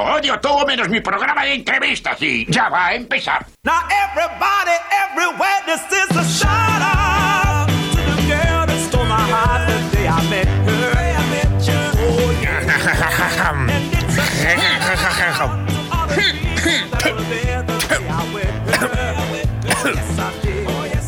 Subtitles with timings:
[0.00, 3.46] odio todo menos mi programa de entrevistas y ya va a empezar.
[3.62, 4.76] Now everybody,
[5.10, 7.19] everywhere, this is a shout out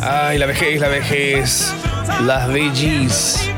[0.04, 1.72] Ay, la vejez, la vejez.
[2.24, 3.48] Las VGs.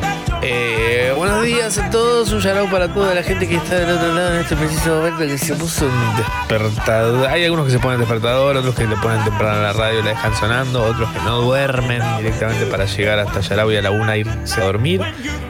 [0.42, 4.12] Eh, buenos días a todos, un shout para toda la gente que está del otro
[4.12, 7.28] lado en este preciso momento que se puso un despertador.
[7.28, 10.02] Hay algunos que se ponen despertador, otros que le ponen temprano a la radio y
[10.02, 13.91] la dejan sonando, otros que no duermen directamente para llegar hasta Yarao y a la
[13.91, 15.00] una irse a dormir.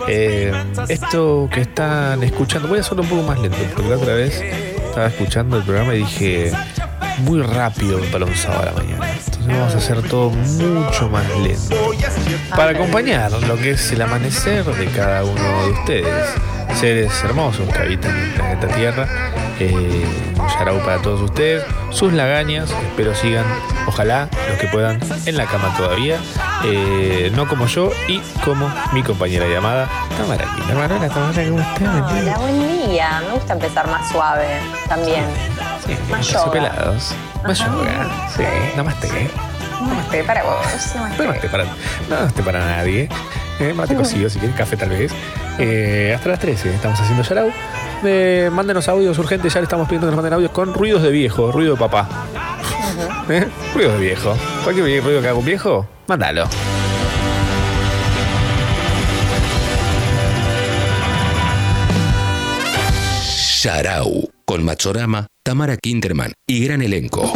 [0.07, 0.53] Eh,
[0.89, 4.41] esto que están escuchando, voy a hacerlo un poco más lento, porque otra vez
[4.95, 6.53] estaba escuchando el programa y dije
[7.19, 9.11] muy rápido para un sábado a la mañana.
[9.11, 11.77] Entonces vamos a hacer todo mucho más lento
[12.51, 16.29] para acompañar lo que es el amanecer de cada uno de ustedes,
[16.79, 19.09] seres hermosos que habitan el planeta Tierra.
[19.59, 20.05] Eh,
[20.39, 23.47] un yarau para todos ustedes, sus lagañas, espero sigan,
[23.87, 26.19] ojalá los que puedan, en la cama todavía,
[26.65, 30.45] eh, no como yo y como mi compañera llamada Tamara.
[30.67, 32.13] Tamara, Tamara, ¿cómo estás?
[32.13, 33.23] Hola, buen día.
[33.27, 34.47] Me gusta empezar más suave
[34.89, 35.25] también.
[35.87, 36.51] Sí, Más yoga.
[36.51, 37.15] pelados,
[37.47, 37.71] más Ajá.
[37.71, 38.43] yoga, sí,
[38.77, 39.31] namaste.
[39.81, 40.57] Namaste para vos.
[40.95, 41.23] Namaste.
[41.25, 41.65] Namaste para,
[42.09, 43.09] namaste para nadie.
[43.61, 45.13] Eh, mate cocido, si quieres, café tal vez.
[45.59, 47.51] Eh, hasta las 13 estamos haciendo Yarau.
[48.05, 51.11] Eh, mándenos audios urgentes, ya le estamos pidiendo que nos manden audios con ruidos de
[51.11, 52.09] viejo, ruido de papá.
[53.29, 53.47] ¿Eh?
[53.75, 54.37] Ruido de viejo.
[54.63, 56.49] Cualquier ruido que haga un viejo, mándalo.
[63.23, 67.33] Sharau, con Machorama, Tamara Kinderman y gran elenco.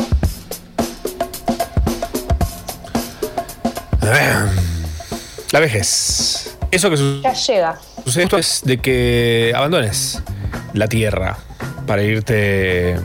[5.51, 6.57] La vejez.
[6.71, 7.79] Eso que su- Ya llega.
[8.05, 10.23] sucede esto es de que abandones
[10.75, 11.39] la tierra
[11.87, 12.97] para irte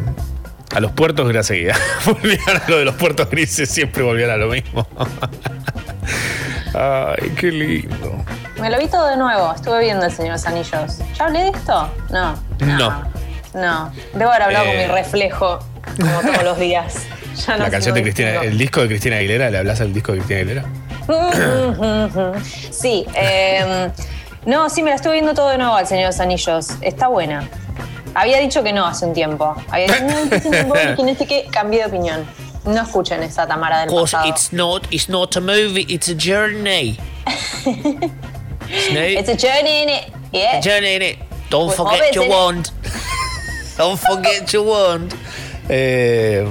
[0.73, 1.75] a los puertos de la seguida.
[2.05, 4.87] Volvían a lo de los puertos grises, siempre volvían a lo mismo.
[6.73, 8.23] Ay, qué lindo.
[8.59, 9.53] Me lo vi todo de nuevo.
[9.53, 10.97] Estuve viendo El Señor de los Anillos.
[11.17, 11.91] ¿Ya hablé de esto?
[12.09, 12.35] No.
[12.59, 13.03] No.
[13.53, 13.91] No.
[14.13, 14.87] Debo haber hablado con Eh.
[14.87, 15.59] mi reflejo,
[15.99, 16.95] como todos los días.
[17.47, 18.51] Ya no la canción de Cristina, distingo.
[18.51, 20.65] el disco de Cristina Aguilera, ¿le hablas al disco de Cristina Aguilera?
[22.71, 23.05] Sí.
[23.15, 23.89] eh,
[24.45, 26.67] no, sí, me la estuve viendo todo de nuevo al Señor de los Anillos.
[26.81, 27.43] Está buena.
[28.15, 29.55] Había dicho que no hace un tiempo.
[29.69, 32.25] Había dicho, no, hace un tiempo que no sé qué, cambié de opinión.
[32.65, 34.29] No escuchen esa Tamara del Because pasado.
[34.29, 36.97] it's not, it's not a movie, it's a journey.
[38.75, 40.11] It's a journey in it.
[40.31, 40.59] Yeah.
[40.59, 41.17] journey in it.
[41.49, 42.71] Don't With forget your wand.
[43.77, 45.13] Don't forget your wand.
[45.69, 46.45] Eh,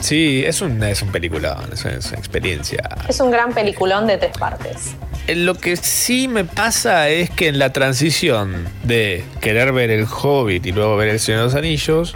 [0.00, 2.82] sí, es un, es un peliculón, es una, es una experiencia.
[3.08, 4.94] Es un gran peliculón de tres partes.
[5.26, 10.06] Eh, Lo que sí me pasa es que en la transición de querer ver el
[10.06, 12.14] Hobbit y luego ver el Señor de los Anillos,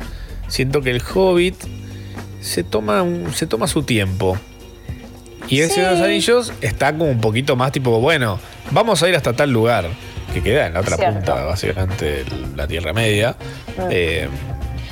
[0.48, 1.56] siento que el Hobbit
[2.40, 4.38] se toma, un- se toma su tiempo.
[5.48, 6.04] Y el Señor de los.
[6.04, 8.38] Anillos está como un poquito más tipo, bueno,
[8.70, 9.86] vamos a ir hasta tal lugar,
[10.32, 11.14] que queda en la otra Cierto.
[11.16, 12.24] punta, básicamente, de
[12.56, 13.36] la Tierra Media.
[13.90, 14.28] Eh,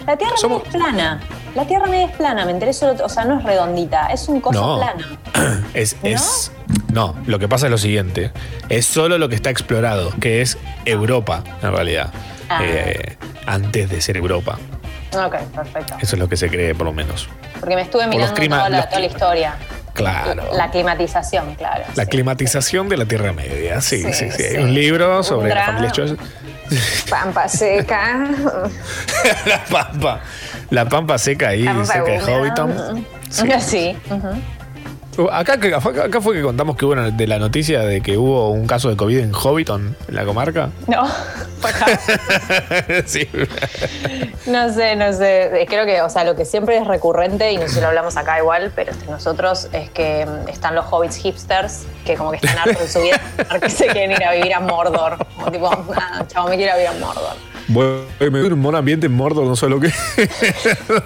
[0.06, 1.20] La Tierra Somos- media es plana.
[1.54, 4.40] La Tierra media es plana, me enteré solo, o sea, no es redondita, es un
[4.40, 4.78] coso No.
[4.78, 5.18] plano.
[5.74, 6.08] Es, ¿No?
[6.10, 6.52] es-
[6.92, 8.30] no, lo que pasa es lo siguiente.
[8.68, 12.10] Es solo lo que está explorado, que es Europa, en realidad.
[12.48, 12.60] Ah.
[12.62, 13.16] Eh,
[13.46, 14.58] antes de ser Europa.
[15.12, 15.94] Ok, perfecto.
[16.00, 17.28] Eso es lo que se cree, por lo menos.
[17.60, 19.54] Porque me estuve mirando clima- toda, la, toda historia.
[19.92, 20.42] Claro.
[20.54, 21.84] La climatización, claro.
[21.94, 22.10] La sí.
[22.10, 23.80] climatización de la Tierra Media.
[23.80, 24.42] Sí, sí, sí.
[24.42, 26.16] Hay un libro sobre Un la familia drama.
[27.10, 28.16] Pampa seca.
[29.46, 30.20] la pampa.
[30.70, 32.20] La pampa seca ahí, Pampa cerca de.
[32.20, 33.06] Hobbiton.
[33.30, 33.48] Sí.
[33.60, 33.96] Sí.
[34.10, 34.34] Uh,
[35.32, 38.50] Acá, que- acá fue que contamos que hubo una- de la noticia de que hubo
[38.50, 40.70] un caso de COVID en Hobbiton, en la comarca.
[40.86, 41.06] No,
[41.60, 41.86] fue acá.
[43.06, 43.28] sí.
[44.46, 45.62] No sé, no sé.
[45.62, 47.86] Eh, Creo que, o sea, lo que siempre es recurrente, y no sé si lo
[47.88, 52.30] hablamos acá igual, pero entre nosotros es que mm, están los hobbits hipsters, que como
[52.30, 53.20] que están hartos de su vida,
[53.60, 55.18] que se quieren ir a vivir a Mordor.
[55.36, 57.36] Como tipo, ah, chavo, me quiero ir a vivir a Mordor.
[57.66, 59.90] Bueno, me dio un buen ambiente en Mordor, no sé lo que.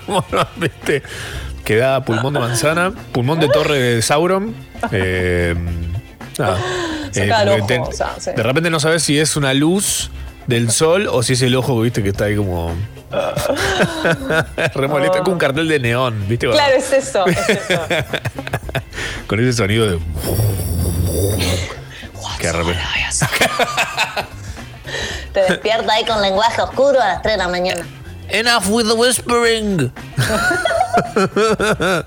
[0.08, 0.24] Buen
[0.54, 1.02] ambiente.
[1.68, 4.54] Que da pulmón de manzana, pulmón de torre de Sauron.
[4.90, 5.54] Eh,
[6.38, 6.58] nada.
[7.10, 8.30] O sea, sí.
[8.34, 10.10] De repente no sabes si es una luz
[10.46, 12.74] del sol o si es el ojo, viste, que está ahí como.
[14.74, 16.48] Remoleto, con un cartel de neón, viste.
[16.48, 17.82] Claro, es eso, es eso.
[19.26, 19.98] Con ese sonido de.
[22.38, 22.50] Que
[25.34, 27.84] Te despierta ahí con lenguaje oscuro a las 3 de la mañana.
[28.30, 29.90] Enough with the whispering.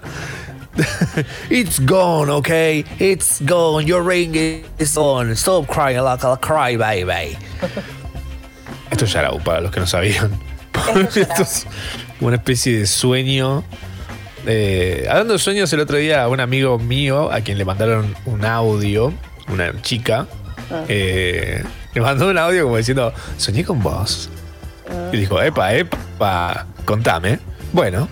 [1.50, 2.86] It's gone, okay?
[2.98, 3.86] It's gone.
[3.88, 5.36] Your ring is gone.
[5.36, 7.38] Stop crying like a cry baby.
[8.92, 10.32] Esto es Yarau, para los que no sabían.
[10.74, 11.32] Esto es Yarau.
[11.32, 11.66] Esto es-
[12.22, 13.64] una especie de sueño.
[14.46, 18.46] Eh, hablando de sueños, el otro día un amigo mío, a quien le mandaron un
[18.46, 19.14] audio,
[19.50, 20.28] una chica,
[20.72, 20.86] Ah.
[20.88, 21.64] eh,
[21.94, 24.30] le mandó un audio como diciendo, soñé con vos.
[25.12, 27.40] Y dijo, epa, epa, contame.
[27.74, 28.08] Bueno,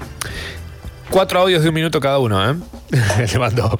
[1.09, 2.55] cuatro audios de un minuto cada uno, ¿eh?
[3.31, 3.77] le mandó.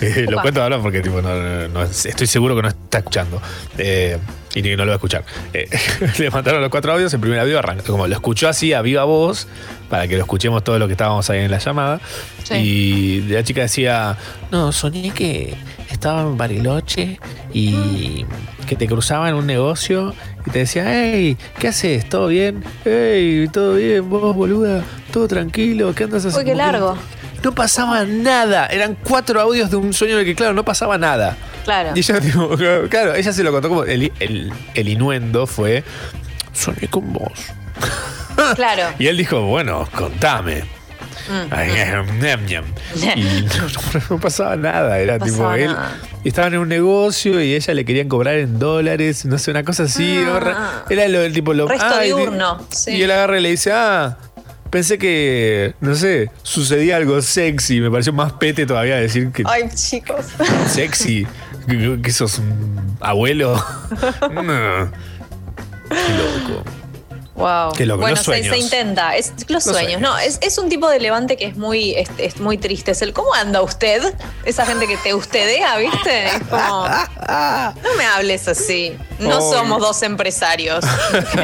[0.00, 3.40] Eh, lo cuento ahora porque tipo, no, estoy seguro que no está escuchando.
[3.78, 4.18] Eh,
[4.54, 5.24] y ni no lo va a escuchar.
[5.54, 5.68] Eh,
[6.18, 7.12] le mandaron los cuatro audios.
[7.14, 7.84] El primer audio arrancó.
[7.92, 9.46] Como lo escuchó así a viva voz,
[9.88, 12.00] para que lo escuchemos todo lo que estábamos ahí en la llamada.
[12.44, 12.54] Sí.
[12.54, 14.16] Y la chica decía:
[14.50, 15.54] No, soñé que
[15.92, 17.18] estaba en Bariloche
[17.52, 18.24] y
[18.66, 20.14] que te cruzaba en un negocio
[20.46, 22.08] y te decía: Hey, ¿qué haces?
[22.08, 22.62] ¿Todo bien?
[22.84, 24.08] Hey, ¿todo bien?
[24.08, 24.82] ¿Vos, boluda?
[25.12, 25.94] ¿Todo tranquilo?
[25.94, 26.38] ¿Qué andas haciendo?
[26.38, 26.96] Uy, qué largo.
[27.44, 28.66] No pasaba nada.
[28.66, 31.36] Eran cuatro audios de un sueño en el que, claro, no pasaba nada.
[31.64, 31.90] Claro.
[31.94, 32.50] Y ella, tipo,
[32.88, 33.84] claro, ella se lo contó como.
[33.84, 35.82] El, el, el inuendo fue.
[36.52, 37.32] Soñé con vos.
[38.54, 38.82] Claro.
[38.98, 40.64] Y él dijo, bueno, contame.
[41.28, 42.46] Mm.
[42.48, 42.64] Ñam.
[43.16, 44.98] Y no, no- no pasaba nada.
[44.98, 45.66] Era No tipo él.
[45.66, 45.96] nada.
[46.24, 49.84] Estaban en un negocio y ella le querían cobrar en dólares, no sé, una cosa
[49.84, 50.22] así.
[50.26, 50.84] Ah.
[50.88, 52.92] Era lo del tipo lo Resto ah, y- diurno, sí.
[52.92, 54.18] Y él agarra y le dice, ah,
[54.70, 57.80] pensé que, no sé, sucedía algo sexy.
[57.80, 60.26] Me pareció más pete todavía decir que Ay, chicos.
[60.68, 61.26] sexy.
[61.68, 63.54] Que, que sos un abuelo.
[64.32, 64.90] no.
[65.88, 66.64] Qué loco.
[67.34, 67.72] Wow.
[67.72, 69.16] Qué loco, bueno, los se, intenta.
[69.16, 69.82] Es, los, Los sueños.
[69.82, 70.00] sueños.
[70.02, 72.90] No, es, es un tipo de levante que es muy, es, es muy triste.
[72.90, 74.02] Es el ¿cómo anda usted?
[74.44, 76.26] Esa gente que te ustedea, ¿viste?
[76.26, 76.86] Es como.
[76.86, 78.96] No me hables así.
[79.18, 80.84] No somos dos empresarios.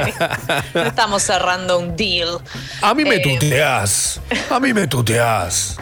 [0.74, 2.38] no estamos cerrando un deal.
[2.82, 4.20] A mí me Eh, tuteás.
[4.50, 5.76] A mí me tuteás.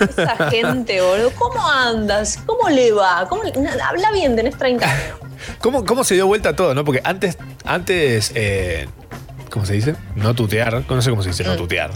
[0.00, 1.30] Esa gente, boludo.
[1.32, 2.38] ¿Cómo andas?
[2.46, 3.26] ¿Cómo le va?
[3.28, 5.18] ¿Cómo le- Habla bien, tenés 30 años.
[5.60, 6.84] ¿Cómo, ¿Cómo se dio vuelta todo, no?
[6.84, 8.88] Porque antes, antes eh,
[9.56, 9.94] ¿cómo se dice?
[10.16, 10.84] No tutear.
[10.86, 11.90] No sé cómo se dice, no tutear.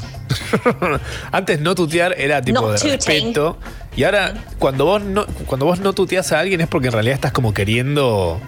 [1.30, 2.70] antes no tutear era tipo Mm.
[2.72, 2.90] De tuting.
[2.92, 3.58] respeto.
[3.94, 7.16] Y ahora, cuando vos no, cuando vos no tuteas a alguien es porque en realidad
[7.16, 8.40] estás como queriendo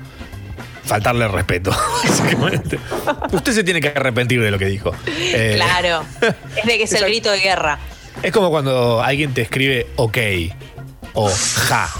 [0.83, 1.73] faltarle el respeto.
[2.05, 2.79] básicamente.
[3.33, 4.93] Usted se tiene que arrepentir de lo que dijo.
[5.07, 6.05] Eh, Claro.
[6.57, 7.79] Es de que es el grito de guerra.
[8.23, 10.17] Es como cuando alguien te escribe ok
[11.13, 11.31] o
[11.69, 11.91] ja.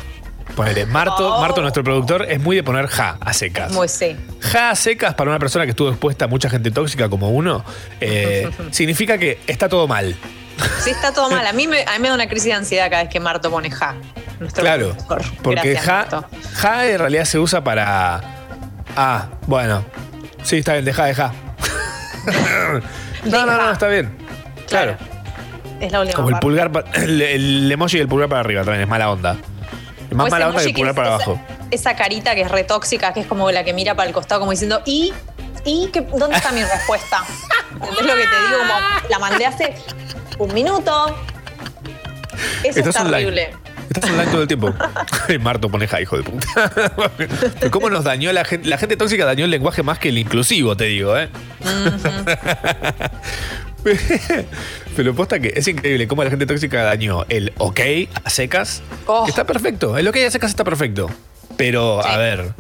[0.57, 1.41] Ponele, Marto, Oh.
[1.41, 3.73] Marto, nuestro productor, es muy de poner ja a secas.
[3.73, 4.17] Muy sí.
[4.41, 7.65] Ja a secas para una persona que estuvo expuesta a mucha gente tóxica como uno,
[8.01, 10.15] eh, significa que está todo mal.
[10.81, 11.47] Sí, está todo mal.
[11.47, 13.51] A mí, me, a mí me da una crisis de ansiedad cada vez que Marto
[13.51, 13.95] pone ja.
[14.41, 14.89] Nuestro Claro.
[14.91, 15.23] productor.
[15.43, 16.27] Porque Gracias, ja, Marto.
[16.55, 18.21] ja en realidad se usa para.
[18.97, 19.85] Ah, bueno.
[20.43, 21.33] Sí, está bien, deja, deja.
[23.25, 24.15] no, no, no, está bien.
[24.69, 24.97] Claro.
[25.81, 26.45] Es la última Como el parte.
[26.47, 29.37] pulgar, pa- el, el emoji del pulgar para arriba también es mala onda.
[30.13, 31.41] Es más mala onda que pulgar es para abajo.
[31.71, 34.51] Esa carita que es retóxica, que es como la que mira para el costado, como
[34.51, 35.13] diciendo, ¿y?
[35.65, 37.25] ¿Y qué, dónde está mi respuesta?
[37.73, 38.59] ¿Entendés lo que te digo?
[38.59, 39.75] Como la mandé hace
[40.39, 41.17] un minuto.
[42.63, 43.17] Eso Estás es online.
[43.19, 43.51] terrible.
[43.89, 44.75] Estás online todo el tiempo.
[45.41, 46.71] Marto pone ja, hijo de puta.
[47.71, 48.69] ¿Cómo nos dañó la gente?
[48.69, 51.31] La gente tóxica dañó el lenguaje más que el inclusivo, te digo, ¿eh?
[54.97, 57.81] Pero posta que es increíble cómo la gente tóxica dañó el ok
[58.25, 58.83] a secas.
[59.07, 59.27] Oh.
[59.27, 59.99] Está perfecto.
[59.99, 61.11] El ok a secas está perfecto.
[61.57, 62.55] Pero, a ver,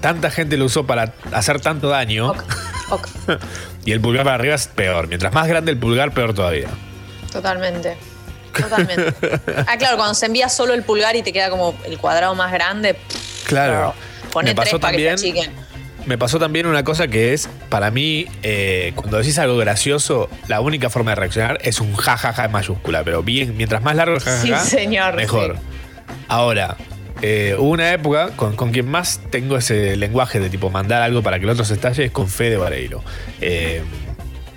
[0.00, 2.32] tanta gente lo usó para hacer tanto daño.
[3.84, 5.06] Y el pulgar para arriba es peor.
[5.06, 6.68] Mientras más grande el pulgar, peor todavía.
[7.32, 7.96] Totalmente.
[8.52, 9.14] Totalmente.
[9.68, 12.52] Ah, claro, cuando se envía solo el pulgar y te queda como el cuadrado más
[12.52, 12.96] grande.
[13.46, 13.94] Claro.
[14.32, 15.52] Pone Me tres para que achiquen.
[16.06, 20.60] Me pasó también una cosa que es, para mí, eh, cuando decís algo gracioso, la
[20.60, 23.02] única forma de reaccionar es un jajaja en mayúscula.
[23.02, 25.56] Pero bien, mientras más largo el jajaja, Sí, señor, mejor.
[25.56, 26.14] sí.
[26.28, 26.76] Ahora,
[27.22, 31.22] eh, hubo una época con, con quien más tengo ese lenguaje de tipo mandar algo
[31.22, 33.02] para que el otro se estalle es con Fede Vareiro.
[33.40, 33.82] Eh,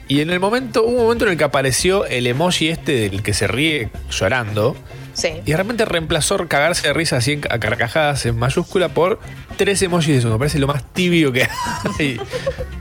[0.07, 3.23] y en el momento, hubo un momento en el que apareció el emoji este del
[3.23, 4.75] que se ríe llorando.
[5.19, 5.41] Sí.
[5.45, 9.19] Y de repente reemplazó cagarse de risa así a carcajadas en mayúscula por
[9.57, 10.29] tres emojis de eso.
[10.29, 11.47] Me parece lo más tibio que
[11.99, 12.19] hay.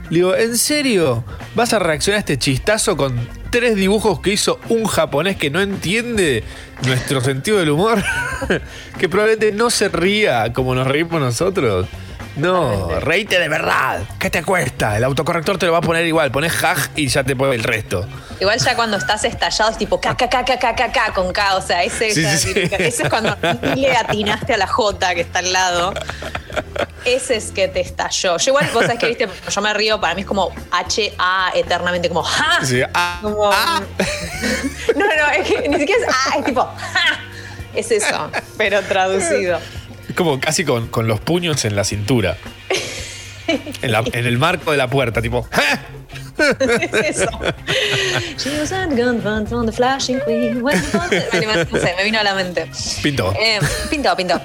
[0.09, 1.23] Le digo, ¿en serio?
[1.53, 3.15] ¿Vas a reaccionar a este chistazo con
[3.51, 6.43] tres dibujos que hizo un japonés que no entiende
[6.85, 8.01] nuestro sentido del humor?
[8.97, 11.87] que probablemente no se ría como nos reímos nosotros.
[12.39, 14.01] No, reíte de verdad.
[14.19, 14.95] ¿Qué te cuesta?
[14.97, 16.31] El autocorrector te lo va a poner igual.
[16.31, 18.07] Pones haj y ya te pone el resto.
[18.39, 21.31] Igual ya cuando estás estallado es tipo K, K, K, K, K, K, K, con
[21.33, 21.55] K.
[21.57, 22.69] O sea, ese, Sí, esa- sí, sí.
[22.77, 23.35] ese es cuando
[23.75, 25.93] le atinaste a la J que está al lado.
[27.05, 28.37] Ese es que te estalló.
[28.37, 32.07] Yo igual, vos sabés que viste, yo me río, para mí es como H-A eternamente,
[32.09, 32.59] como ¡ja!
[32.63, 33.81] Sí, ah, Como- ah.
[34.95, 36.37] No, no, es que ni siquiera es ¡ah!
[36.39, 37.19] Es tipo ¡ja!
[37.73, 39.59] Es eso, pero traducido.
[40.09, 42.35] Es como casi con, con los puños en la cintura.
[43.81, 45.47] En, la- en el marco de la puerta, tipo.
[45.51, 45.79] "¡Ah!".
[46.59, 47.29] Es eso.
[51.73, 52.69] No sé, me vino a la mente.
[53.03, 53.33] Pintó.
[53.39, 54.39] Eh, pintó, pintó.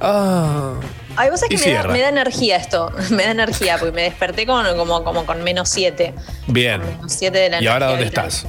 [0.00, 0.74] Ah,
[1.16, 2.92] Ay, vos sabés que me da, me da energía esto.
[3.10, 6.12] Me da energía porque me desperté con, como, como con menos 7.
[6.46, 6.80] bien.
[6.82, 8.26] Menos 7 de la ¿Y ahora dónde vital.
[8.28, 8.46] estás?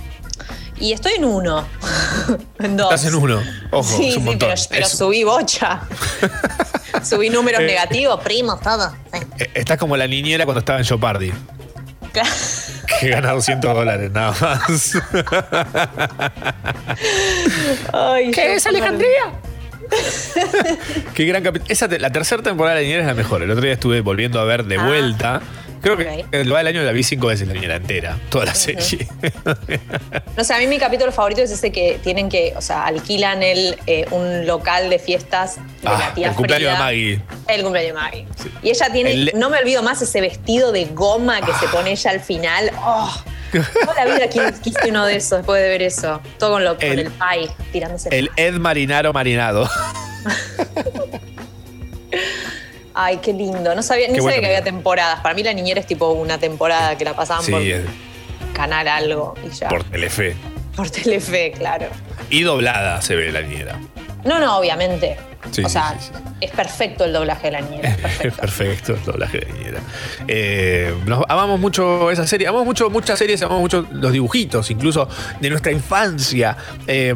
[0.80, 1.68] Y estoy en uno.
[2.60, 2.94] en dos.
[2.94, 3.42] Estás en uno.
[3.72, 4.50] Ojo, Sí, es un sí, montón.
[4.50, 5.82] pero, pero Es- subí bocha.
[7.04, 7.66] subí números Eh.
[7.66, 8.92] negativos, primos, todo.
[9.14, 9.20] Sí.
[9.40, 11.32] eh, Estás como la niñera cuando estaba en Jeopardy.
[12.14, 12.30] Claro.
[13.00, 14.94] Que gana 200 dólares nada más.
[17.94, 19.34] Ay, ¿Qué es Alejandría?
[21.14, 21.70] Qué gran capítulo.
[21.72, 23.42] Esa te- la tercera temporada de la niñera es la mejor.
[23.44, 24.86] El otro día estuve volviendo a ver de Ah.
[24.88, 25.42] vuelta.
[25.82, 26.28] Creo que Ok.
[26.32, 29.08] el del año la vi cinco veces la niñera entera, toda la serie.
[30.38, 33.42] No sé, a mí mi capítulo favorito es ese que tienen que, o sea, alquilan
[33.42, 36.74] el, eh, un local de fiestas de Ah, la tía el cumpleaños Frida.
[36.74, 37.22] de Maggie.
[37.48, 38.28] El cumpleaños de Maggie.
[38.62, 41.92] Y ella tiene, El- no me olvido más ese vestido de goma que se pone
[41.92, 42.72] ella al final.
[42.84, 43.24] Oh,
[43.84, 46.22] toda la vida qui- quise uno de esos después de ver eso.
[46.38, 48.10] Todo con, lo, con El- el pie, tirándose.
[48.16, 49.68] El Ed Marinaro Marinado.
[53.00, 53.76] Ay, qué lindo.
[53.76, 55.20] No sabía, ni Qué sabía buena que había temporadas.
[55.22, 57.82] Para mí la niñera es tipo una temporada que la pasaban Sí, por es
[58.54, 59.70] canal algo y ya.
[59.70, 60.36] por Telefe.
[60.76, 61.86] Por Telefe, claro.
[62.32, 63.80] Y doblada se ve la niñera.
[64.26, 65.18] No, no, obviamente.
[65.52, 66.22] Sí, o sea, sí, sí.
[66.42, 67.90] es perfecto el doblaje de la niñera.
[67.90, 68.42] Es perfecto.
[68.42, 69.80] perfecto el doblaje de niñera.
[70.28, 75.08] Eh, nos amamos mucho esa serie, amamos mucho muchas series, amamos mucho los dibujitos, incluso
[75.40, 76.58] de nuestra infancia.
[76.88, 77.14] Eh,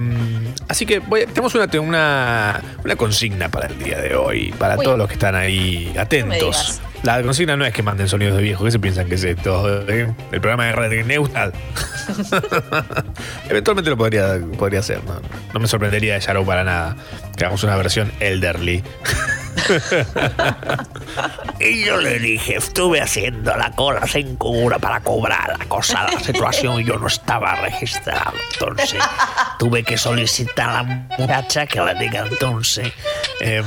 [0.69, 4.85] así que voy- tenemos una, una, una consigna para el día de hoy, para Uy.
[4.85, 6.79] todos los que están ahí atentos.
[7.03, 9.83] La consigna no es que manden sonidos de viejo, ¿qué se piensan que es esto?
[9.89, 10.13] ¿Eh?
[10.31, 11.51] El programa de radio neutral.
[13.49, 15.19] Eventualmente lo podría, podría hacer, ¿no?
[15.53, 16.95] No me sorprendería de Yarrow para nada.
[17.35, 18.83] Que hagamos una versión elderly.
[21.59, 26.19] Y yo le dije, estuve haciendo la cola sin cura para cobrar la cosa la
[26.19, 28.33] situación y yo no estaba registrado.
[28.53, 29.01] Entonces
[29.59, 32.91] tuve que solicitar a la muchacha que le diga entonces.
[33.41, 33.65] Em,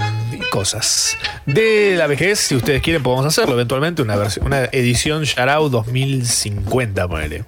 [0.50, 1.16] cosas.
[1.46, 4.02] De la vejez, si ustedes quieren, podemos hacerlo eventualmente.
[4.02, 7.44] Una, versión, una edición Yarao 2050, ponele.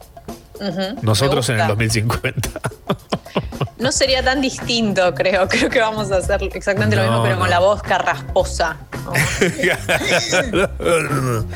[1.02, 1.82] Nosotros Me en el gusta.
[1.84, 2.50] 2050.
[3.78, 5.46] No sería tan distinto, creo.
[5.48, 7.40] Creo que vamos a hacer exactamente lo mismo, pero no.
[7.40, 8.76] con la voz carrasposa.
[9.04, 9.12] ¿no?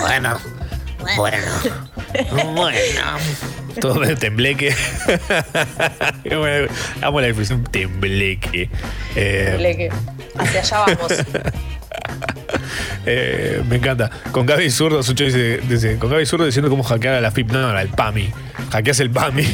[0.00, 0.38] Bueno,
[1.16, 1.46] bueno,
[2.54, 3.18] bueno.
[3.80, 4.74] Todo de tembleque.
[7.02, 8.70] Amo la expresión tembleque.
[9.14, 9.90] Eh, Le que
[10.38, 11.12] hacia allá vamos.
[13.06, 14.10] Eh, me encanta.
[14.32, 17.52] Con Gaby Zurdo, Sucho dice, dice, con Gaby Zurdo diciendo cómo hackear a la FIP.
[17.52, 18.30] No, no, el PAMI.
[18.70, 19.44] Hackeas el PAMI.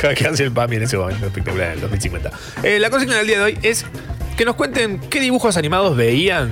[0.00, 2.30] Hackeas el PAMI en ese momento espectacular, en el 2050.
[2.62, 3.84] Eh, la consigna del día de hoy es
[4.36, 6.50] que nos cuenten qué dibujos animados veían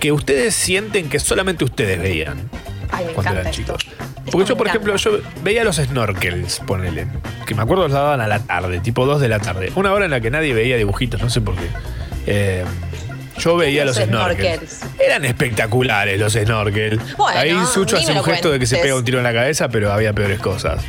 [0.00, 2.48] que ustedes sienten que solamente ustedes veían
[2.90, 3.86] Ay, me cuando eran chicos.
[4.30, 7.06] Porque yo, por ejemplo, yo veía los snorkels, ponele.
[7.46, 9.72] Que me acuerdo los daban a la tarde, tipo 2 de la tarde.
[9.74, 11.66] Una hora en la que nadie veía dibujitos, no sé por qué.
[12.26, 12.64] Eh,
[13.38, 14.70] yo veía los, Los snorkels.
[14.72, 15.00] snorkels.
[15.00, 17.16] Eran espectaculares los snorkels.
[17.16, 19.68] Bueno, Ahí Sucho hace un gesto de que se pega un tiro en la cabeza,
[19.68, 20.82] pero había peores cosas.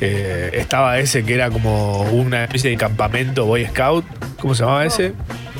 [0.00, 4.04] Eh, estaba ese que era como una especie de campamento Boy Scout.
[4.40, 5.12] ¿Cómo se llamaba ese?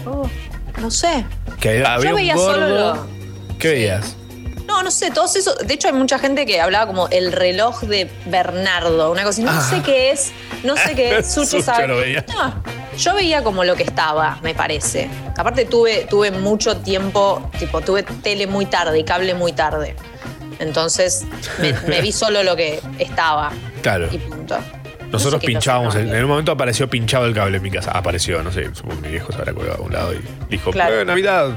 [0.05, 0.29] Oh,
[0.81, 1.25] no sé.
[1.61, 2.53] Que había un veía gordo.
[2.55, 3.07] solo lo-
[3.59, 4.17] ¿Qué veías?
[4.67, 5.57] No, no sé, todos esos.
[5.67, 9.41] De hecho, hay mucha gente que hablaba como el reloj de Bernardo, una cosa.
[9.43, 9.61] No Ah.
[9.71, 10.33] sé qué es,
[10.65, 11.33] no sé qué es.
[11.35, 11.87] Sucho sabe.
[11.87, 12.25] lo veía.
[12.29, 12.63] No,
[12.97, 15.09] yo veía como lo que estaba, me parece.
[15.37, 19.95] Aparte, tuve, tuve mucho tiempo, tipo, tuve tele muy tarde y cable muy tarde.
[20.59, 21.25] Entonces,
[21.61, 23.53] me, me vi solo lo que estaba.
[23.83, 24.09] Claro.
[24.11, 24.57] Y punto.
[25.11, 27.71] Nosotros No sé qué pinchábamos, en, en un momento apareció pinchado el cable en mi
[27.71, 27.93] casa.
[27.93, 30.19] Apareció, no sé, supongo que mi viejo se habrá colgado a un lado y
[30.51, 31.01] dijo, Claro.
[31.01, 31.51] "Eh, Navidad.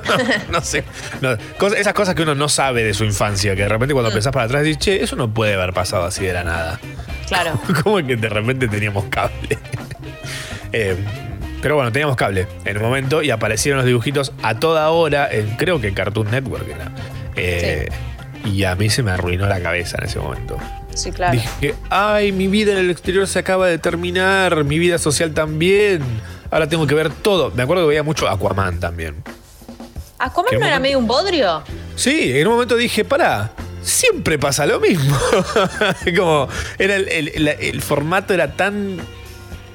[0.50, 0.84] no sé.
[1.20, 3.96] No, cosas- esas cosas que uno no sabe de su infancia, que de repente Mm.
[3.96, 6.80] cuando pensás para atrás dices, che, eso no puede haber pasado así de la nada.
[7.28, 7.60] Claro.
[7.82, 9.58] Como que de repente teníamos cable.
[10.74, 10.96] Eh,
[11.62, 15.56] pero bueno, teníamos cable en el momento y aparecieron los dibujitos a toda hora, en,
[15.56, 16.92] creo que Cartoon Network era.
[17.36, 17.88] Eh,
[18.44, 20.58] Y a mí se me arruinó la cabeza en ese momento.
[20.92, 21.32] Sí, claro.
[21.32, 26.02] Dije, ay, mi vida en el exterior se acaba de terminar, mi vida social también.
[26.50, 27.50] Ahora tengo que ver todo.
[27.52, 29.14] Me acuerdo que veía mucho Aquaman también.
[30.18, 30.82] ¿Aquaman ¿Qué no era momento?
[30.82, 31.62] medio un bodrio?
[31.96, 33.50] Sí, en un momento dije, pará,
[33.82, 35.16] siempre pasa lo mismo.
[36.16, 38.98] Como, era el, el- el- el formato era tan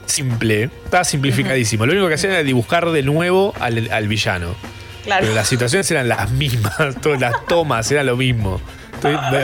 [0.10, 1.86] simple, estaba simplificadísimo.
[1.86, 4.56] Lo único que hacían era dibujar de nuevo al, al villano.
[5.04, 5.22] Claro.
[5.22, 8.60] Pero las situaciones eran las mismas, todas las tomas eran lo mismo.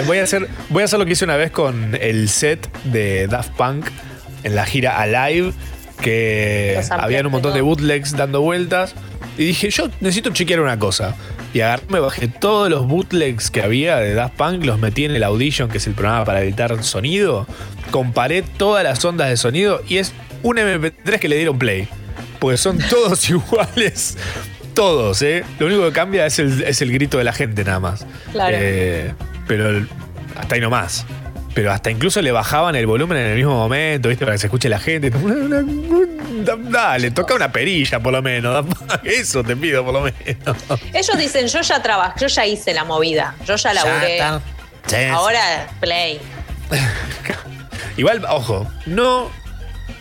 [0.06, 3.28] Voy, a hacer, voy a hacer lo que hice una vez con el set de
[3.28, 3.86] Daft Punk
[4.44, 5.54] en la gira Alive,
[6.02, 8.96] que habían un montón de bootlegs dando vueltas.
[9.38, 11.16] Y dije, yo necesito chequear una cosa.
[11.54, 15.16] Y agarré, me bajé todos los bootlegs que había de Daft Punk, los metí en
[15.16, 17.48] el Audition, que es el programa para editar sonido.
[17.92, 20.14] Comparé todas las ondas de sonido y es
[20.46, 21.88] un MP3 que le dieron play.
[22.40, 24.18] Porque son todos iguales.
[24.74, 25.44] Todos, ¿eh?
[25.60, 28.06] Lo único que cambia es el, es el grito de la gente nada más.
[28.32, 28.56] Claro.
[28.60, 29.14] Eh,
[29.48, 29.88] pero el-
[30.38, 31.06] hasta ahí nomás.
[31.54, 34.25] Pero hasta incluso le bajaban el volumen en el mismo momento, ¿viste?
[34.25, 35.10] Para que se escuche la gente.
[36.70, 38.66] Dale, toca una perilla por lo menos.
[39.06, 40.58] Eso te pido por lo menos.
[40.94, 44.18] Ellos dicen, yo ya trabajé, yo ya hice la movida, yo ya laburé.
[44.88, 46.20] Ya Ahora, play.
[47.98, 49.30] Igual, ojo, no.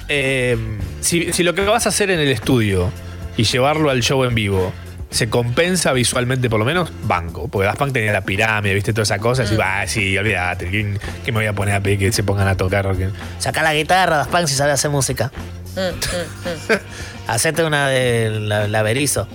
[0.08, 0.56] Eh,
[1.00, 2.90] si, si lo que vas a hacer en el estudio
[3.36, 4.72] y llevarlo al show en vivo
[5.14, 7.46] se compensa visualmente, por lo menos, banco.
[7.46, 9.44] Porque Daft Punk tenía la pirámide, viste, toda esa cosa.
[9.44, 12.48] Y va, sí, olvídate, ¿quién, quién me voy a poner a pedir que se pongan
[12.48, 12.92] a tocar?
[13.38, 15.30] Saca la guitarra, Daft Punk, si sabe hacer música.
[15.76, 16.78] Mm, mm, mm.
[17.28, 19.28] Hacete una de la, la Berizo.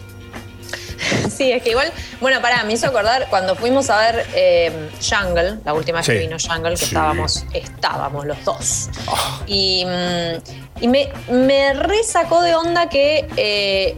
[1.30, 5.60] Sí, es que igual, bueno, pará, me hizo acordar cuando fuimos a ver eh, Jungle,
[5.66, 6.14] la última vez Sí.
[6.14, 6.86] que vino Jungle, que Sí.
[6.86, 8.90] estábamos, estábamos los dos.
[9.48, 13.98] Y, mm, y me, me resacó de onda que eh,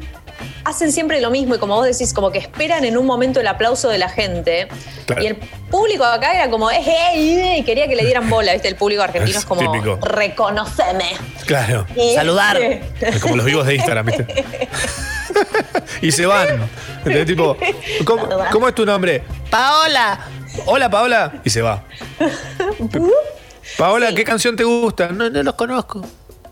[0.66, 3.48] hacen siempre lo mismo y como vos decís, como que esperan en un momento el
[3.48, 4.68] aplauso de la gente.
[5.06, 5.24] Claro.
[5.24, 5.36] Y el
[5.70, 6.82] público acá era como, "Eh,
[7.14, 8.68] eh", y quería que le dieran bola, ¿viste?
[8.68, 9.98] El público argentino Es es como, típico.
[10.02, 11.16] reconoceme.
[11.46, 11.86] Claro.
[11.96, 12.58] Y- Saludar.
[12.62, 14.28] Es como los vivos de Instagram, ¿viste?
[16.02, 16.70] y se van.
[16.98, 17.58] Entonces, tipo,
[18.06, 19.24] ¿cómo, cómo es tu nombre?
[19.50, 20.20] ¡Paola!
[20.66, 21.34] Hola, Paola.
[21.44, 21.84] Y se va.
[23.78, 25.08] Paola, ¿qué canción te gusta?
[25.10, 26.06] No, no los conozco.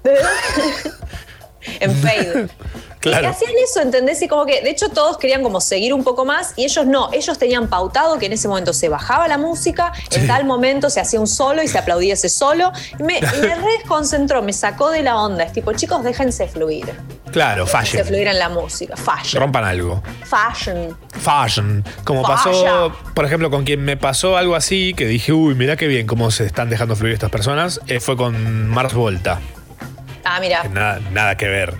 [1.79, 2.47] en fade.
[2.99, 3.23] Claro.
[3.23, 4.21] Y hacían eso, ¿entendés?
[4.21, 7.09] Y como que, de hecho, todos querían como seguir un poco más y ellos no.
[7.13, 10.99] Ellos tenían pautado que en ese momento se bajaba la música, en tal momento se
[10.99, 12.71] hacía un solo y se aplaudía ese solo.
[12.99, 15.43] Y me, y me desconcentró, me sacó de la onda.
[15.43, 16.93] Es tipo, chicos, déjense fluir.
[17.31, 18.05] Claro, fashion.
[18.05, 18.95] fluir en la música.
[18.97, 19.41] Fashion.
[19.41, 20.01] Rompan algo.
[20.23, 20.97] Fashion.
[21.11, 21.83] Fashion.
[22.03, 22.53] Como Fashion.
[22.53, 26.07] pasó, por ejemplo, con quien me pasó algo así, que dije, uy, mirá qué bien
[26.07, 29.39] cómo se están dejando fluir estas personas, eh, fue con Mars Volta.
[30.23, 30.63] Ah, mira.
[30.63, 31.75] Que Nada, nada que ver.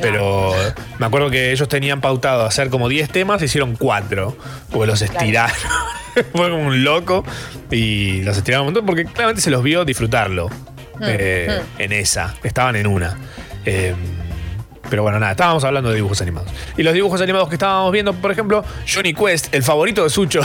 [0.00, 0.52] Pero
[0.98, 4.36] me acuerdo que ellos tenían pautado hacer como 10 temas, hicieron 4.
[4.70, 5.54] Porque los estiraron.
[6.34, 7.24] Fue como un loco.
[7.70, 10.48] Y los estiraron un montón porque claramente se los vio disfrutarlo.
[11.02, 12.34] eh, En esa.
[12.42, 13.16] Estaban en una.
[13.64, 13.94] Eh,
[14.90, 16.50] pero bueno, nada, estábamos hablando de dibujos animados.
[16.76, 20.40] Y los dibujos animados que estábamos viendo, por ejemplo, Johnny Quest, el favorito de Sucho.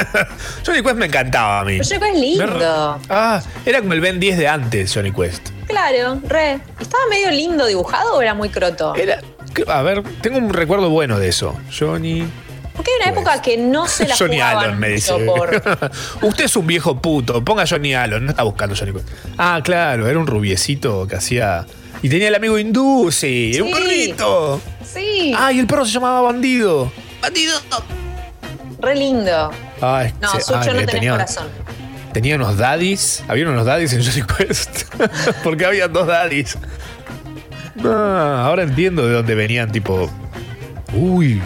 [0.66, 1.78] Johnny Quest me encantaba a mí.
[1.78, 2.98] Pero Johnny Quest es lindo.
[3.08, 5.50] Ah, era como el Ben 10 de antes, Johnny Quest.
[5.66, 6.60] Claro, re.
[6.80, 8.94] ¿Estaba medio lindo dibujado o era muy croto?
[8.94, 9.20] Era.
[9.68, 11.56] A ver, tengo un recuerdo bueno de eso.
[11.76, 12.26] Johnny.
[12.74, 15.14] Porque hay una época que no se la Johnny Allen me dice.
[15.24, 15.50] por...
[16.22, 17.42] Usted es un viejo puto.
[17.42, 18.26] Ponga Johnny Allen.
[18.26, 19.08] No está buscando Johnny Quest.
[19.38, 21.66] Ah, claro, era un rubiecito que hacía.
[22.02, 23.58] Y tenía el amigo hindú, sí.
[23.60, 24.60] Un perrito.
[24.84, 26.92] Sí, Ah, y el perro se llamaba Bandido.
[27.20, 27.58] ¡Bandido!
[28.78, 29.50] re lindo.
[29.80, 31.48] Ay, No, se- Sucho ay, no le tenés tenía, corazón.
[32.12, 33.24] tenía unos daddies.
[33.26, 34.82] Había unos daddies en Johnny Quest.
[35.42, 36.56] Porque había dos daddies.
[37.84, 40.10] Ah, ahora entiendo de dónde venían, tipo.
[40.94, 41.42] Uy,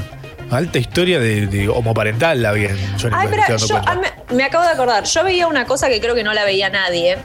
[0.51, 3.43] alta historia de, de homoparental había en Johnny Ay, Quest.
[3.47, 5.05] pero yo me acabo de acordar.
[5.05, 7.19] Yo veía una cosa que creo que no la veía nadie.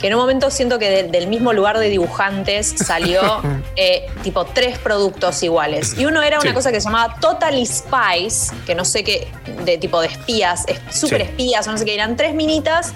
[0.00, 3.20] Que en un momento siento que de- del mismo lugar de dibujantes salió
[3.76, 5.94] eh, tipo tres productos iguales.
[5.98, 6.54] Y uno era una Sí.
[6.54, 9.28] cosa que se llamaba Totally Spies, que no sé qué,
[9.64, 11.28] de tipo de espías, es- super Sí.
[11.28, 12.92] espías, o no sé qué, eran tres minitas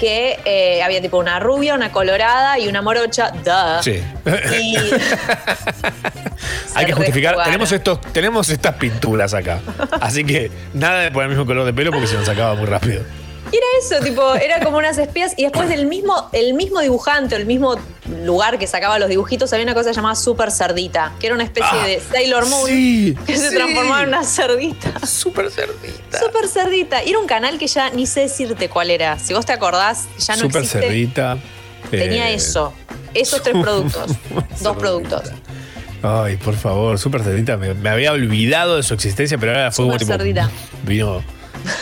[0.00, 3.32] que eh, había tipo una rubia, una colorada y una morocha.
[3.32, 3.82] Duh.
[3.82, 4.00] Sí.
[4.62, 4.76] Y-
[6.74, 7.36] Hay que justificar.
[7.44, 9.60] Tenemos, estos, tenemos estas pinturas acá.
[10.00, 12.66] Así que nada de poner el mismo color de pelo porque se nos sacaba muy
[12.66, 13.02] rápido.
[13.50, 17.34] Y era eso, tipo, era como unas espías y después del mismo, el mismo dibujante
[17.34, 17.76] o el mismo
[18.24, 21.70] lugar que sacaba los dibujitos había una cosa llamada Super Cerdita, que era una especie
[21.80, 23.54] Ah, de Sailor Moon sí, que se sí.
[23.56, 25.06] transformaba en una cerdita.
[25.06, 26.18] Súper cerdita.
[26.18, 27.02] Super Cerdita.
[27.04, 29.18] Y era un canal que ya ni sé decirte cuál era.
[29.18, 30.80] Si vos te acordás, ya no existe.
[30.80, 31.38] cerdita.
[31.90, 32.74] Tenía Eh, eso.
[33.14, 34.12] Esos tres productos.
[34.60, 35.22] Dos productos.
[36.02, 37.56] Ay, por favor, Súper Cerdita.
[37.56, 40.12] Me, me había olvidado de su existencia, pero ahora fue como tipo.
[40.12, 40.50] Cerdita.
[40.84, 41.22] Vino.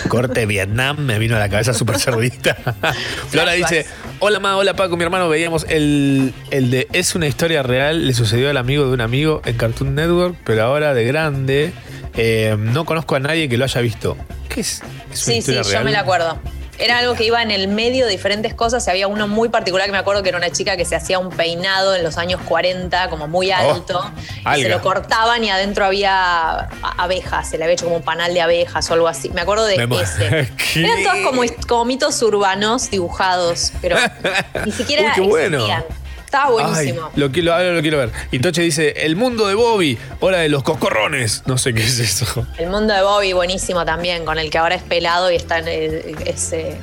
[0.09, 2.57] Corte Vietnam, me vino a la cabeza Súper Cerdita.
[3.29, 3.87] Flora dice:
[4.21, 5.29] Hola, Ma, hola, Paco, mi hermano.
[5.29, 8.07] Veíamos el, el de Es una historia real.
[8.07, 11.73] Le sucedió al amigo de un amigo en Cartoon Network, pero ahora de grande.
[12.15, 14.17] eh, no conozco a nadie que lo haya visto.
[14.49, 14.75] ¿Qué es?
[14.77, 15.85] ¿Es una Sí, sí, historia yo real?
[15.85, 16.39] me la acuerdo.
[16.79, 19.87] Era algo que iba en el medio de diferentes cosas y había uno muy particular
[19.87, 22.41] que me acuerdo que era una chica que se hacía un peinado en los años
[22.47, 24.11] 40, como muy alto,
[24.57, 28.35] y se lo cortaban y adentro había abejas, se le había hecho como un panal
[28.35, 29.31] de abejas o algo así.
[29.31, 30.51] Me acuerdo de Me ese.
[30.73, 30.85] ¿Qué?
[30.85, 33.97] Eran todos como, como mitos urbanos dibujados, pero
[34.65, 35.59] ni siquiera Uy, qué bueno.
[35.59, 36.06] existían.
[36.37, 37.07] Estaba buenísimo.
[37.07, 38.13] Ay, lo, quiero, ahora lo quiero ver.
[38.31, 41.43] Y Toche dice, el mundo de Bobby, hora de los coscorrones.
[41.47, 42.47] No sé qué es eso.
[42.59, 46.05] El mundo de Bobby, buenísimo también, con el que ahora es pelado y está en
[46.27, 46.77] ese.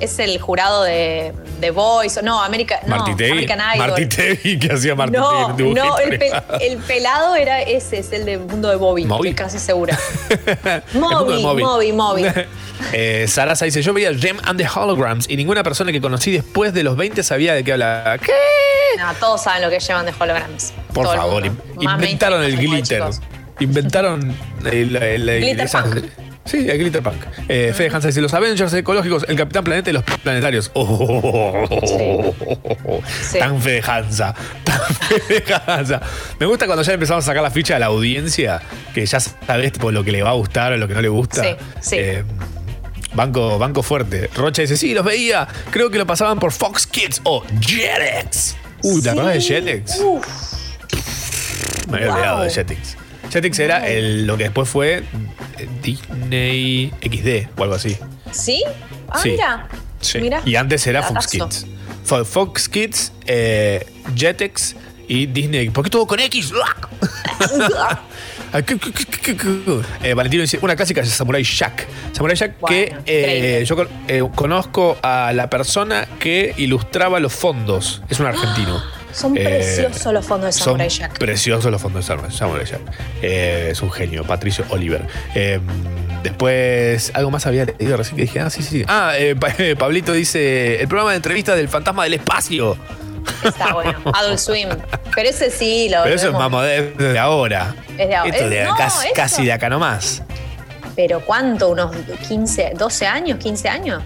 [0.00, 2.96] Es el jurado de, de Boys, no, America, no.
[2.96, 3.78] American Idol.
[3.88, 6.58] Marty Tegui, que hacía Marty no, no, el, pe- animado.
[6.60, 9.98] el pelado era ese, es el de mundo de Bobby, estoy casi segura.
[10.94, 12.24] Moby, Moby, Moby.
[12.92, 16.74] Eh, Sarasa dice, yo veía Gem and the Holograms y ninguna persona que conocí después
[16.74, 18.18] de los 20 sabía de qué hablaba.
[18.18, 18.32] ¿Qué?
[18.98, 20.74] No, todos saben lo que llevan de holograms.
[20.92, 21.42] Por Todo favor,
[21.80, 23.02] inventaron el glitter.
[23.60, 24.36] Inventaron
[24.70, 25.68] el, el- el- Glitter.
[26.46, 27.22] Sí, el glitter punk.
[27.48, 30.70] Eh, Fede Hansa dice, los Avengers ecológicos, el Capitán Planeta y los planetarios.
[30.74, 32.32] Oh,
[33.28, 33.38] Sí.
[33.38, 34.34] Tan Fede Hansa.
[34.64, 34.80] Tan
[35.28, 36.00] Fede Hansa.
[36.38, 38.60] Me gusta cuando ya empezamos a sacar la ficha de la audiencia,
[38.94, 41.08] que ya sabes tipo, lo que le va a gustar o lo que no le
[41.08, 41.42] gusta.
[41.42, 41.96] Sí, sí.
[41.98, 42.24] Eh,
[43.14, 44.28] Banco, banco fuerte.
[44.36, 45.48] Rocha dice, sí, los veía.
[45.70, 48.56] Creo que lo pasaban por Fox Kids o Jetix.
[48.82, 50.00] Uy, ¿te acordás de Jetix?
[51.88, 52.14] Me había Wow.
[52.16, 52.96] olvidado de Jetix.
[53.30, 55.02] Jetix era el, lo que después fue
[55.58, 57.96] eh, Disney XD o algo así.
[58.32, 58.62] ¿Sí?
[59.08, 59.30] Ah, Sí.
[59.30, 59.68] mira.
[60.00, 60.18] Sí.
[60.20, 60.42] Mira.
[60.44, 61.26] Y antes era Fox.
[61.26, 61.66] Kids.
[62.04, 63.84] Fue Fox Kids, eh,
[64.14, 64.76] Jetix
[65.08, 65.70] y Disney.
[65.70, 66.52] ¿Por qué todo con X?
[68.52, 69.80] Ay, ¿qué- qué- qué- qué- qué?
[70.02, 71.86] Eh, Valentino dice, una clásica es Samurai Jack.
[72.12, 73.76] Samurai Jack que eh, yo
[74.08, 78.02] eh, conozco a la persona que ilustraba los fondos.
[78.08, 78.80] Es un argentino.
[79.16, 81.18] Son Eh, preciosos los fondos de Samurai son Jack.
[81.18, 82.80] Preciosos los fondos de Samurai, Jack.
[83.22, 85.06] Eh, es un genio, Patricio Oliver.
[85.34, 85.58] Eh,
[86.22, 88.84] después, algo más había leído recién que dije, ah, sí, sí.
[88.88, 92.76] Ah, eh, Pa- Pablito dice, el programa de entrevistas del fantasma del espacio.
[93.42, 93.94] Está bueno.
[94.12, 94.68] Adult Swim.
[95.14, 97.74] Pero ese sí lo Pero eso es más moderno de ahora.
[97.96, 98.30] Es de ahora.
[98.30, 98.74] Esto Es- de no,
[99.14, 100.22] casi, de acá nomás.
[100.94, 101.68] Pero ¿cuánto?
[101.70, 101.94] ¿Unos
[102.28, 103.38] 15, 12 años?
[103.38, 104.02] ¿15 años?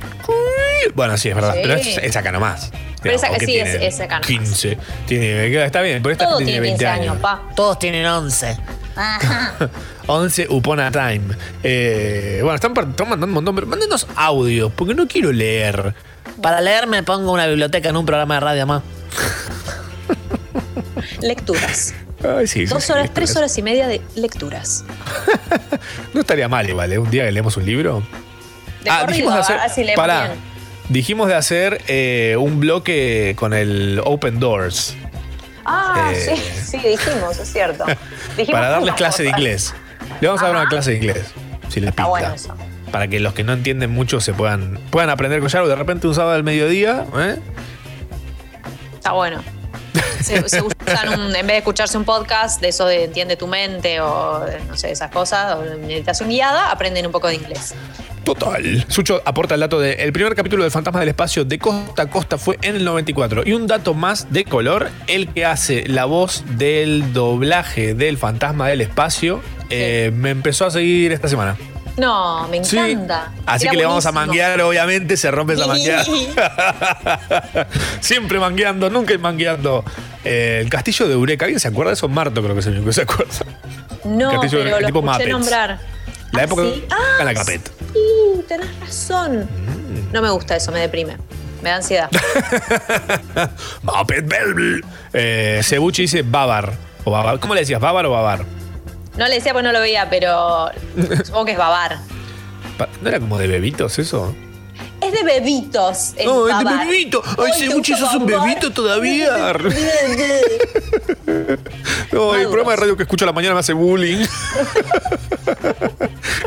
[0.95, 1.55] Bueno, sí, es verdad.
[1.55, 1.61] Sí.
[1.63, 2.71] Pero es, es acá nomás.
[3.03, 3.87] Pero es acá- ¿o qué sí, es- tiene?
[3.87, 4.27] es acá nomás.
[4.27, 4.79] 15.
[5.07, 7.43] Tiene, está bien, pero esta Todo tiene 15 años, pa.
[7.57, 8.57] Todos tienen 11.
[8.97, 9.55] Ajá.
[10.07, 11.23] 11 upon a time.
[11.63, 15.95] Eh, bueno, están, están mandando un montón, pero mándenos audios, porque no quiero leer.
[16.43, 18.83] Para leer me pongo una biblioteca en un programa de radio más.
[21.21, 21.95] Lecturas.
[22.23, 24.85] Ay, sí, Dos sí, horas, tres es- horas y media de lecturas.
[26.13, 26.99] No estaría mal igual, ¿eh?
[26.99, 28.03] Un día que leemos un libro.
[28.83, 30.27] De corrido, así leemos pará.
[30.29, 30.39] bien.
[30.91, 34.95] Dijimos de hacer eh, un bloque con el Open Doors
[35.65, 36.43] Ah, Eh, sí,
[36.81, 37.85] sí, dijimos, es cierto.
[38.37, 39.73] Dijimos para darles clase de inglés.
[40.21, 41.27] Le vamos a dar una clase de inglés,
[41.69, 42.07] si les pinta.
[42.07, 42.55] bueno eso.
[42.91, 46.09] Para que los que no entienden mucho se puedan, puedan aprender con algo de repente
[46.09, 47.05] un sábado al mediodía.
[47.17, 47.37] ¿eh?
[48.95, 49.43] Está bueno.
[50.21, 53.47] Se, se usan un- en vez de escucharse un podcast de eso de entiende tu
[53.47, 57.75] mente o no sé, esas cosas, o meditación guiada, aprenden un poco de inglés.
[58.25, 58.85] Total.
[58.89, 62.07] Sucho aporta el dato de el primer capítulo de Fantasma del Espacio de costa a
[62.11, 63.43] costa fue en el 94.
[63.47, 68.69] Y un dato más de color, el que hace la voz del doblaje del Fantasma
[68.69, 71.57] del Espacio eh, me empezó a seguir esta semana.
[71.97, 72.79] No, me Sí.
[72.79, 73.33] encanta.
[73.47, 76.05] Así Era que le vamos a manguear, obviamente, se rompe esa mangueada.
[78.01, 79.85] Siempre mangueando, nunca mangueando.
[80.25, 82.09] Eh, el castillo de Eureka, ¿alguien se acuerda de eso?
[82.09, 83.33] Marto creo que es el único que se acuerda.
[84.05, 85.31] No, Castillo de pero Eureka, lo tipo escuché Muppets.
[85.31, 85.79] nombrar.
[86.33, 86.85] La Ah, época ¿sí?
[86.91, 87.71] Ah, la Capet.
[87.93, 89.49] Sí, tenés razón.
[90.13, 91.17] No me gusta eso, me deprime.
[91.63, 92.09] Me da ansiedad.
[95.13, 96.73] Eh, Cebuchi dice Babar.
[97.05, 97.39] O Babar.
[97.41, 97.81] ¿Cómo le decías?
[97.81, 98.45] ¿Babar o Babar?
[99.17, 100.71] No le decía pues no lo veía, pero
[101.25, 101.99] supongo que es babar.
[103.03, 104.35] ¿No era como de bebitos eso?
[105.01, 106.15] Es de bebitos.
[106.17, 107.23] el No, es de bebito.
[107.39, 109.55] Ay, ¿te Cebuchi, gusta sos un bebito todavía.
[112.13, 114.19] No, el programa de radio que escucho a la mañana me hace bullying.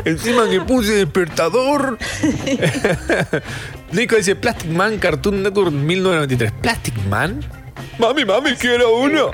[0.04, 1.98] Encima que puse despertador.
[3.92, 6.52] Nico dice Plastic Man Cartoon Network 1993.
[6.60, 7.40] ¿Plastic Man?
[7.98, 9.30] Mami, mami, quiero uno.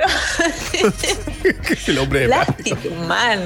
[1.86, 2.76] el hombre de plástico.
[2.76, 3.40] Plastic Man.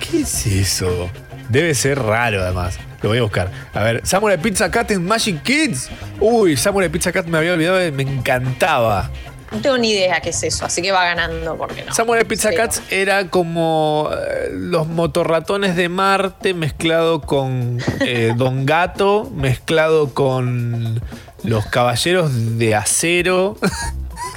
[0.00, 1.10] ¿Qué es eso?
[1.48, 2.78] Debe ser raro además.
[3.06, 3.52] Lo voy a buscar.
[3.72, 5.90] A ver, Samurai Pizza Cat en Magic Kids.
[6.18, 9.12] Uy, Samurai Pizza Cat me había olvidado, me encantaba.
[9.52, 11.94] No tengo ni idea qué es eso, así que va ganando porque no.
[11.94, 12.64] Samurai Pizza Cero.
[12.64, 21.00] Cats era como eh, los motorratones de Marte mezclado con eh, Don Gato, mezclado con
[21.44, 23.56] los caballeros de acero.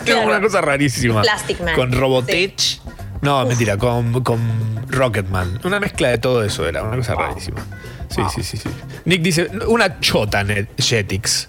[0.06, 0.28] Claro.
[0.28, 1.22] una cosa rarísima.
[1.24, 1.76] Plastic Man.
[1.76, 2.80] Con Robotech.
[3.22, 4.40] No, mentira, con, con
[4.88, 5.60] Rocketman.
[5.66, 7.66] Una mezcla de todo eso era, una cosa rarísima.
[8.10, 8.70] Sí, sí, sí, sí.
[9.06, 10.46] Nick dice, una chota
[10.78, 11.48] Jetix.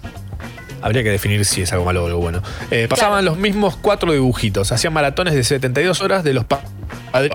[0.81, 2.41] Habría que definir si es algo malo o algo bueno.
[2.71, 4.71] Eh, pasaban los mismos cuatro dibujitos.
[4.71, 6.45] Hacían maratones de 72 horas de los...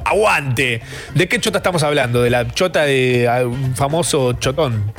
[0.05, 0.81] ¡Aguante!
[1.15, 2.23] ¿De qué chota estamos hablando?
[2.23, 4.93] De la chota de ah, un famoso chotón.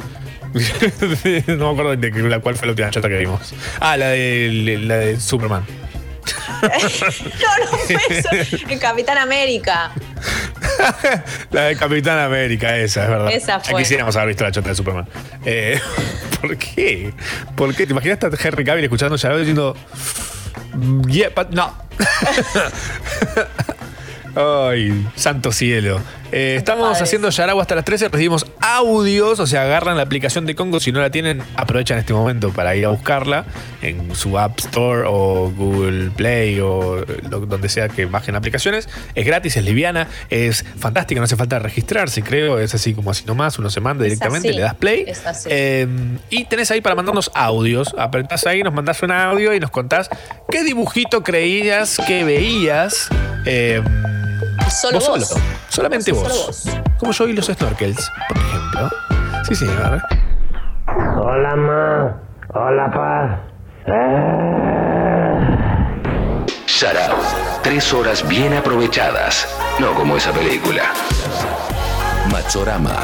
[1.47, 3.53] no me acuerdo de la cuál fue la última chota que vimos.
[3.79, 5.65] Ah, la de, la de Superman.
[6.61, 8.29] no, no fue eso.
[8.69, 9.91] En Capitán América.
[11.51, 13.31] la de Capitán América, esa, es verdad.
[13.31, 13.79] Esa fue.
[13.79, 15.07] Quisiéramos haber visto la chota de Superman.
[15.45, 15.79] Eh,
[16.41, 17.13] ¿Por qué?
[17.55, 17.85] ¿Por qué?
[17.85, 19.75] ¿Te imaginas a Henry Cavill escuchando Yarao diciendo.
[21.07, 21.73] Yeah, but no.
[24.69, 25.99] Ay, santo cielo.
[26.31, 30.55] Eh, estamos haciendo Yaragua hasta las 13, recibimos audios, o sea, agarran la aplicación de
[30.55, 33.45] Congo, si no la tienen, aprovechan este momento para ir a buscarla
[33.81, 38.89] en su App Store o Google Play o lo- donde sea que bajen aplicaciones.
[39.15, 43.23] Es gratis, es liviana, es fantástica, no hace falta registrarse, creo, es así como así
[43.25, 45.05] nomás, uno se manda directamente, le das play.
[45.07, 45.47] es así.
[45.51, 45.87] Eh,
[46.29, 50.09] y tenés ahí para mandarnos audios, apretás ahí, nos mandás un audio y nos contás
[50.51, 53.07] qué dibujito creías que veías.
[53.45, 53.81] eh,
[54.69, 55.27] Solo vos.
[55.27, 55.41] solo.
[55.69, 56.65] Solamente Vos
[56.99, 58.89] Como yo y los snorkels, por ejemplo.
[59.47, 60.01] Sí, señor.
[61.19, 62.21] Hola, ma.
[62.53, 63.39] Hola, pa.
[66.65, 67.17] Sarao.
[67.63, 69.47] Tres horas bien aprovechadas.
[69.79, 70.83] No como esa película.
[72.31, 72.95] Machorama.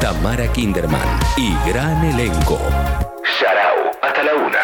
[0.00, 1.18] Tamara Kinderman.
[1.36, 2.58] Y gran elenco.
[3.38, 3.90] Sarao.
[4.02, 4.58] Hasta la una.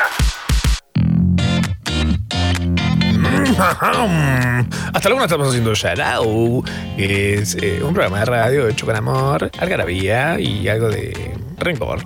[4.95, 6.65] Hasta una estamos haciendo Sharau,
[6.97, 12.01] que es eh, un programa de radio hecho con amor, algarabía y algo de rencor.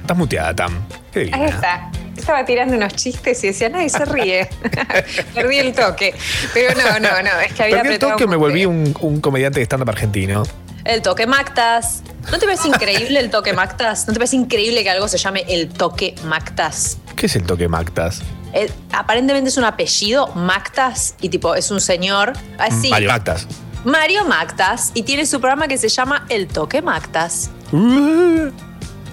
[0.00, 0.86] Estás muteada, Tam.
[1.12, 1.90] Qué Ahí está.
[2.16, 4.48] Estaba tirando unos chistes y decía, nadie se ríe.
[5.34, 6.14] Perdí el toque.
[6.54, 7.40] Pero no, no, no.
[7.40, 10.44] Es que había Perdí el toque, un me volví un, un comediante de stand-up argentino.
[10.84, 12.02] El toque Mactas.
[12.30, 14.06] ¿No te parece increíble el toque Mactas?
[14.06, 16.98] ¿No te parece increíble que algo se llame el toque Mactas?
[17.16, 18.22] ¿Qué es el toque Mactas?
[18.52, 22.32] Eh, aparentemente es un apellido, Mactas, y tipo, es un señor.
[22.58, 22.90] Así.
[22.90, 23.46] Mario Mactas.
[23.84, 27.50] Mario Mactas, y tiene su programa que se llama El Toque Mactas.
[27.72, 28.52] Uh, Me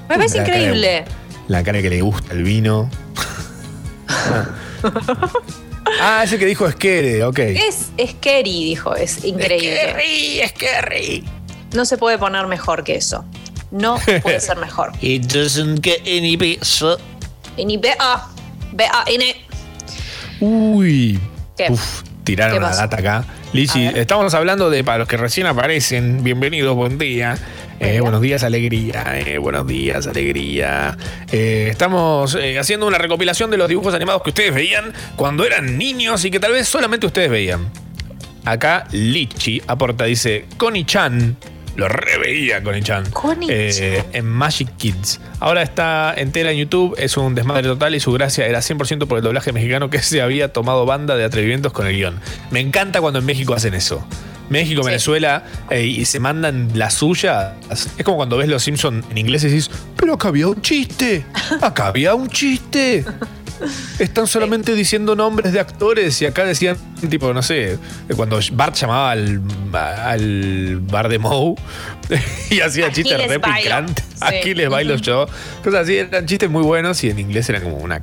[0.07, 1.05] parece La cara de- increíble.
[1.47, 2.89] La cara que le gusta el vino.
[6.01, 7.39] ah, ese que dijo Esquere, ok.
[7.39, 9.79] Es scary, dijo, es increíble.
[9.89, 11.23] Scary, Scary.
[11.73, 13.25] No se puede poner mejor que eso.
[13.71, 14.91] No puede ser mejor.
[15.01, 16.97] It doesn't get any better.
[17.57, 18.27] Y ni B-A,
[18.73, 19.35] B-A-N.
[20.39, 21.19] Uy.
[21.57, 21.67] ¿Qué?
[21.69, 22.81] Uf, tiraron ¿Qué una pasó?
[22.81, 23.25] data acá.
[23.53, 23.97] Ver.
[23.97, 27.37] estamos hablando de, para los que recién aparecen, bienvenidos, buen día.
[27.81, 29.19] Eh, buenos días, alegría.
[29.19, 30.97] eh, buenos días, alegría.
[31.31, 36.23] Eh, estamos haciendo una recopilación de los dibujos animados que ustedes veían cuando eran niños
[36.23, 37.69] y que tal vez solamente ustedes veían.
[38.45, 41.35] Acá Lichi aporta, dice, Connie-chan.
[41.75, 43.09] Lo reveía Connie-chan.
[43.11, 43.49] Connie-chan.
[43.49, 45.19] Eh, en Magic Kids.
[45.39, 49.17] Ahora está entera en YouTube, es un desmadre total y su gracia era 100% por
[49.17, 52.19] el doblaje mexicano que se había tomado banda de atrevimientos con el guion.
[52.51, 54.05] Me encanta cuando en México hacen eso.
[54.49, 54.87] México, Sí.
[54.87, 57.55] Venezuela, eh, y se mandan la suya.
[57.71, 61.23] Es como cuando ves Los Simpsons en inglés y dices, pero acá había un chiste,
[61.61, 63.05] acá había un chiste.
[63.99, 66.77] Están solamente diciendo nombres de actores y acá decían,
[67.09, 67.77] tipo, no sé,
[68.15, 69.41] cuando Bart llamaba al,
[69.73, 71.55] al bar de Moe
[72.49, 73.63] y hacía chistes les re bailo.
[73.63, 74.05] picantes.
[74.13, 74.19] Sí.
[74.21, 75.27] Aquí les bailo yo.
[75.63, 77.97] Cosas así, eran chistes muy buenos y en inglés eran como una.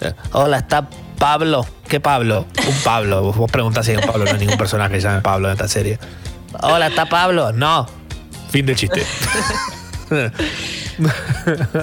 [0.00, 1.66] Eh, Hola, está Pablo.
[1.88, 2.46] ¿Qué Pablo?
[2.68, 3.22] Un Pablo.
[3.22, 5.48] Vos, vos preguntás si hay un Pablo, no hay ningún personaje que se llame Pablo
[5.48, 5.98] en esta serie.
[6.62, 7.52] Hola, está Pablo.
[7.52, 7.86] No.
[8.50, 9.04] Fin del chiste.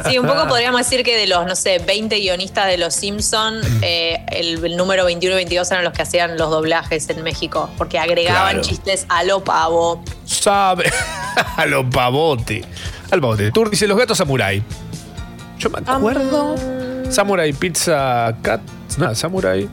[0.10, 3.62] Sí, un poco podríamos decir que de los, no sé, 20 guionistas de Los Simpson,
[3.82, 7.70] eh, el, el número 21 y 22 eran los que hacían los doblajes en México,
[7.78, 8.62] porque agregaban Claro.
[8.62, 10.04] chistes a lo pavo.
[10.26, 10.92] Sabe.
[11.58, 12.64] A los pavote.
[13.12, 13.52] Al pavote.
[13.52, 14.62] Tour dice los gatos samurai.
[15.60, 16.56] Yo me acuerdo.
[17.10, 18.62] Samurai Pizza Cat.
[18.98, 19.68] No, Samurai.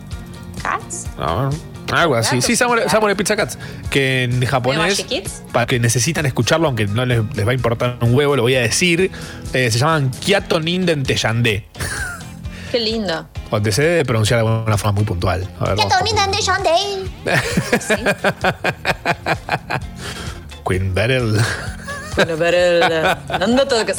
[0.62, 1.06] ¿Cats?
[1.18, 1.50] No,
[1.92, 2.40] algo así.
[2.42, 2.90] Sí, Samurai, Samurai.
[2.90, 3.58] Samurai Pizza Cats.
[3.90, 5.04] Que en japonés,
[5.52, 8.56] para que necesitan escucharlo, aunque no les, les va a importar un huevo, lo voy
[8.56, 9.10] a decir.
[9.52, 11.66] eh, se llaman Kyato Ninden Teyande.
[12.72, 13.28] Qué lindo.
[13.50, 15.46] O te debe pronunciar de una forma muy puntual.
[15.66, 15.92] Ver, vamos por-
[20.68, 21.40] Queen Battle.
[22.16, 22.80] Bueno, pero el.
[23.38, 23.94] ¿Dónde todo que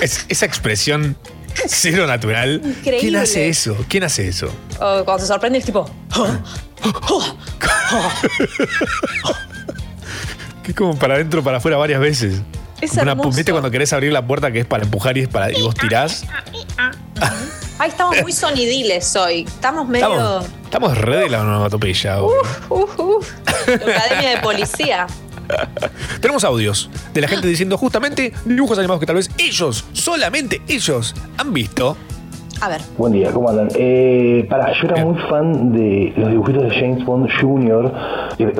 [0.28, 1.16] esa expresión
[1.66, 2.60] cero natural.
[2.64, 3.00] Increíble.
[3.00, 3.76] ¿Quién hace eso?
[3.88, 4.48] ¿Quién hace eso?
[4.80, 5.88] O cuando se sorprende, es tipo.
[10.62, 12.42] Que es como para adentro, para afuera varias veces.
[12.80, 13.14] Es una-.
[13.14, 15.74] ¿Viste cuando querés abrir la puerta que es para empujar y, es para, y vos
[15.76, 16.24] tirás?
[17.78, 19.44] Ay, estamos muy sonidiles hoy.
[19.46, 20.06] Estamos medio.
[20.08, 22.20] Estamos, estamos re de la onomatopeya.
[22.20, 22.34] hoy.
[22.68, 23.32] Uf, uf.
[23.68, 25.06] La academia de policía.
[26.20, 31.14] Tenemos audios de la gente diciendo justamente dibujos animados que tal vez ellos, solamente ellos,
[31.36, 31.96] han visto.
[32.60, 32.80] A ver.
[32.96, 33.68] Buen día, ¿cómo andan?
[33.74, 37.92] Eh, para, yo era muy fan de los dibujitos de James Bond Jr.,
[38.38, 38.52] eh,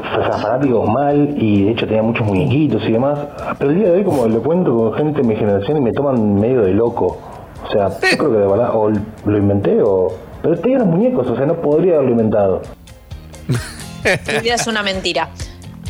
[0.42, 3.18] fanático mal, y de hecho tenía muchos muñequitos y demás,
[3.59, 5.92] pero el día de hoy como lo cuento con gente de mi generación y me
[5.92, 7.18] toman medio de loco.
[7.66, 10.12] O sea, yo creo que de verdad, o lo inventé o...
[10.42, 12.62] Pero tenía los muñecos, o sea, no podría haberlo inventado.
[14.03, 15.31] Tu vida es una mentira.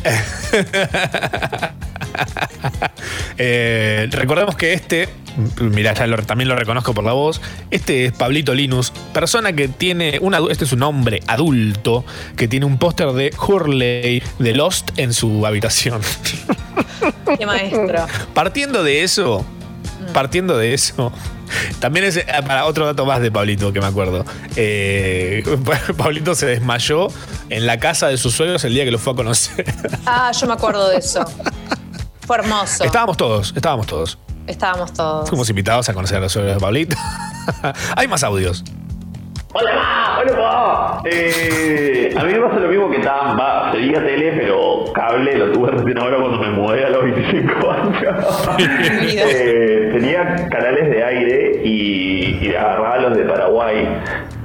[3.37, 5.07] Eh, recordemos que este,
[5.61, 7.39] mira, ya lo- también lo reconozco por la voz,
[7.69, 12.03] este es Pablito Linus, persona que tiene, un adu- este es un hombre adulto
[12.35, 16.01] que tiene un póster de Hurley de Lost en su habitación.
[17.37, 18.07] Qué maestro.
[18.33, 19.45] Partiendo de eso,
[20.17, 21.11] partiendo de eso,
[21.79, 24.25] también es eh, para otro dato más de Pablito que me acuerdo.
[24.55, 25.43] Eh,
[25.97, 27.09] Pablito se desmayó
[27.49, 29.71] en la casa de sus suegros el día que lo fue a conocer.
[30.07, 31.23] Ah, yo me acuerdo de eso.
[32.25, 32.83] Fue hermoso.
[32.83, 34.17] Estábamos todos, estábamos todos.
[34.47, 35.29] Estábamos todos.
[35.29, 36.97] Fuimos invitados a conocer a los suegros de Pablito.
[37.95, 38.63] Hay más audios.
[39.53, 41.01] Hola, ma, hola, ma.
[41.09, 45.51] Eh, a mí me pasa lo mismo que tan, va, seguía tele, pero cable lo
[45.51, 48.57] tuve recién ahora cuando me mudé a los 25 años.
[49.29, 53.87] Eh, tenía canales de aire y, y agarraba los de Paraguay.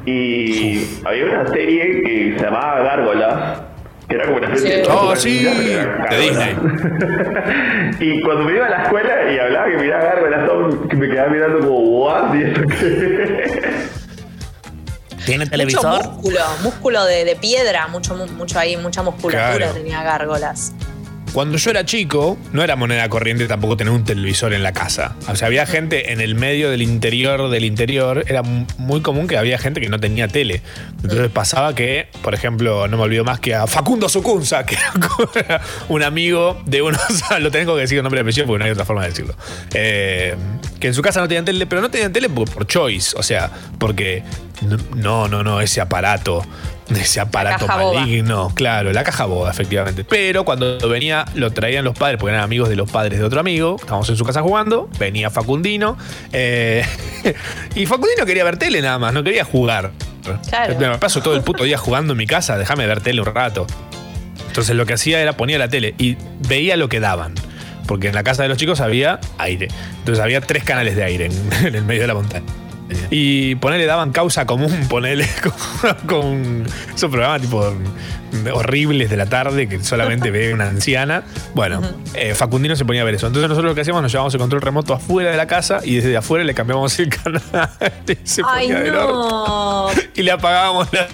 [0.07, 3.63] Y había una serie que se llamaba Gárgolas.
[4.09, 4.83] Que era como una especie Sí.
[4.83, 4.89] de...
[4.89, 6.57] Oh, sí, Disney.
[8.01, 10.51] y cuando me iba a la escuela y hablaba que miraba Gárgolas,
[10.95, 12.35] me quedaba mirando como, ¿what?
[12.35, 13.53] ¿Y eso qué?
[15.25, 16.05] ¿Tiene Mucho televisor?
[16.09, 19.73] músculo, músculo de, de piedra, mucho, mu- mucho ahí, mucha musculatura Claro.
[19.73, 20.73] tenía gárgolas.
[21.33, 25.17] Cuando yo era chico, no era moneda corriente tampoco tener un televisor en la casa.
[25.29, 28.23] O sea, había gente en el medio del interior del interior.
[28.29, 30.61] Era muy común que había gente que no tenía tele.
[31.03, 34.77] Entonces pasaba que, por ejemplo, no me olvido más que a Facundo Sucunza, que
[35.37, 36.99] era un amigo de uno.
[37.09, 39.01] O sea, lo tengo que decir con nombre y apellido porque no hay otra forma
[39.05, 39.35] de decirlo.
[39.73, 40.37] Eh,
[40.83, 43.17] que en su casa no tenían tele, pero no tenían tele por, por choice.
[43.17, 44.25] O sea, porque
[44.97, 46.45] no, no, no, ese aparato.
[46.91, 48.01] Ese aparato boba.
[48.01, 48.51] maligno.
[48.57, 50.03] Claro, la caja boba, efectivamente.
[50.03, 53.39] Pero cuando venía, lo traían los padres, porque eran amigos de los padres de otro
[53.39, 53.77] amigo.
[53.79, 54.91] Estábamos en su casa jugando.
[54.99, 55.97] Venía Facundino.
[56.33, 56.85] eh,
[57.77, 59.93] y Facundino quería ver tele nada más, no quería jugar.
[60.49, 60.77] Claro.
[60.81, 63.69] Me paso todo el puto día jugando en mi casa, déjame ver tele un rato.
[64.49, 66.17] Entonces lo que hacía era ponía la tele y
[66.49, 67.35] veía lo que daban.
[67.93, 69.69] Porque en la casa de los chicos había aire.
[69.99, 72.47] Entonces había tres canales de aire en, en el medio de la montaña.
[73.11, 77.71] Y ponele, daban causa común, ponele con, con esos programas tipo
[78.55, 81.23] horribles de la tarde que solamente ve una anciana.
[81.53, 81.83] Bueno,
[82.15, 83.27] eh, Facundino se ponía a ver eso.
[83.27, 85.97] Entonces nosotros lo que hacíamos, nos llevábamos el control remoto afuera de la casa y
[85.97, 87.43] desde afuera le cambiamos el canal.
[88.09, 89.93] y se Ay, ponía orto.
[89.93, 90.03] no.
[90.15, 91.09] Y le apagábamos la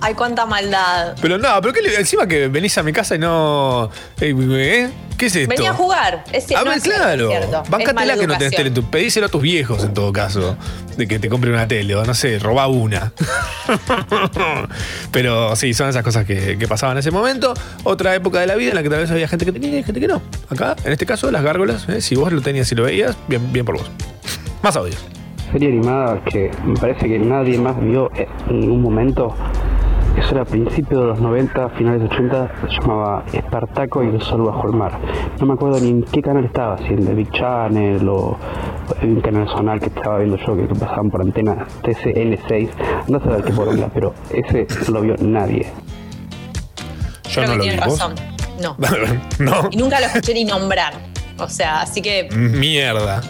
[0.00, 1.14] Ay, cuánta maldad.
[1.22, 3.90] pero no, pero ¿qué le, encima que venís a mi casa y no.
[4.20, 4.90] eh, ¿eh?
[5.16, 5.48] ¿Qué es esto?
[5.48, 6.24] Venía a jugar.
[6.30, 7.30] Es, A no ver, es claro.
[7.70, 8.70] Bancatela que no tenés tele.
[8.70, 10.56] pedíselo a tus viejos en todo caso.
[10.98, 13.12] De que te compren una tele o no sé, robá una.
[15.12, 17.54] Pero sí, son esas cosas que, que pasaban en ese momento.
[17.84, 19.82] Otra época de la vida en la que tal vez había gente que tenía y
[19.82, 20.20] gente que no.
[20.50, 22.00] Acá, en este caso, las gárgolas, ¿eh?
[22.00, 23.90] si vos lo tenías y lo veías, bien, bien por vos.
[24.62, 25.02] Más audios.
[25.52, 28.10] serie animada que me parece que nadie más vio
[28.48, 29.34] en ningún momento.
[30.16, 34.22] Eso era a principios de los 90, finales de 80, se llamaba Espartaco y el
[34.22, 34.98] sol bajo el mar.
[35.38, 38.38] No me acuerdo ni en qué canal estaba, si en el Big Channel o
[39.02, 42.70] en un canal zonal que estaba viendo yo que pasaban por antena TCN6.
[43.08, 45.66] No sé qué por onda, pero ese no lo vio nadie.
[47.28, 47.68] Yo Creo no que lo vi.
[47.70, 47.98] tienes ¿Vos?
[47.98, 48.14] razón.
[48.60, 48.76] No.
[49.38, 49.68] no.
[49.70, 50.94] Y nunca lo escuché ni nombrar.
[51.38, 53.20] O sea, así que Mierda.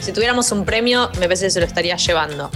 [0.00, 2.50] si tuviéramos un premio, me parece que se lo estaría llevando.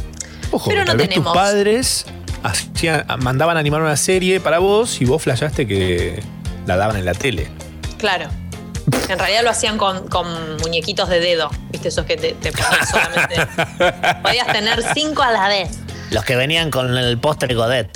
[0.52, 1.32] Ojo, Pero no tal vez tenemos.
[1.32, 2.06] tus padres
[2.42, 6.22] hacían- mandaban a animar una serie para vos y vos flashaste que
[6.66, 7.48] la daban en la tele.
[7.98, 8.28] Claro.
[9.08, 11.50] En realidad lo hacían con, con muñequitos de dedo.
[11.70, 11.88] ¿Viste?
[11.88, 13.46] Esos que te, te ponías solamente.
[14.22, 15.78] Podías tener cinco a la vez.
[16.10, 17.90] Los que venían con el póster Godet.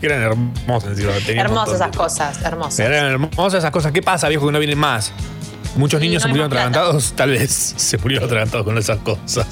[0.00, 0.98] Que eran hermosas.
[1.28, 2.80] Hermosas esas cosas, hermosas.
[2.80, 3.92] Eran hermosas esas cosas.
[3.92, 5.12] ¿Qué pasa, viejo, que no vienen más?
[5.78, 9.46] Muchos Sí, niños no se murieron atragantados, tal vez se murieron atragantados con esas cosas.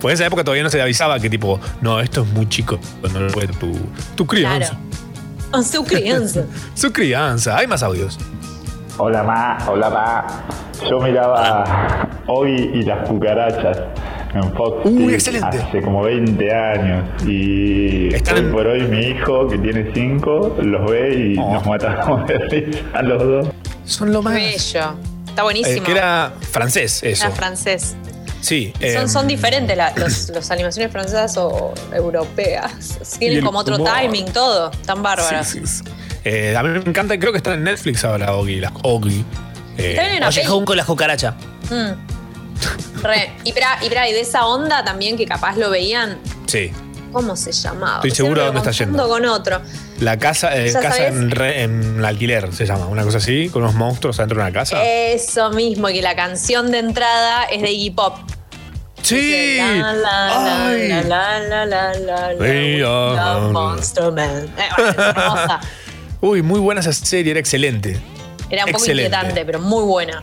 [0.00, 2.78] Pues en esa época todavía no se avisaba que tipo, no, esto es muy chico,
[3.12, 3.72] no lo puede tu,
[4.14, 4.76] tu crianza.
[5.50, 5.62] Claro.
[5.64, 6.44] Su crianza.
[6.74, 7.56] Su crianza.
[7.58, 8.18] Hay más audios.
[8.98, 10.26] Hola ma, hola ma.
[10.88, 13.78] Yo miraba Oggy y las cucarachas
[14.34, 15.58] en Fox Uy, excelente.
[15.58, 20.56] hace como 20 años y Están hoy en- por hoy mi hijo que tiene 5
[20.62, 21.52] los ve y Oh.
[21.54, 23.48] nos matamos de risa a los dos.
[23.84, 24.34] Son lo más.
[24.34, 24.94] Bello.
[25.32, 25.84] Está Eh, buenísimo.
[25.86, 27.24] que era francés, eso.
[27.26, 27.94] Era francés.
[28.42, 28.72] Sí.
[28.74, 32.98] Son, em, son diferentes la- los, los animaciones francesas o europeas.
[33.18, 33.90] Tienen como otro humor.
[33.98, 34.70] timing, todo.
[34.84, 35.48] Tan bárbaras.
[35.48, 35.82] Sí, sí, sí.
[36.24, 38.60] Eh, a mí me encanta, creo que está en Netflix ahora, Oggy.
[38.60, 39.24] Las Oggy.
[39.78, 40.44] Eh, Oye.
[40.44, 41.34] Junco y la cucaracha.
[41.70, 43.02] Mm.
[43.02, 43.32] Re.
[43.44, 46.70] Y, pra- y, pra- y de esa onda también que capaz lo veían, sí.
[47.12, 47.96] ¿Cómo se llamaba?
[47.96, 49.06] Estoy seguro a dónde está yendo.
[49.08, 49.60] con otro.
[50.02, 53.74] La casa, eh, casa en, re- en alquiler se llama, una cosa así, con unos
[53.74, 54.82] monstruos adentro de una casa.
[54.84, 58.16] Eso mismo, que la canción de entrada es de Iggy Pop.
[59.02, 59.58] sí.
[63.52, 64.46] Monster Man.
[64.56, 65.60] Eh, bueno, es hermosa.
[66.20, 67.98] Uy, muy buena esa serie, era excelente.
[68.50, 69.14] Era un poco Excelente.
[69.16, 70.20] inquietante, pero muy buena.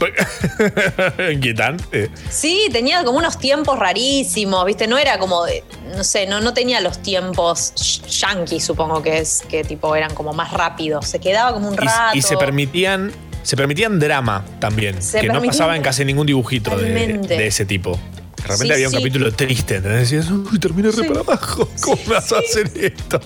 [1.32, 2.10] Inquietante.
[2.30, 4.86] Sí, tenía como unos tiempos rarísimos, ¿viste?
[4.86, 5.64] No era como, de-
[5.96, 10.14] no sé, no, no tenía los tiempos sh- yankee, supongo que es, que tipo eran
[10.14, 11.06] como más rápidos.
[11.06, 12.16] Se quedaba como un rato.
[12.16, 13.12] Y, se permitían.
[13.42, 17.92] Se permitían drama también, Se que no pasaba en casi ningún dibujito de, ese tipo.
[18.36, 18.98] De repente Sí, había un sí.
[18.98, 20.10] capítulo triste, ¿entendés?
[20.10, 21.66] Decías, uy, terminé re para abajo.
[21.80, 23.18] ¿Cómo me vas a hacer esto?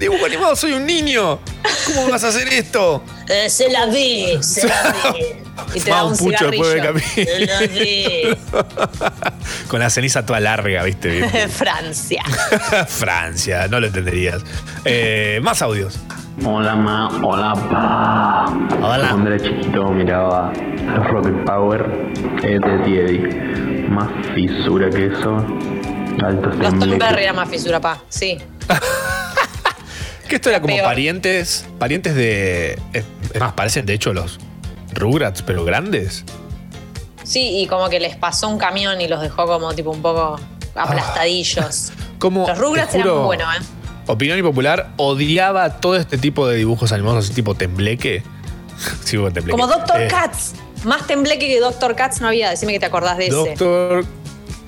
[0.00, 1.38] Dibujo animado, soy un niño.
[1.86, 3.04] ¿Cómo vas a hacer esto?
[3.28, 5.24] Eh, se la vi, se la vi.
[5.74, 7.02] Y te da un pucho después cigarrillo.
[7.12, 8.38] Se la vi.
[9.68, 11.10] Con la ceniza toda larga, ¿viste?
[11.32, 11.50] Bien.
[11.50, 12.24] Francia.
[12.88, 14.42] Francia, no lo entenderías.
[14.86, 16.00] Eh, más audios.
[16.42, 18.46] Hola ma, hola pa.
[18.82, 19.08] Hola.
[19.10, 21.86] Cuando era chiquito miraba los Rocket Power
[22.40, 23.88] de Teddy.
[23.90, 25.44] Más fisura que eso.
[26.24, 26.98] Altos Los.
[26.98, 28.02] Berry era más fisura, pa.
[28.08, 28.38] Sí.
[30.30, 30.86] Que esto era como Peor.
[30.86, 32.78] parientes, parientes de.
[32.92, 33.04] Es
[33.40, 34.38] más, parecen de hecho los
[34.94, 36.24] Rugrats, pero grandes.
[37.24, 40.38] Sí, y como que les pasó un camión y los dejó como tipo un poco
[40.74, 41.92] aplastadillos.
[42.20, 43.60] Como, Los Rugrats eran muy buenos, ¿eh?
[44.06, 48.22] Opinión impopular, odiaba todo este tipo de dibujos animados así tipo tembleque.
[49.04, 49.58] sí, como tembleque.
[49.58, 50.52] Como Doctor Eh, Katz.
[50.84, 52.50] Más tembleque que Doctor Katz no había.
[52.50, 53.34] Decime que te acordás de ese.
[53.36, 54.04] Doctor.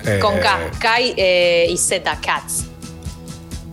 [0.07, 0.59] eh, Con K.
[0.79, 2.65] K y, eh, y Z, Katz.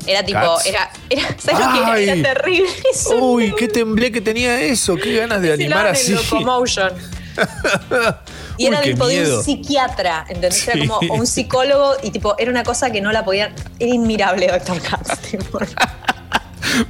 [0.09, 0.65] Era tipo, Katz.
[0.65, 1.99] era, era, ¿sabes lo que era?
[1.99, 2.69] Era terrible.
[2.91, 6.13] Eso Uy, qué tembleque tenía eso, qué ganas de animar así.
[6.13, 6.91] Locomotion.
[8.57, 10.55] Y Uy, era tipo de un psiquiatra, ¿entendés?
[10.55, 10.69] Sí.
[10.73, 13.53] Era como un psicólogo y tipo, era una cosa que no la podían.
[13.79, 15.17] Era inmirable, Doctor Katz.
[15.31, 15.59] tipo.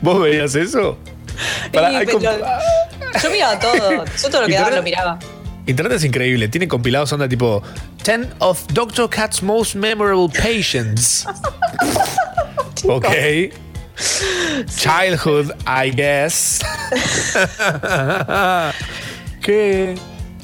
[0.01, 0.97] ¿Vos veías eso?
[1.71, 1.91] Pero-
[3.21, 4.05] yo miraba todo.
[4.05, 5.19] Yo todo lo que daba lo miraba.
[5.67, 7.61] Internet es increíble, tiene compilados onda tipo
[8.03, 9.07] 10 of Dr.
[9.07, 11.27] Kat's most memorable patients.
[12.85, 13.07] Ok.
[14.77, 16.61] Childhood, I guess.
[19.41, 19.95] ¿Qué?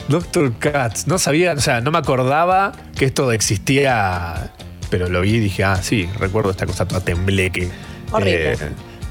[0.08, 0.54] Dr.
[0.60, 1.08] Katz.
[1.08, 4.52] No sabía, o sea, no me acordaba que esto existía,
[4.90, 7.70] pero lo vi y dije, ah, sí, recuerdo esta cosa toda tembleque.
[8.12, 8.54] Horrible.
[8.54, 8.58] Eh,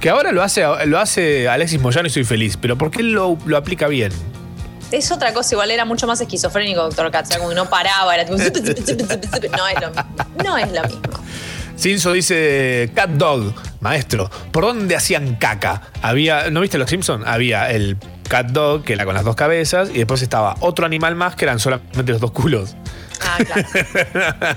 [0.00, 3.38] que ahora lo hace, lo hace Alexis Moyano y soy feliz, pero ¿por qué lo,
[3.46, 4.12] lo aplica bien?
[4.92, 7.30] Es otra cosa, igual era mucho más esquizofrénico, Doctor Katz.
[7.30, 8.36] Era como que no paraba, era tipo.
[9.56, 10.04] No es lo mismo.
[10.44, 11.24] No es lo mismo.
[11.76, 15.82] Cinso dice Cat Dog, maestro, ¿por dónde hacían caca?
[16.02, 17.24] Había, ¿no viste los Simpsons?
[17.26, 17.96] Había el
[18.28, 21.44] Cat Dog, que era con las dos cabezas, y después estaba otro animal más que
[21.44, 22.76] eran solamente los dos culos.
[23.20, 23.68] Ah, claro.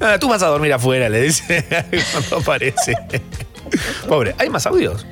[0.00, 1.64] Ah, Tú vas a dormir afuera, le dice
[2.12, 2.94] cuando aparece.
[4.08, 5.06] Pobre, ¿hay más audios?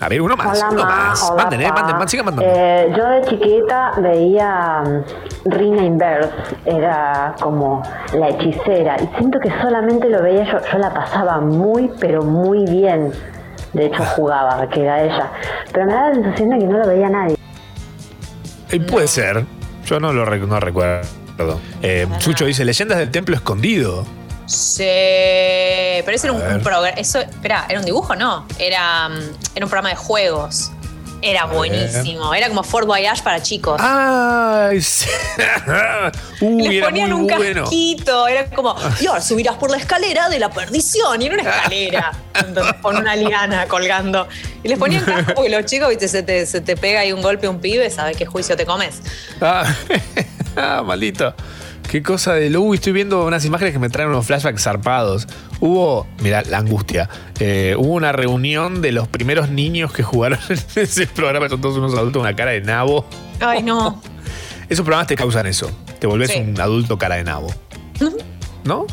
[0.00, 1.22] A ver, uno más, Hola, uno más.
[1.30, 2.50] hola, manden, eh, manden, manden, sigan mandando.
[2.52, 6.30] Eh, yo de chiquita veía mm, Rina Inverse,
[6.66, 7.82] era como
[8.12, 12.64] la hechicera, y siento que solamente lo veía yo, yo la pasaba muy, pero muy
[12.66, 13.12] bien.
[13.72, 15.30] De hecho, jugaba, que era ella.
[15.72, 17.36] Pero me da la sensación de que no lo veía nadie.
[18.70, 19.44] Eh, puede ser,
[19.86, 21.02] yo no lo rec- no recuerdo.
[21.82, 24.04] Eh, Sucho dice, leyendas del templo escondido.
[24.46, 24.82] Sí,
[26.04, 26.56] pero ese era un, A ver.
[26.56, 26.88] un programa.
[26.90, 28.14] Eso, espera, ¿era un dibujo?
[28.14, 28.46] No.
[28.58, 29.20] Era, mm,
[29.54, 30.70] era un programa de juegos.
[31.26, 32.34] Era buenísimo.
[32.34, 33.80] Era como Fort Voyage para chicos.
[33.82, 34.82] ¡Ay!
[34.82, 35.08] sí.
[36.42, 37.62] Uy, les era ponían muy un bueno.
[37.62, 38.28] casquito.
[38.28, 41.22] Era como, y ahora subirás por la escalera de la perdición.
[41.22, 42.12] Y era una escalera.
[42.46, 44.28] entonces, con una liana colgando.
[44.62, 47.22] Y les ponían casco porque los chicos, viste, se te, se te pega ahí un
[47.22, 49.00] golpe un pibe, sabes qué juicio te comes.
[49.40, 49.64] Ah,
[50.56, 51.34] ah, maldito.
[51.94, 52.58] Qué cosa de.
[52.58, 55.28] Uy, estoy viendo unas imágenes que me traen unos flashbacks zarpados.
[55.60, 57.08] Hubo, mira, la angustia.
[57.38, 61.48] Eh, hubo una reunión de los primeros niños que jugaron en ese programa.
[61.48, 63.06] Son todos unos adultos, una cara de nabo.
[63.38, 64.02] Ay, no.
[64.68, 65.70] Esos programas te causan eso.
[66.00, 66.40] Te volvés Sí.
[66.40, 67.54] un adulto cara de nabo.
[68.64, 68.88] ¿No?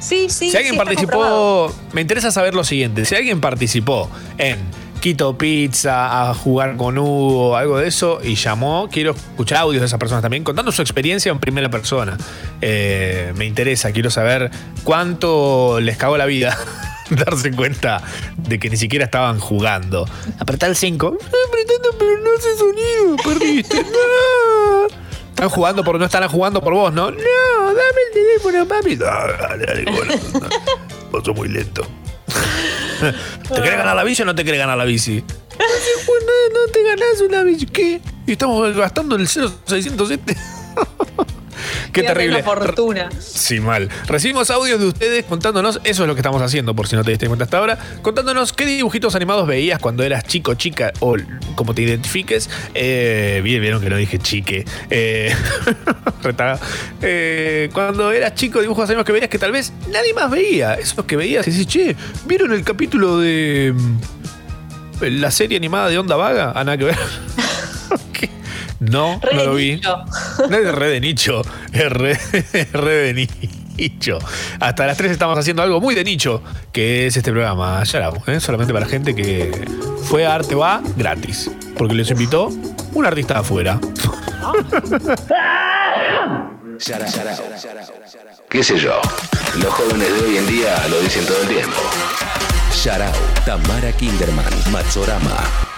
[0.00, 0.50] Sí, sí.
[0.50, 3.04] si alguien sí, participó, me interesa saber lo siguiente.
[3.04, 4.58] Si alguien participó en
[5.02, 9.86] Quito Pizza, a jugar con Hugo, algo de eso, y llamó, quiero escuchar audios de
[9.86, 12.16] esas personas también, contando su experiencia en primera persona.
[12.60, 14.52] Eh, me interesa, quiero saber
[14.84, 16.56] cuánto les cagó la vida
[17.10, 18.00] darse cuenta
[18.36, 20.06] de que ni siquiera estaban jugando.
[20.38, 21.08] Apretá el 5.
[21.08, 23.84] Apretando, pero no hace sonido, perdiste.
[23.92, 24.86] No.
[25.30, 27.10] Están jugando por no están jugando por vos, ¿no?
[27.10, 27.16] No,
[27.66, 28.94] dame el teléfono, papi.
[28.94, 30.48] No, dale, dale, bueno, no.
[31.10, 31.84] Vos sos muy lento.
[33.48, 35.22] ¿Te querés ganar la bici o no te querés ganar la bici?
[35.22, 37.66] No, te ganás una bici.
[37.66, 38.00] ¿Qué?
[38.26, 40.36] Y estamos gastando el 0607.
[41.92, 42.36] Qué terrible.
[42.36, 43.08] una fortuna.
[43.20, 43.88] Sí, mal.
[44.06, 47.10] Recibimos audios de ustedes contándonos, eso es lo que estamos haciendo, por si no te
[47.10, 51.16] diste cuenta hasta ahora, contándonos qué dibujitos animados veías cuando eras chico, chica, o
[51.54, 52.48] como te identifiques.
[52.74, 54.64] Eh, bien, vieron que no dije chique.
[54.90, 55.34] Eh.
[57.02, 60.74] Eh, cuando eras chico, dibujos animados que veías que tal vez nadie más veía.
[60.74, 61.96] Esos que veías y decís, che,
[62.26, 66.52] ¿vieron el capítulo de mm, la serie animada de Onda Vaga?
[66.54, 66.96] Ah, nada que ver.
[68.90, 69.74] No, Re no lo vi.
[69.74, 69.96] nicho.
[70.50, 72.18] No es re de nicho, es re,
[72.72, 73.28] re de
[73.78, 74.18] nicho.
[74.58, 77.82] Hasta las 3 estamos haciendo algo muy de nicho, que es este programa.
[77.84, 78.40] Ya era, ¿eh?
[78.40, 79.50] solamente para gente que
[80.04, 82.48] fue a Arte Va gratis, porque les invitó
[82.92, 83.78] un artista de afuera.
[88.48, 89.00] ¿Qué sé yo?
[89.56, 91.76] Los jóvenes de hoy en día lo dicen todo el tiempo.
[92.74, 93.12] Sharao,
[93.46, 95.71] Tamara Kinderman, Matsorama.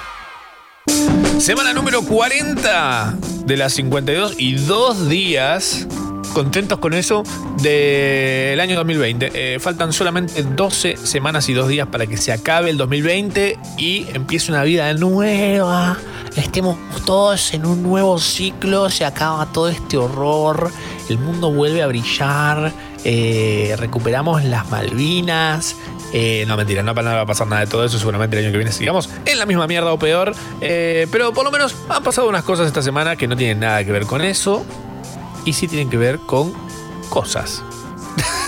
[0.87, 3.17] Semana número 40
[3.47, 5.87] de las 52 y dos días.
[6.35, 7.23] Contentos con eso
[7.63, 9.31] del año 2020.
[9.35, 14.07] Eh, faltan solamente 12 semanas y dos días para que se acabe el 2020 y
[14.13, 15.97] empiece una vida nueva.
[16.37, 16.77] Estemos
[17.07, 20.71] todos en un nuevo ciclo, se acaba todo este horror,
[21.09, 22.73] el mundo vuelve a brillar,
[23.05, 25.77] eh, recuperamos las Malvinas,
[26.17, 27.99] eh, no, mentira, no va a pasar nada de todo eso.
[27.99, 30.33] Seguramente el año que viene sigamos en la misma mierda o peor.
[30.61, 33.85] Eh, pero por lo menos han pasado unas cosas esta semana que no tienen nada
[33.85, 34.65] que ver con eso.
[35.45, 36.55] Y sí tienen que ver con
[37.11, 37.65] cosas.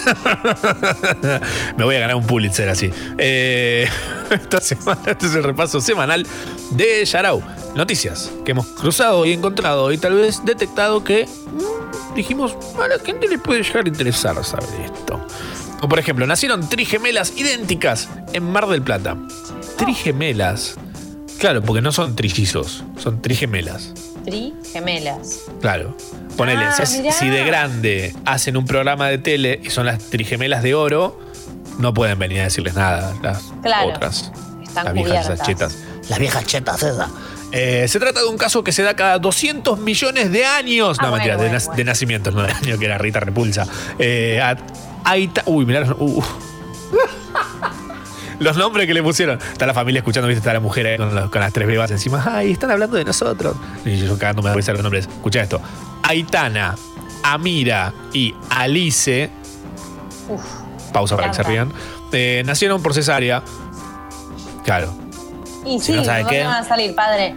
[1.77, 2.93] Me voy a ganar un Pulitzer así.
[3.19, 6.25] Esta semana, este es el repaso semanal
[6.71, 7.43] de Yarao.
[7.75, 11.86] Noticias que hemos cruzado y encontrado y tal vez detectado que mm,
[12.17, 15.25] dijimos, a la gente le puede llegar a interesar saber esto.
[15.83, 19.17] O por ejemplo, nacieron trigemelas idénticas en Mar del Plata.
[19.77, 20.75] Trigemelas.
[21.39, 23.93] Claro, porque no son trillizos, son trigemelas.
[24.25, 25.43] Tri gemelas.
[25.61, 25.95] Claro.
[26.37, 30.75] Ponele, Ah, si, de grande hacen un programa de tele y son las trigemelas de
[30.75, 31.19] oro,
[31.79, 33.89] no pueden venir a decirles nada las Claro.
[33.91, 34.33] otras.
[34.63, 35.77] Están las viejas esas chetas.
[36.09, 37.09] Las viejas chetas esas.
[37.53, 40.97] Eh, se trata de un caso que se da cada 200 millones de años.
[41.01, 41.77] Ah, no, bueno, mentira, de, bueno, nac- bueno.
[41.77, 43.67] de nacimientos, no de año, que era Rita Repulsa.
[43.99, 44.57] Eh, a-
[45.47, 45.81] Uy, mirá.
[45.81, 46.23] los- uh.
[48.39, 49.39] Los nombres que le pusieron.
[49.53, 51.91] Está la familia escuchando, viste, está la mujer ahí con, los- con las tres bebas
[51.91, 52.23] encima.
[52.27, 53.57] Ay, están hablando de nosotros.
[53.85, 55.07] Y yo cagándome de los nombres.
[55.07, 55.61] Escucha esto.
[56.03, 56.75] Aitana,
[57.23, 59.31] Amira y Alice.
[60.29, 60.43] Uf.
[60.93, 61.73] Pausa para que se rían.
[62.13, 63.43] eh, nacieron por cesárea.
[64.65, 64.95] Claro.
[65.67, 66.45] Y Si sí, no sabe ¿dónde qué.
[66.45, 67.35] van a salir, padre?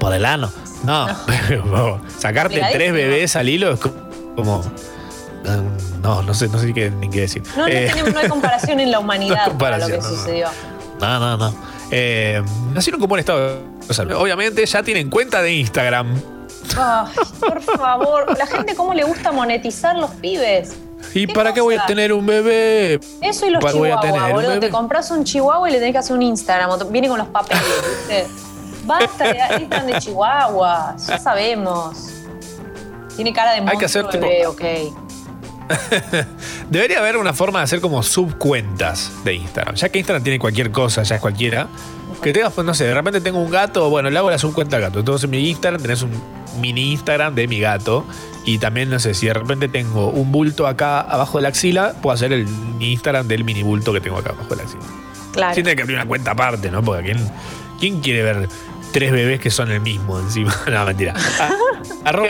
[0.00, 0.50] Por el ano.
[0.84, 1.06] No,
[1.48, 3.92] pero sacarte tres bebés al hilo es co-
[4.36, 4.62] como.
[6.02, 7.42] No, no sé, no sé qué, ni qué decir.
[7.56, 10.02] No, no, Eh, tenemos, no hay comparación en la humanidad No para lo que no,
[10.02, 10.48] sucedió.
[11.00, 11.54] No, no, no.
[11.90, 12.42] Eh,
[12.74, 14.14] nacieron con buen estado de salud.
[14.16, 16.20] Obviamente ya tienen cuenta de Instagram.
[16.76, 20.74] Ay, por favor, la gente cómo le gusta monetizar los pibes.
[21.14, 23.00] ¿Y ¿Qué para qué voy a tener un bebé?
[23.20, 24.60] Eso y los ¿Para voy a tener boludo.
[24.60, 26.70] Te compras un chihuahua y le tenés que hacer un Instagram.
[26.90, 27.62] Viene con los papeles,
[28.08, 28.26] ¿viste?
[28.84, 31.06] Basta de Instagram de chihuahuas.
[31.06, 31.96] Ya sabemos.
[33.16, 34.62] Tiene cara de monstruo que hacer tipo- bebé, ok.
[36.70, 39.74] Debería haber una forma de hacer como subcuentas de Instagram.
[39.74, 41.68] Ya que Instagram tiene cualquier cosa, ya es cualquiera.
[42.22, 44.76] Que tengas, pues no sé, de repente tengo un gato, bueno, le hago la subcuenta
[44.76, 44.98] al gato.
[45.00, 46.10] Entonces en mi Instagram tenés un
[46.60, 48.04] mini Instagram de mi gato.
[48.48, 51.92] Y también, no sé, si de repente tengo un bulto acá abajo de la axila,
[52.00, 52.48] puedo hacer el
[52.80, 54.82] Instagram del mini bulto que tengo acá abajo de la axila.
[55.32, 55.54] Claro.
[55.54, 56.82] Sí, tiene que abrir una cuenta aparte, ¿no?
[56.82, 57.30] Porque ¿quién,
[57.78, 58.48] quién quiere ver
[58.90, 60.56] tres bebés que son el mismo encima?
[60.70, 61.12] no, mentira.
[61.38, 61.50] Ah,
[62.06, 62.28] arroba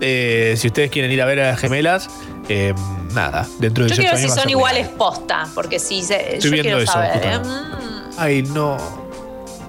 [0.00, 2.08] eh, si ustedes quieren ir a ver a las gemelas,
[2.48, 2.72] eh,
[3.12, 6.48] nada, dentro de Yo 18 quiero ver si son iguales posta, porque si se, Estoy
[6.48, 7.20] yo viendo quiero eso, saber.
[7.22, 7.38] ¿eh?
[7.38, 8.78] Mm, Ay, no.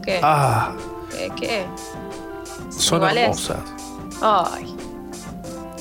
[0.02, 0.22] ¿Qué?
[0.24, 0.72] Ah,
[1.12, 1.30] ¿Qué?
[1.36, 1.66] ¿Qué?
[2.70, 3.24] son iguales?
[3.24, 3.60] hermosas.
[4.22, 4.73] Ay.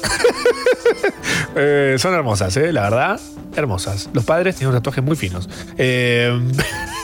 [1.54, 2.72] Eh, son hermosas, ¿eh?
[2.72, 3.20] La verdad,
[3.54, 4.08] hermosas.
[4.14, 5.48] Los padres tienen unos tatuajes muy finos.
[5.76, 6.32] Eh,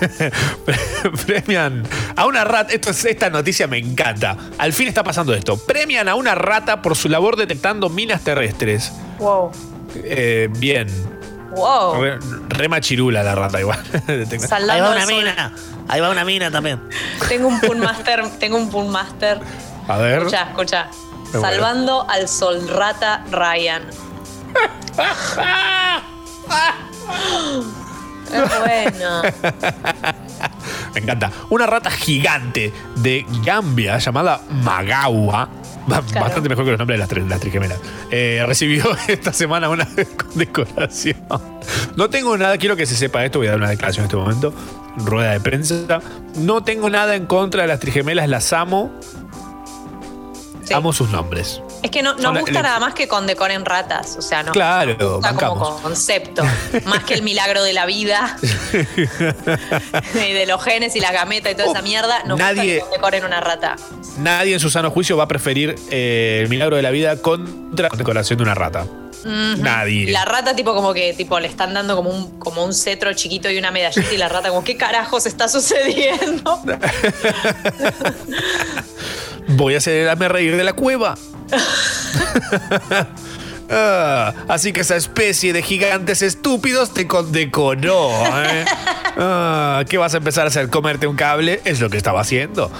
[1.27, 1.83] premian
[2.17, 2.73] a una rata.
[2.73, 4.37] Esto es- esta noticia me encanta.
[4.57, 5.57] Al fin está pasando esto.
[5.59, 8.93] Premian a una rata por su labor detectando minas terrestres.
[9.19, 9.53] Wow.
[9.97, 10.89] Eh, bien.
[11.55, 12.01] Wow.
[12.03, 12.19] Re,
[12.49, 13.79] re machirula la rata igual.
[14.09, 15.53] Ahí va una mina.
[15.89, 16.81] Ahí va una mina también.
[17.29, 19.41] Tengo un pool master, tengo un pool master.
[19.89, 20.19] A ver.
[20.19, 20.89] Escucha, escucha.
[21.33, 21.55] Me muero.
[21.55, 23.83] Salvando al sol rata Ryan.
[28.33, 29.23] es bueno.
[30.95, 31.31] Me encanta.
[31.51, 35.49] Una rata gigante de Gambia llamada Magawa.
[35.87, 37.79] ba- Bastante mejor que los nombres de las, tres- las trigemelas.
[38.11, 41.17] Eh, recibió esta semana una condecoración.
[41.97, 44.17] No tengo nada, quiero que se sepa esto, voy a dar una declaración en este
[44.17, 44.53] momento.
[44.97, 46.01] Rueda de prensa.
[46.37, 48.91] No tengo nada en contra de las trigemelas, las amo.
[50.69, 50.75] Sí.
[50.75, 51.61] Amo sus nombres.
[51.83, 54.17] Es que no, Son gusta el- nada más que con decoren ratas.
[54.19, 54.53] O sea, no.
[54.53, 56.43] Claro, nos gusta como concepto.
[56.85, 58.37] más que el milagro de la vida.
[60.15, 62.23] y de los genes y la gameta y toda esa mierda.
[62.25, 63.77] Nos nadie- gusta que decoren una rata.
[64.19, 67.89] Nadie en su sano juicio va a preferir eh, el milagro de la vida contra
[67.91, 68.87] la decoración de una rata.
[69.25, 70.11] Nadie.
[70.11, 73.51] La rata tipo como que tipo le están dando como un, como un cetro chiquito
[73.51, 76.61] y una medallita y la rata como, ¿qué carajos está sucediendo?
[79.49, 81.17] Voy a hacerme reír de la cueva.
[83.71, 88.11] Ah, así que esa especie de gigantes estúpidos te condecoró.
[88.43, 88.65] ¿eh?
[89.21, 90.71] Ah, ¿Qué vas a empezar a hacer?
[90.71, 91.61] ¿Comerte un cable?
[91.65, 92.71] Es lo que estaba haciendo.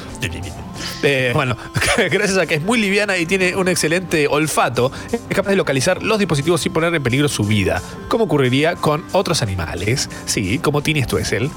[1.03, 1.57] Eh, bueno,
[2.11, 6.03] gracias a que es muy liviana y tiene un excelente olfato, es capaz de localizar
[6.03, 10.09] los dispositivos sin poner en peligro su vida, como ocurriría con otros animales.
[10.27, 11.51] Sí, como Tini Stuessel.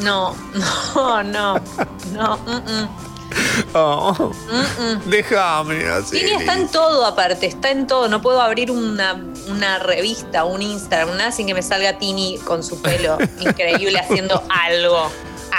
[0.00, 1.60] No, no, no,
[2.14, 2.36] no.
[2.38, 2.88] mm, mm.
[3.74, 5.10] Oh, Mm, mm.
[5.10, 6.18] déjame así.
[6.20, 8.08] Tini está en todo aparte, está en todo.
[8.08, 12.62] No puedo abrir una, una revista, un Instagram, nada sin que me salga Tini con
[12.62, 15.10] su pelo increíble haciendo algo,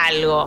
[0.07, 0.45] algo.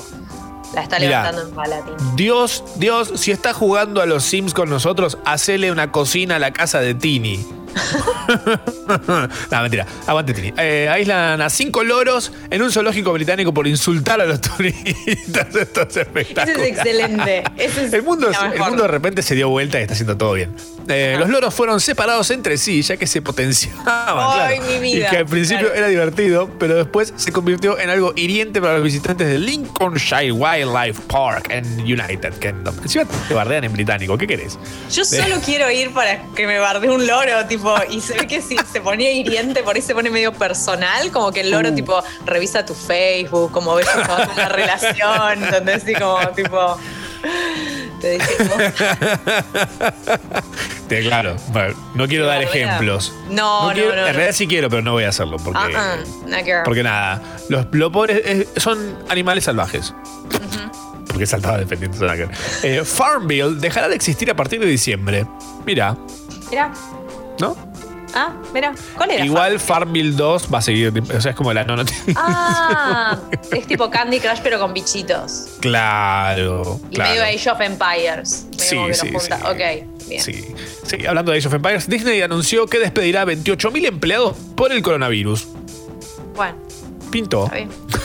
[0.74, 1.22] La está Mirá.
[1.22, 1.96] levantando en pala, Tini.
[2.16, 6.52] Dios, Dios, si está jugando a los Sims con nosotros, hacele una cocina a la
[6.52, 7.44] casa de Tini.
[9.50, 9.86] no, mentira.
[10.06, 10.52] Aguante, Tini.
[10.56, 15.54] Eh, aíslan a cinco loros en un zoológico británico por insultar a los turistas.
[15.54, 16.60] Esto es espectacular.
[16.60, 17.44] es excelente.
[17.56, 20.54] Es El mundo, el mundo de repente se dio vuelta y está haciendo todo bien.
[20.88, 23.82] Eh, los loros fueron separados entre sí, ya que se potenciaban.
[23.86, 24.72] Ay, claro.
[24.72, 25.78] mi vida, y que al principio claro.
[25.78, 31.00] era divertido, pero después se convirtió en algo hiriente para los visitantes de Lincolnshire Wildlife
[31.06, 32.74] Park en United Kingdom.
[32.82, 34.58] Encima te bardean en británico, ¿qué querés?
[34.90, 38.40] Yo solo quiero ir para que me bardee un loro, tipo, y se ve que
[38.42, 41.74] si se ponía hiriente, por ahí se pone medio personal, como que el loro, Uh.
[41.74, 46.78] tipo, revisa tu Facebook, como ves en una relación, entonces sí, como, tipo,
[48.00, 48.26] te dije,
[50.88, 53.14] Te- claro, bueno, no quiero dar ejemplos.
[53.30, 56.62] No, no, quiero- no, En realidad sí quiero, pero no voy a hacerlo porque, ver.
[56.64, 57.22] porque nada.
[57.48, 59.94] Los, los pobres eh, son animales salvajes.
[61.06, 62.30] Porque saltaba defendiendo ver.
[62.62, 65.26] Eh, Farmville dejará de existir a partir de diciembre.
[65.66, 65.96] Mira,
[66.50, 66.72] Mira,
[67.42, 67.56] ¿no?
[68.14, 69.24] ah, mira, ¿cuál era?
[69.24, 70.92] Igual Farmville 2 va a seguir.
[71.16, 72.14] O sea, es como la no noticia.
[72.16, 73.18] Ah,
[73.50, 75.48] es tipo Candy Crush, pero con bichitos.
[75.60, 77.10] Claro, Y claro.
[77.10, 78.46] medio Age of Empires.
[78.58, 79.38] Sí, que sí, junta.
[79.38, 79.44] sí.
[79.46, 80.22] Ok, bien.
[80.22, 80.44] Sí,
[80.84, 85.48] sí, hablando de Age of Empires, Disney anunció que despedirá 28.000 empleados por el coronavirus.
[86.36, 86.54] Bueno,
[87.12, 87.48] Pintó.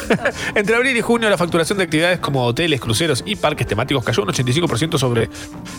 [0.55, 4.21] Entre abril y junio, la facturación de actividades como hoteles, cruceros y parques temáticos cayó
[4.21, 5.29] un 85% sobre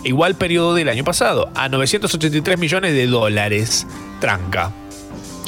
[0.02, 3.86] igual periodo del año pasado, a 983 millones de dólares.
[4.20, 4.72] Tranca.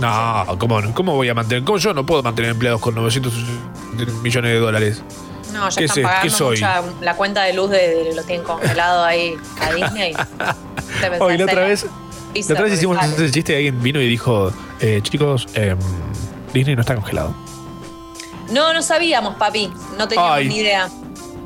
[0.00, 0.80] No, ¿cómo?
[0.94, 1.64] ¿cómo voy a mantener?
[1.64, 5.02] ¿Cómo yo no puedo mantener empleados con 983 millones de dólares?
[5.52, 6.02] No, ya ¿Qué están sé?
[6.02, 6.56] pagando ¿Qué soy?
[6.56, 10.14] mucha la cuenta de luz de, de- lo tienen congelado ahí a Disney.
[11.18, 11.84] Hoy la otra vez,
[12.34, 15.76] la otra vez hicimos ese chiste y alguien vino y dijo, eh, chicos, em,
[16.54, 17.34] Disney no está congelado.
[18.50, 19.70] No, no sabíamos, papi.
[19.98, 20.48] No teníamos Ay.
[20.48, 20.88] ni idea.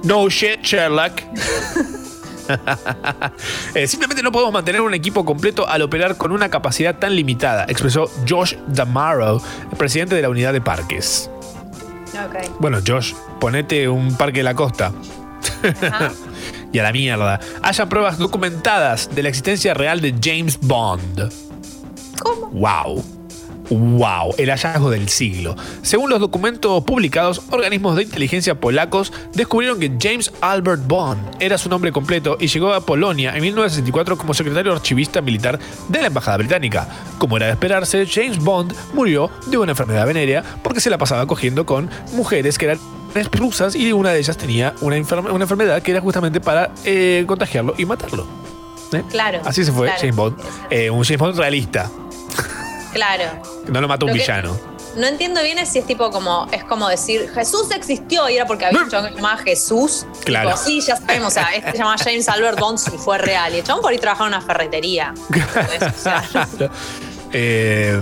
[0.02, 1.22] No shit, Sherlock.
[3.74, 7.64] Eh, simplemente no podemos mantener un equipo completo al operar con una capacidad tan limitada,
[7.68, 9.42] expresó Josh Damaro,
[9.78, 11.30] presidente de la unidad de parques.
[12.12, 12.60] Ok.
[12.60, 14.92] Bueno, Josh, ponete un parque de la costa.
[16.72, 17.38] Y a la mierda.
[17.62, 21.32] Haya pruebas documentadas de la existencia real de James Bond.
[22.20, 22.48] ¿Cómo?
[22.48, 23.04] ¡Wow!
[23.70, 24.34] ¡Wow!
[24.38, 25.56] El hallazgo del siglo.
[25.82, 31.68] Según los documentos publicados, organismos de inteligencia polacos descubrieron que James Albert Bond era su
[31.68, 35.58] nombre completo y llegó a Polonia en 1964 como secretario archivista militar
[35.88, 36.88] de la Embajada Británica.
[37.18, 41.26] Como era de esperarse, James Bond murió de una enfermedad venérea porque se la pasaba
[41.26, 42.78] cogiendo con mujeres que eran
[43.32, 47.24] rusas y una de ellas tenía una, enferme- una enfermedad que era justamente para eh,
[47.26, 48.26] contagiarlo y matarlo.
[48.92, 49.02] ¿Eh?
[49.10, 49.40] Claro.
[49.44, 50.00] Así se fue claro.
[50.00, 50.36] James Bond.
[50.70, 51.90] Eh, un James Bond realista.
[52.94, 53.24] Claro.
[53.68, 54.58] No lo mató un Lo villano.
[54.96, 58.46] No entiendo bien es si es tipo como, es como decir, Jesús existió y era
[58.46, 60.06] porque había un chabón que se llamaba Jesús.
[60.24, 60.50] Claro.
[60.50, 63.52] Tipo, sí, ya sabemos, o sea, este se llamaba James Albert Bond y fue real.
[63.54, 65.12] Y el chabón por ahí trabajaba en una ferretería.
[65.34, 65.82] ¿entendés?
[65.82, 66.24] O sea,
[67.32, 68.00] Eh,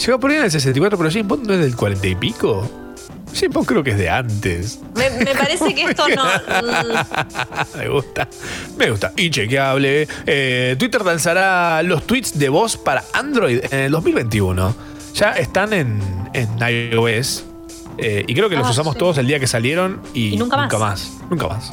[0.00, 2.70] llegó a poner en el 64, pero James Bond no es del 40 y pico.
[3.34, 4.80] James Bond creo que es de antes.
[4.94, 6.24] me, me parece que esto no.
[7.76, 8.28] me gusta.
[8.76, 9.12] Me gusta.
[9.16, 10.08] Inchequeable.
[10.26, 14.74] Eh, Twitter lanzará los tweets de voz para Android en el 2021.
[15.14, 16.00] Ya están en,
[16.32, 17.44] en iOS.
[17.98, 18.98] eh, y creo que los Ah, usamos sí.
[18.98, 20.70] todos el día que salieron y, Y nunca más.
[20.72, 21.12] Nunca más.
[21.30, 21.70] Nunca más.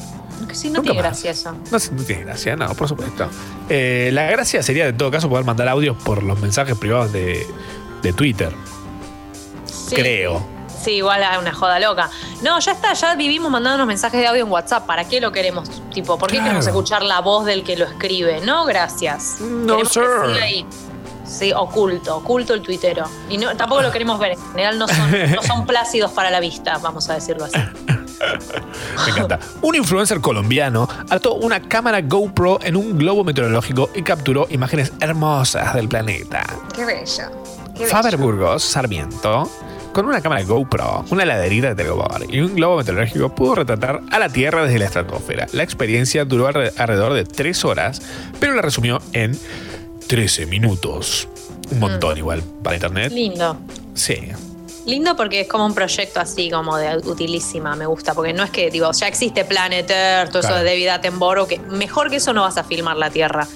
[0.48, 1.10] que sí, no Nunca tiene más.
[1.22, 1.52] gracia eso.
[1.52, 3.28] No, no tiene gracia, no, por supuesto.
[3.68, 7.46] Eh, la gracia sería, en todo caso, poder mandar audios por los mensajes privados de,
[8.02, 8.52] de Twitter.
[9.64, 9.94] Sí.
[9.94, 10.46] Creo.
[10.86, 12.08] Sí, igual a una joda loca.
[12.42, 14.86] No, ya está, ya vivimos mandándonos mensajes de audio en WhatsApp.
[14.86, 15.68] ¿Para qué lo queremos?
[15.92, 16.44] Tipo, ¿por qué Claro.
[16.44, 18.40] queremos escuchar la voz del que lo escribe?
[18.42, 19.38] No, gracias.
[19.40, 20.32] No, Queremos que sir.
[20.34, 20.66] siga ahí.
[21.26, 23.04] Sí, oculto, oculto el tuitero.
[23.28, 24.32] Y no, tampoco lo queremos ver.
[24.34, 27.58] En general no son, no son plácidos para la vista, vamos a decirlo así.
[29.04, 29.40] Me encanta.
[29.62, 35.74] Un influencer colombiano ató una cámara GoPro en un globo meteorológico y capturó imágenes hermosas
[35.74, 36.44] del planeta.
[36.72, 37.24] Qué bello.
[37.74, 37.90] Qué bello.
[37.90, 39.50] Faber Burgos Sarmiento,
[39.96, 44.18] con una cámara GoPro, una heladerita de telgopor y un globo meteorológico, pudo retratar a
[44.18, 45.46] la Tierra desde la estratosfera.
[45.52, 48.02] La experiencia duró alre- alrededor de tres horas,
[48.38, 49.38] pero la resumió en
[50.06, 51.28] 13 minutos.
[51.70, 53.10] Un montón igual para internet.
[53.10, 53.56] Lindo.
[53.94, 54.16] Sí.
[54.84, 58.50] Lindo porque es como un proyecto así como de utilísima, me gusta, porque no es
[58.50, 60.62] que, digo, ya existe Planet Earth, todo eso Claro.
[60.62, 63.48] de David Attenborough, que mejor que eso no vas a filmar la Tierra.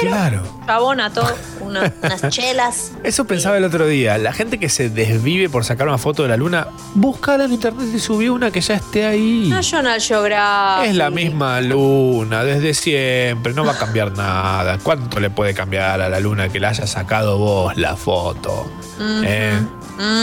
[0.00, 0.42] Claro.
[0.66, 1.26] Chabón ató
[1.60, 2.92] una- unas chelas.
[3.02, 4.16] Eso pensaba el otro día.
[4.18, 7.88] La gente que se desvive por sacar una foto de la luna, búscala en internet
[7.94, 9.48] y subí una que ya esté ahí.
[9.48, 10.90] National Geographic.
[10.90, 14.78] Es la misma luna desde siempre, no va a cambiar nada.
[14.82, 18.70] ¿Cuánto le puede cambiar a la luna que la haya sacado vos la foto?
[19.00, 19.58] ¿Eh?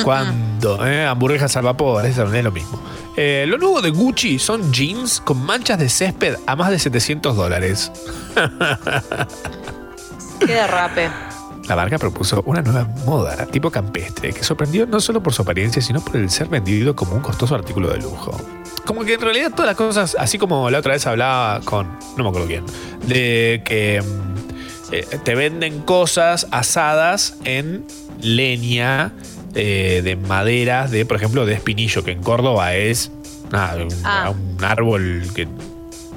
[0.04, 0.86] ¿Cuánto?
[0.86, 1.06] ¿Eh?
[1.06, 2.80] Hamburguesas al vapor, eso es lo mismo.
[3.18, 7.36] Eh, lo nuevo de Gucci son jeans con manchas de césped a más de 700
[7.36, 7.92] dólares.
[10.40, 11.10] Qué derrape.
[11.68, 15.82] La marca propuso una nueva moda tipo campestre que sorprendió no solo por su apariencia,
[15.82, 18.38] sino por el ser vendido como un costoso artículo de lujo.
[18.86, 21.88] Como que en realidad todas las cosas, así como la otra vez hablaba con,
[22.18, 22.66] no me acuerdo quién,
[23.08, 27.84] de que mm, eh, te venden cosas asadas en
[28.22, 29.12] leña
[29.56, 33.12] eh, de maderas, de por ejemplo de espinillo, que en Córdoba es
[33.52, 34.32] nada, un, Ah.
[34.32, 35.48] un árbol que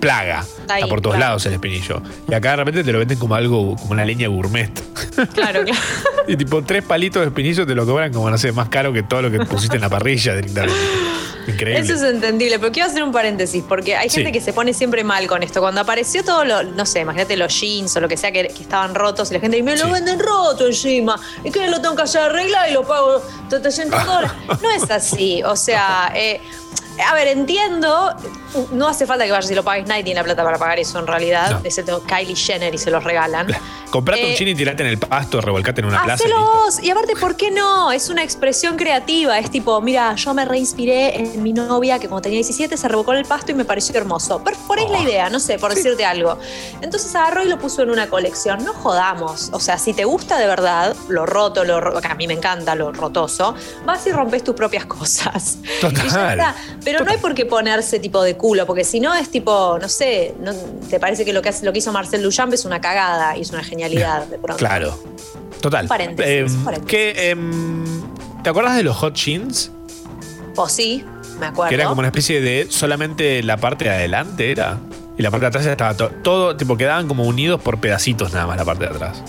[0.01, 0.41] plaga.
[0.41, 1.31] Está ahí, Está por todos claro.
[1.31, 2.03] lados el espinillo.
[2.29, 4.71] Y acá de repente te lo venden como algo, como una leña gourmet.
[5.35, 5.81] Claro, claro.
[6.29, 9.03] Y tipo, tres palitos de espinillo te lo cobran como, no sé, más caro que
[9.03, 10.77] todo lo que pusiste en la parrilla directamente.
[11.49, 11.81] Increíble.
[11.81, 14.33] Eso es entendible, pero quiero hacer un paréntesis, porque hay gente Sí.
[14.33, 15.61] que se pone siempre mal con esto.
[15.61, 18.63] Cuando apareció todo lo, no sé, imagínate los jeans o lo que sea que, que
[18.63, 19.91] estaban rotos y la gente dice, me lo Sí.
[19.93, 24.31] venden roto encima, y que lo tengo que arreglar y lo pago 300 dólares.
[24.63, 26.41] No es así, o sea, eh,
[27.07, 28.15] a ver, entiendo,
[28.73, 30.99] no hace falta que vayas y lo pagues, nadie tiene la plata para pagar eso
[30.99, 31.61] en realidad, No.
[31.65, 33.47] excepto Kylie Jenner y se los regalan.
[33.91, 36.29] Comprate Eh, un chin y tirate en el pasto, revolcate en una plaza.
[36.29, 36.83] y vos.
[36.83, 37.91] Y aparte, ¿por qué no?
[37.91, 39.39] Es una expresión creativa.
[39.39, 43.13] Es tipo, mira, yo me reinspiré en mi novia que cuando tenía 17 se revocó
[43.13, 44.43] en el pasto y me pareció hermoso.
[44.45, 45.03] Pero por ahí la Oh.
[45.03, 46.39] idea, no sé, por decirte algo.
[46.83, 48.63] Entonces agarró y lo puso en una colección.
[48.65, 49.49] No jodamos.
[49.53, 52.35] O sea, si te gusta de verdad lo roto, lo ro- que a mí me
[52.35, 53.55] encanta lo rotoso,
[53.87, 55.57] vas y rompes tus propias cosas.
[55.81, 56.07] Total.
[56.07, 56.55] Y ya está.
[56.93, 59.89] Pero no hay por qué ponerse tipo de culo, porque si no es tipo, no
[59.89, 60.53] sé, no,
[60.89, 63.43] te parece que lo que, hace- lo que hizo Marcel Duchamp es una cagada y
[63.43, 64.57] es una genialidad de pronto.
[64.57, 64.99] Claro.
[65.61, 65.87] Total.
[65.89, 67.85] Paréntesis, que, em,
[68.43, 69.73] ¿Te acuerdas de los hot jeans?
[70.57, 71.05] O sí,
[71.41, 71.69] me acuerdo.
[71.69, 74.79] Que era como una especie de solamente la parte de adelante era.
[75.19, 78.47] Y la parte de atrás estaba to- todo, tipo, quedaban como unidos por pedacitos nada
[78.47, 79.23] más la parte de atrás.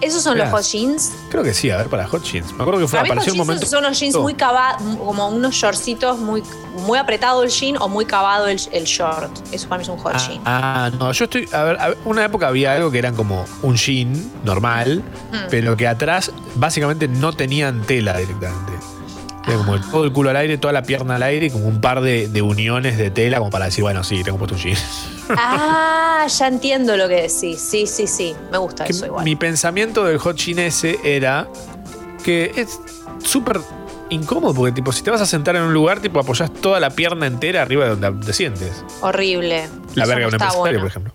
[0.00, 0.50] ¿Esos son Mirá.
[0.50, 1.12] los hot jeans?
[1.30, 2.52] Creo que sí, a ver, para hot jeans.
[2.52, 3.66] Me acuerdo que fue, Para mí hot apareció un jeans momento.
[3.66, 6.42] son unos jeans muy cavados, como unos shortcitos muy,
[6.86, 9.30] muy apretado el jean o muy cavado el, el short.
[9.52, 10.40] Eso para mí es un hot jean.
[10.44, 11.48] Ah, no, yo estoy.
[11.52, 14.12] A ver, a ver, una época había algo que eran como un jean
[14.44, 15.36] normal, Mm.
[15.50, 18.72] pero que atrás básicamente no tenían tela directamente.
[19.46, 21.80] Era como todo el culo al aire, toda la pierna al aire y como un
[21.80, 24.76] par de, de uniones de tela como para decir, bueno, sí, tengo puesto un jean.
[25.30, 27.60] Ah, ya entiendo lo que decís.
[27.60, 28.34] Sí, sí, sí.
[28.50, 29.24] Me gusta Que eso igual.
[29.24, 31.48] Mi pensamiento del hot jean ese era
[32.24, 32.80] que es
[33.22, 33.60] súper
[34.08, 36.90] incómodo porque tipo si te vas a sentar en un lugar tipo apoyas toda la
[36.90, 38.84] pierna entera arriba de donde te sientes.
[39.00, 39.68] Horrible.
[39.94, 40.80] La Eso verga de no un empresario, bueno.
[40.80, 41.14] por ejemplo.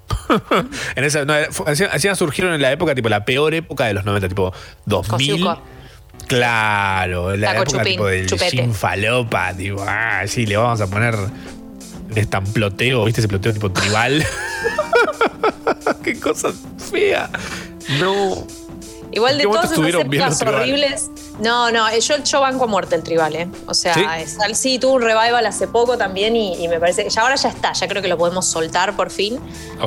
[0.95, 4.29] en esa, no, encima surgieron en la época, tipo, la peor época de los 90,
[4.29, 4.53] tipo
[4.85, 5.31] 2000.
[5.31, 5.61] Cosiuco.
[6.27, 10.87] Claro, la Taco época chupín, tipo del jean falopa, tipo, ah, sí, le vamos a
[10.87, 11.15] poner
[12.11, 13.21] un estamploteo, ¿viste?
[13.21, 14.25] Ese ploteo tipo tribal.
[16.03, 16.51] Qué cosa
[16.91, 17.29] fea.
[17.99, 18.45] No.
[19.13, 21.09] Igual de ¿En qué todas esas épocas horribles.
[21.41, 23.47] No, no, eh, yo, yo banco a muerte el tribal, ¿eh?
[23.65, 24.05] O sea, ¿Sí?
[24.19, 27.35] es- al- sí, tuvo un revival hace poco también y, y me parece ya ahora
[27.35, 29.37] ya está, ya creo que lo podemos soltar por fin.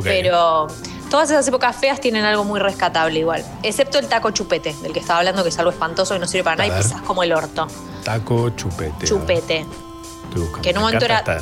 [0.03, 0.66] Pero
[1.11, 3.43] todas esas épocas feas tienen algo muy rescatable igual.
[3.62, 6.45] Excepto el taco chupete, del que estaba hablando, que es algo espantoso que no sirve
[6.45, 7.66] para A nada y pisas como el orto.
[8.05, 9.07] Taco chupete.
[9.07, 9.64] Chupete.
[10.62, 11.41] Que en un Me momento era esta-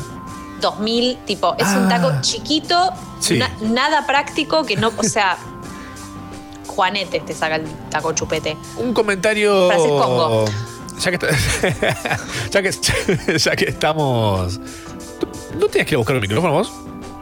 [0.62, 1.88] 2000, tipo, es un Ah.
[1.90, 3.36] taco chiquito, Sí.
[3.38, 5.36] na- nada práctico, que no, o sea,
[6.66, 8.56] Juanete te saca el taco chupete.
[8.78, 9.68] Un comentario.
[9.76, 10.44] Congo.
[11.00, 11.18] Ya que,
[12.50, 12.70] ya que,
[13.38, 14.58] ya que estamos.
[15.58, 16.72] ¿No tenías que ir a buscar un micrófono vos?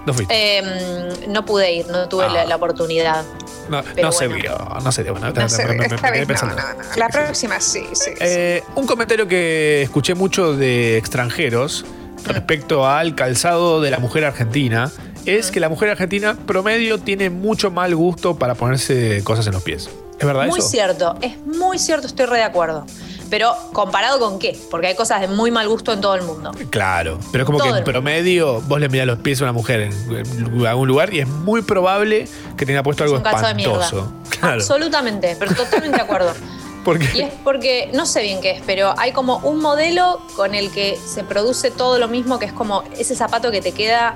[0.07, 0.32] No fuiste.
[0.34, 2.32] Eh, no pude ir, no tuve Ah.
[2.32, 3.24] la, la oportunidad.
[3.68, 5.12] No, no se vio, no se dio.
[5.12, 6.57] Bueno, No sé, me- me- me esta quedé vez no, pensando.
[6.57, 6.97] no, no.
[6.97, 8.11] La próxima sí, sí.
[8.20, 11.84] Eh, un comentario que escuché mucho de extranjeros
[12.24, 14.90] respecto al calzado de la mujer argentina
[15.26, 19.62] es que la mujer argentina promedio tiene mucho mal gusto para ponerse cosas en los
[19.62, 19.90] pies.
[20.18, 20.68] ¿Es verdad Muy eso?
[20.68, 22.86] cierto, es muy cierto, estoy re de acuerdo.
[23.30, 24.58] Pero comparado con qué?
[24.70, 26.50] Porque hay cosas de muy mal gusto en todo el mundo.
[26.68, 29.52] Claro, pero es como Todo que en promedio vos le mirás los pies a una
[29.52, 33.48] mujer en, algún lugar y es muy probable que tenga puesto Es algo un calzado
[33.48, 33.84] de mierda.
[33.84, 34.12] espantoso.
[34.40, 34.54] Claro.
[34.54, 36.32] Absolutamente, pero totalmente de acuerdo.
[36.84, 40.54] Porque Y es porque, no sé bien qué es, pero hay como un modelo con
[40.54, 44.14] el que se produce todo lo mismo, que es como ese zapato que te queda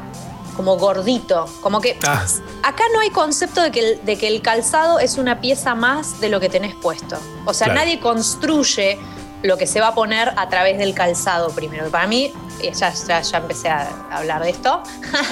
[0.56, 1.46] como gordito.
[1.60, 2.24] Como que Ah.
[2.62, 6.20] acá no hay concepto de que, el, de que el calzado es una pieza más
[6.20, 7.16] de lo que tenés puesto.
[7.44, 7.80] O sea, Claro.
[7.80, 8.98] nadie construye
[9.42, 11.90] lo que se va a poner a través del calzado primero.
[11.90, 14.80] Para mí, y ya, ya, ya empecé a hablar de esto.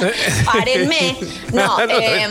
[0.44, 1.16] Párenme.
[1.52, 2.30] No, No, em,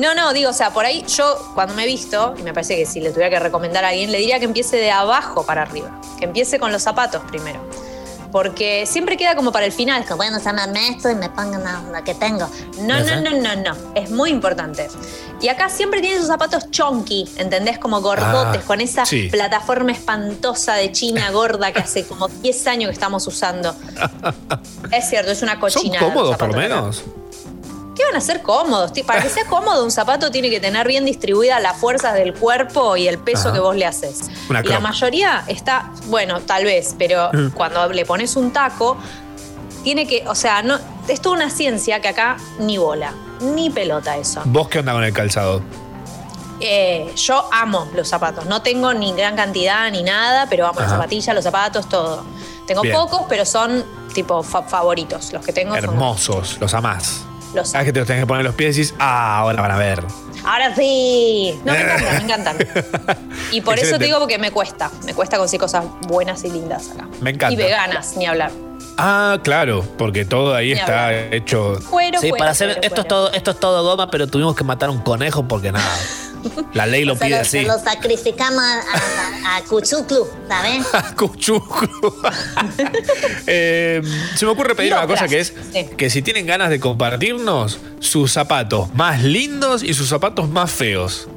[0.00, 2.76] no, no, digo, o sea, por ahí yo cuando me he visto, y me parece
[2.76, 5.62] que si le tuviera que recomendar a alguien, le diría que empiece de abajo para
[5.62, 7.60] arriba, que empiece con los zapatos primero.
[8.32, 11.92] Porque siempre queda como para el final, que bueno, se me esto y me pongan
[11.92, 12.48] lo que tengo.
[12.82, 14.86] No, no, no, no, no, es muy importante.
[15.40, 17.78] Y acá siempre tiene sus zapatos chonky, ¿entendés?
[17.78, 22.88] Como gordotes, Ah, con esa plataforma espantosa de China gorda que hace como 10 años
[22.90, 23.74] que estamos usando.
[24.92, 26.06] Es cierto, es una ¿Son cochinada.
[26.06, 27.04] los cómodos por lo menos?
[28.00, 28.92] ¿Qué van a ser cómodos?
[29.06, 32.96] Para que sea cómodo, un zapato tiene que tener bien distribuidas las fuerzas del cuerpo
[32.96, 33.52] y el peso Ajá.
[33.52, 34.22] que vos le haces.
[34.48, 37.50] Una y la mayoría está, bueno, tal vez, pero Mm.
[37.50, 38.96] cuando le pones un taco,
[39.84, 40.78] tiene que, o sea, no,
[41.08, 44.40] es toda una ciencia que acá ni bola, ni pelota eso.
[44.46, 45.60] ¿Vos qué onda con el calzado?
[46.60, 50.88] Eh, yo amo los zapatos, no tengo ni gran cantidad ni nada, pero amo las
[50.90, 52.24] zapatillas, los zapatos, todo.
[52.66, 52.94] Tengo Bien.
[52.94, 53.84] pocos, pero son
[54.14, 55.34] tipo fa- favoritos.
[55.34, 57.24] Los que tengo son Hermosos, los amás.
[57.54, 59.62] Los Sabes que te los tenés que poner en los pies y decís, ah, ahora
[59.62, 60.04] van a ver.
[60.44, 61.60] Ahora sí.
[61.64, 63.26] No, me encantan, me encantan.
[63.52, 64.90] Y por eso te digo que me cuesta.
[65.04, 67.08] Me cuesta conseguir cosas buenas y lindas acá.
[67.20, 67.52] Me encanta.
[67.52, 68.52] Y veganas, ni hablar.
[68.96, 71.78] Ah, claro, porque todo ahí está hecho.
[71.88, 72.68] Cuero, Sí, cuero, para hacer.
[72.74, 75.72] cuero, esto, es todo, esto es todo goma, pero tuvimos que matar un conejo porque
[75.72, 75.96] nada.
[76.74, 77.50] La ley lo Se pide lo, así.
[77.60, 80.86] se lo sacrificamos a, a, a Cuchuclu, ¿sabes?
[81.16, 82.14] Cuchuclu.
[83.46, 84.02] Eh,
[84.36, 85.52] se me ocurre pedir una cosa que es
[85.96, 91.28] que si tienen ganas de compartirnos sus zapatos más lindos y sus zapatos más feos.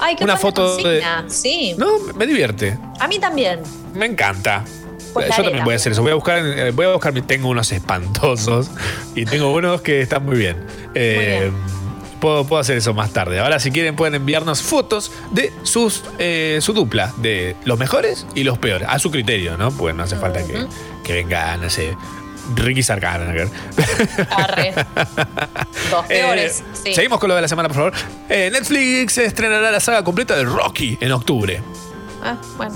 [0.00, 1.24] Ay, qué Una foto de- consigna.
[1.28, 1.74] Sí.
[1.78, 2.78] No, me divierte.
[3.00, 3.60] A mí también.
[3.94, 4.64] Me encanta.
[5.12, 6.02] Pues Yo dale, también voy a hacer eso.
[6.02, 8.70] Voy a buscar, eh, voy a buscar, tengo unos espantosos
[9.14, 10.56] y tengo unos que están muy bien.
[10.94, 11.50] Eh,
[12.20, 13.40] Puedo, puedo hacer eso más tarde.
[13.40, 18.44] Ahora, si quieren, pueden enviarnos fotos de sus, eh, su dupla, de los mejores y
[18.44, 19.72] los peores, a su criterio, ¿no?
[19.72, 20.68] Pues no hace falta que,
[21.02, 21.96] que venga, no sé,
[22.54, 23.48] Ricky Sarkar.
[24.30, 24.72] Arre.
[25.90, 26.60] Dos peores.
[26.60, 26.94] Eh, sí.
[26.94, 27.92] Seguimos con lo de la semana, por favor.
[28.28, 31.60] Eh, Netflix estrenará la saga completa de Rocky en octubre.
[32.22, 32.74] Ah, bueno.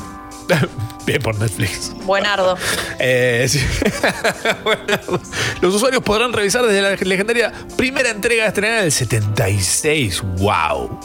[1.06, 1.92] Bien por Netflix.
[2.04, 2.56] Buenardo.
[2.98, 3.60] Eh, sí.
[4.64, 5.20] Bueno,
[5.60, 10.22] los usuarios podrán revisar desde la legendaria primera entrega estrenada en el 76.
[10.38, 10.98] ¡Wow!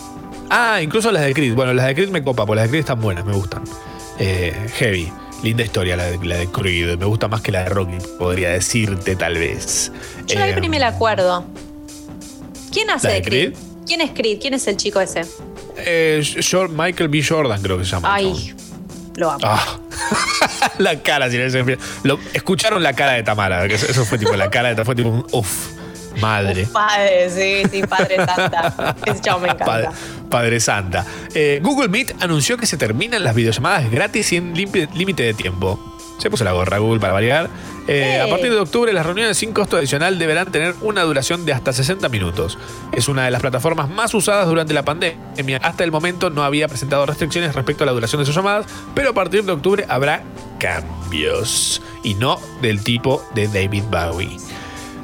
[0.49, 1.54] Ah, incluso las de Creed.
[1.54, 3.64] Bueno, las de Creed me copa, porque las de Creed están buenas, me gustan.
[4.20, 5.12] Eh, heavy.
[5.43, 6.97] Linda historia la de, la de Creed.
[6.97, 9.91] Me gusta más que la de Rocky, podría decirte tal vez.
[10.28, 11.45] Yo Eh, pero ni me la acuerdo.
[12.72, 13.54] ¿Quién hace ¿La de Creed?
[13.54, 13.64] Creed?
[13.86, 14.39] ¿Quién es Creed?
[14.41, 15.22] ¿Quién es el chico ese?
[15.78, 16.22] eh,
[16.70, 17.24] Michael B.
[17.28, 18.14] Jordan creo que se llama.
[18.14, 18.54] Ay,
[19.16, 19.39] lo amo.
[19.43, 19.78] Ah.
[20.78, 21.38] la cara, si
[22.03, 23.68] lo, Escucharon la cara de Tamara.
[23.68, 24.86] que Eso, fue tipo la cara de Tamara.
[24.86, 25.70] Fue tipo un uff,
[26.20, 26.68] madre.
[26.72, 28.95] Padre, sí, sí, Padre Santa.
[29.05, 29.66] Ese chavo me encanta.
[29.66, 29.89] Padre,
[30.30, 31.05] Padre Santa.
[31.34, 35.91] Eh, Google Meet anunció que se terminan las videollamadas gratis sin límite de tiempo.
[36.22, 37.49] Se puso la gorra Google para variar.
[37.88, 38.22] Eh, ¡Eh!
[38.22, 41.74] A partir de octubre, las reuniones sin costo adicional deberán tener una duración de hasta
[41.74, 42.59] 60 minutos.
[42.91, 45.57] Es una de las plataformas más usadas durante la pandemia.
[45.63, 49.09] Hasta el momento no había presentado restricciones respecto a la duración de sus llamadas, pero
[49.09, 50.22] a partir de octubre habrá
[50.59, 51.82] cambios.
[52.03, 54.38] Y no del tipo de David Bowie.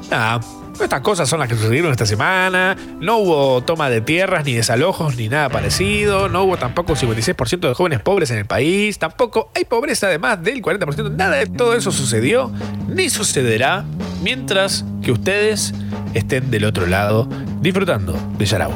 [0.08, 0.40] Nada,
[0.84, 2.76] estas cosas son las que sucedieron esta semana.
[3.00, 6.28] No hubo toma de tierras, ni desalojos, ni nada parecido.
[6.28, 8.98] No hubo tampoco un 56% de jóvenes pobres en el país.
[8.98, 11.10] Tampoco hay pobreza de más del 40%.
[11.16, 12.50] Nada de todo eso sucedió,
[12.88, 13.84] ni sucederá,
[14.22, 15.74] mientras que ustedes
[16.14, 17.28] estén del otro lado
[17.60, 18.72] disfrutando de Yarao.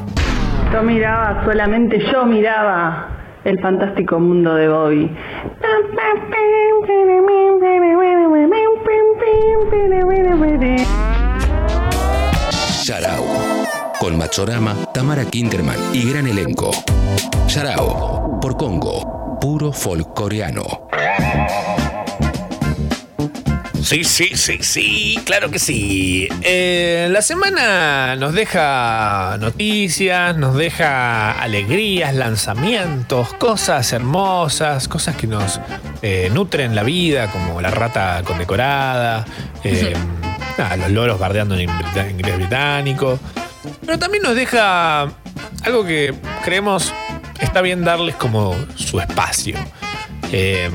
[0.73, 3.09] Yo miraba, solamente yo miraba
[3.45, 5.11] el fantástico mundo de Bobby.
[12.93, 13.25] Yarao.
[13.99, 16.71] Con Machorama, Tamara Kinderman y gran elenco.
[17.49, 18.39] Yarao.
[18.39, 19.39] Por Congo.
[19.41, 20.89] Puro folk coreano.
[23.83, 26.29] Sí, sí, sí, sí, claro que sí.
[26.43, 35.61] Eh, la semana nos deja noticias, nos deja alegrías, lanzamientos, cosas hermosas, cosas que nos
[36.03, 39.25] eh, nutren la vida, como la rata condecorada,
[39.65, 39.95] eh,
[40.59, 41.69] nada, los loros bardeando en
[42.11, 43.19] inglés británico.
[43.85, 45.03] Pero también nos deja
[45.65, 46.93] algo que creemos
[47.41, 49.57] está bien darles como su espacio.
[50.33, 50.71] Eh,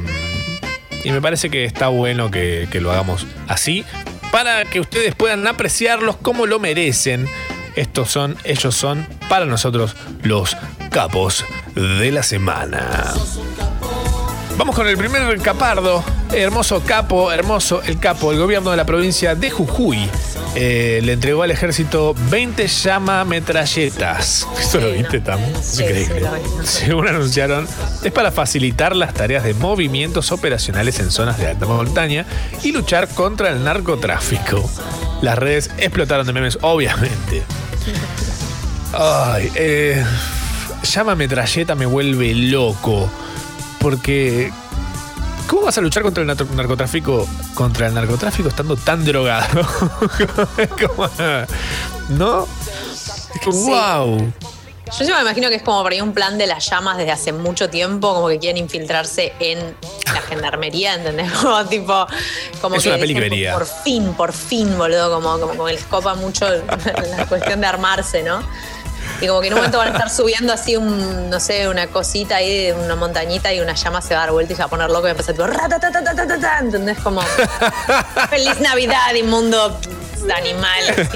[1.03, 3.85] y me parece que está bueno que, que lo hagamos así
[4.31, 7.27] para que ustedes puedan apreciarlos como lo merecen.
[7.75, 10.57] Estos son, ellos son para nosotros los
[10.91, 13.13] capos de la semana.
[14.57, 16.03] Vamos con el primer capardo.
[16.33, 18.31] Hermoso capo, hermoso el capo.
[18.31, 20.09] El gobierno de la provincia de Jujuy
[20.55, 24.47] eh, le entregó al ejército 20 llama metralletas.
[24.59, 25.39] ¿Esto lo viste, Tam?
[25.39, 26.27] Es increíble.
[26.63, 27.67] Según anunciaron,
[28.03, 32.25] es para facilitar las tareas de movimientos operacionales en zonas de alta montaña
[32.63, 34.69] y luchar contra el narcotráfico.
[35.21, 37.43] Las redes explotaron de memes, obviamente.
[38.93, 40.03] Ay, eh,
[40.83, 43.09] llama metralleta me vuelve loco.
[43.79, 44.51] Porque.
[45.47, 47.27] ¿Cómo vas a luchar contra el narco- narcotráfico?
[47.53, 49.61] Contra el narcotráfico estando tan drogado.
[50.95, 51.09] Como-
[52.09, 52.47] ¿No?
[53.45, 54.33] Wow.
[54.99, 57.33] Yo me imagino que es como por ahí un plan de las llamas desde hace
[57.33, 59.59] mucho tiempo, como que quieren infiltrarse en
[60.05, 61.29] la gendarmería, ¿entendés?
[61.41, 62.07] Como tipo.
[62.61, 63.53] Como Es que una dicen.
[63.53, 66.47] Por fin, por fin, boludo, como, como, como les copa mucho
[67.17, 68.41] la cuestión de armarse, ¿no?
[69.21, 71.87] Y como que en un momento van a estar subiendo así un, no sé, una
[71.87, 74.61] cosita ahí de una montañita y una llama se va a dar vuelta y se
[74.61, 76.97] va a poner loco y va a empezar tipo, "Ratatatatata", ¿entendés?
[76.99, 77.21] Como
[78.29, 79.79] feliz Navidad, inmundo
[80.35, 81.07] animal.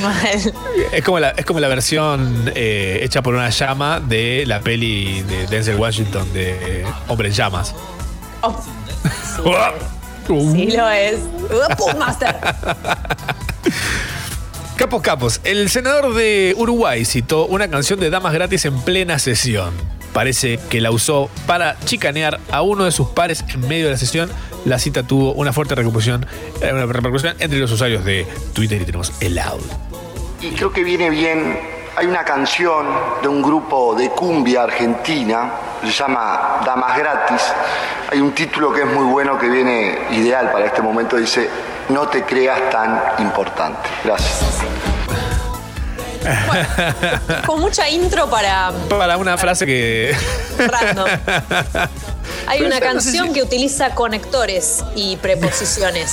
[0.00, 0.54] mal.
[0.92, 5.22] Es como la, es como la versión eh, hecha por una llama de la peli
[5.22, 7.74] de Denzel Washington de Hombre en Llamas.
[8.42, 8.60] Oh,
[10.52, 11.16] sí lo es.
[11.76, 12.36] ¡Pum, Master!
[14.76, 19.72] Capos Capos, el senador de Uruguay citó una canción de Damas Gratis en plena sesión.
[20.12, 23.96] Parece que la usó para chicanear a uno de sus pares en medio de la
[23.96, 24.30] sesión.
[24.66, 26.26] La cita tuvo una fuerte repercusión,
[26.60, 29.66] eh, una repercusión entre los usuarios de Twitter y tenemos el audio.
[30.42, 31.58] Y creo que viene bien.
[31.96, 32.86] Hay una canción
[33.22, 35.52] de un grupo de cumbia argentina,
[35.82, 37.42] se llama Damas Gratis.
[38.12, 41.48] Hay un título que es muy bueno, que viene ideal para este momento, dice,
[41.88, 43.88] no te creas tan importante.
[44.04, 44.40] Gracias.
[47.46, 50.14] Con mucha intro para Para una frase que.
[50.58, 51.06] random.
[52.48, 56.12] Hay Pero una esta no sé canción si- que utiliza conectores y preposiciones.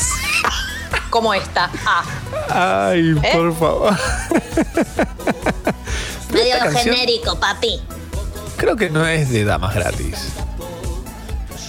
[1.10, 1.70] Como esta.
[1.86, 2.90] Ah.
[2.90, 3.30] Ay, ¿Eh?
[3.34, 3.94] por favor.
[6.32, 7.82] Medio genérico, papi.
[8.58, 10.30] Creo que no es de Damas Gratis.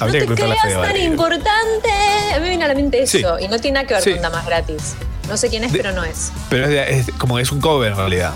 [0.01, 1.89] No te creas tan importante.
[2.33, 3.19] A mí me viene a la mente eso.
[3.39, 3.45] Sí.
[3.45, 4.13] Y no tiene nada que ver Sí.
[4.13, 4.95] con Damas Gratis.
[5.29, 6.33] No sé quién es, De- pero no es.
[6.51, 8.33] Pero es, de- es como es un cover en realidad.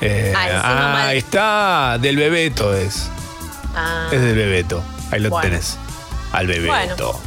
[0.00, 1.08] Eh, Ah, mal.
[1.08, 3.08] ahí está, del Bebeto es.
[3.74, 4.82] Ah, Es del Bebeto.
[5.10, 5.48] Ahí lo Bueno.
[5.48, 5.76] tenés.
[6.32, 7.20] Al Bebeto.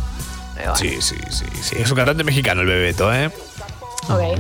[0.55, 0.75] Bueno.
[0.75, 1.75] Sí, sí, sí, sí.
[1.79, 3.27] Es un cantante mexicano el Bebeto, ¿eh?
[4.09, 4.39] Ok.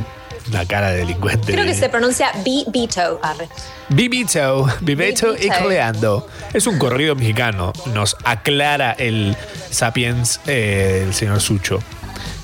[0.49, 1.51] Una cara de delincuente.
[1.53, 2.31] Creo que se pronuncia.
[3.21, 3.49] Arre.
[3.89, 5.63] Bibito, Bibeto y Bibito.
[5.63, 6.27] Coleando.
[6.53, 7.73] Es un corrido mexicano.
[7.87, 9.35] Nos aclara el
[9.69, 11.79] Sapiens, eh, el señor Sucho.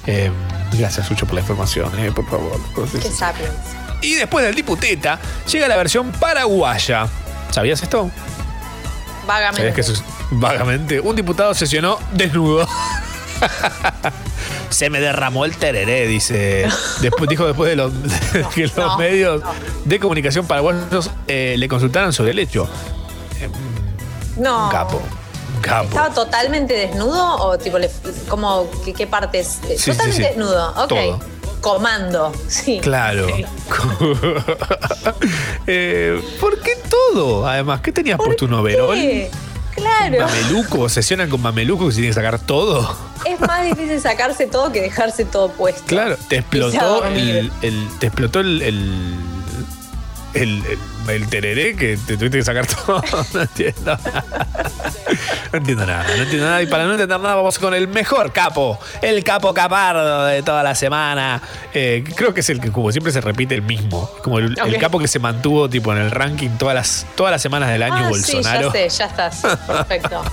[0.05, 0.31] Eh,
[0.77, 2.59] gracias, Sucho, por la información, eh, por favor.
[2.91, 3.51] Qué sapiens.
[4.01, 5.17] Y después del Diputeta,
[5.49, 7.07] llega la versión paraguaya.
[7.51, 8.11] ¿Sabías esto?
[9.25, 9.57] Vagamente.
[9.61, 10.99] ¿Sabías que eso es vagamente?
[10.99, 12.67] Un diputado sesionó desnudo.
[14.69, 16.67] Se me derramó el tereré, dice.
[17.01, 17.91] Después, dijo después de los,
[18.33, 19.41] de que los no, medios
[19.85, 22.67] de comunicación paraguayos eh, le consultaron sobre el hecho.
[24.37, 24.65] No.
[24.65, 25.01] Un capo.
[25.55, 25.89] Un capo.
[25.89, 27.89] ¿Estaba totalmente desnudo o tipo, le,
[28.27, 29.59] como, ¿qué, qué partes?
[29.69, 30.29] Eh, Sí, totalmente sí, sí.
[30.29, 30.87] desnudo, ok.
[30.89, 31.19] Todo.
[31.61, 32.79] Comando, sí.
[32.81, 33.27] Claro.
[35.67, 37.47] Eh, ¿Por qué todo?
[37.47, 38.97] Además, ¿qué tenías por tu overol?
[39.75, 40.19] Claro.
[40.27, 42.95] Mameluco, sesionan con mameluco que se tiene que sacar todo.
[43.25, 45.83] Es más difícil sacarse todo que dejarse todo puesto.
[45.85, 49.15] Claro, te explotó el, el- te explotó el el,
[50.33, 50.63] el,
[51.07, 53.01] el- tereré que te tuviste que sacar todo.
[53.33, 53.97] No entiendo.
[55.51, 56.61] No entiendo nada, no entiendo nada.
[56.61, 60.63] Y para no entender nada, vamos con el mejor capo, el capo capardo de toda
[60.63, 61.41] la semana.
[61.73, 64.09] Eh, creo que es el que, como siempre, se repite el mismo.
[64.23, 67.69] Como el, capo que se mantuvo tipo en el ranking todas las, todas las semanas
[67.69, 69.31] del año ah, Bolsonaro sí, ya sé, ya está.
[69.31, 70.23] sí, perfecto.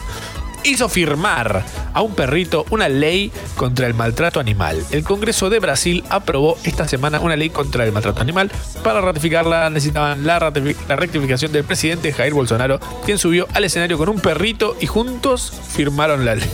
[0.65, 4.85] Hizo firmar a un perrito una ley contra el maltrato animal.
[4.91, 8.51] El Congreso de Brasil aprobó esta semana una ley contra el maltrato animal.
[8.83, 13.99] Para ratificarla necesitaban la, ratifi- la rectificación del presidente Jair Bolsonaro, quien subió al escenario
[13.99, 16.51] con un perrito y juntos firmaron la ley.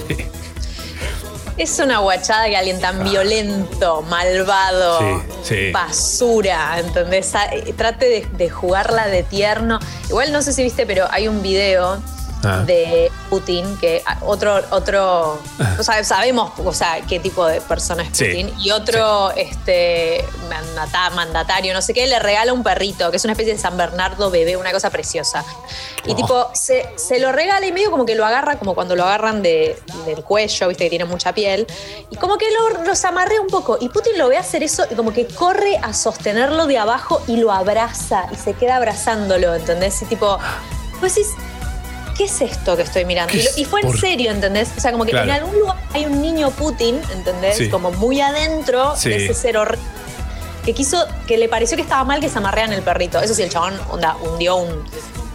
[1.57, 5.72] Es una guachada que alguien tan violento, malvado, Sí, sí.
[5.72, 7.34] basura, ¿entendés?
[7.34, 9.78] Ah, eh, Trate de, de jugarla de tierno.
[10.11, 11.98] Igual no sé si viste, pero hay un video
[12.47, 12.62] Ah.
[12.64, 15.40] de Putin que ah, otro, otro,
[15.78, 18.53] o sea, sabemos, o sea, qué tipo de persona es Sí, Putin.
[18.61, 23.32] Y otro, este, mandata- mandatario, no sé qué, le regala un perrito, que es una
[23.32, 25.44] especie de San Bernardo bebé, una cosa preciosa.
[26.05, 26.16] Y Oh.
[26.16, 29.42] tipo, se, se lo regala y medio como que lo agarra, como cuando lo agarran
[29.42, 31.66] de- del cuello, viste que tiene mucha piel,
[32.11, 33.76] y como que lo, los amarrea un poco.
[33.80, 37.36] Y Putin lo ve hacer eso y como que corre a sostenerlo de abajo y
[37.38, 40.01] lo abraza y se queda abrazándolo, ¿entendés?
[40.03, 40.38] Y tipo,
[41.01, 41.32] pues decís,
[42.16, 43.32] ¿qué es esto que estoy mirando?
[43.32, 43.58] ¿Qué Y, lo- es?
[43.58, 44.68] y fue en Por- serio, ¿entendés?
[44.76, 45.26] O sea, como que Claro.
[45.26, 47.56] en algún lugar hay un niño Putin, ¿entendés?
[47.58, 47.68] Sí.
[47.68, 49.08] Como muy adentro Sí.
[49.10, 49.84] de ese ser horrible
[50.64, 53.20] que quiso, que le pareció que estaba mal que se amarrean el perrito.
[53.20, 54.84] Eso sí, el chabón onda, hundió un,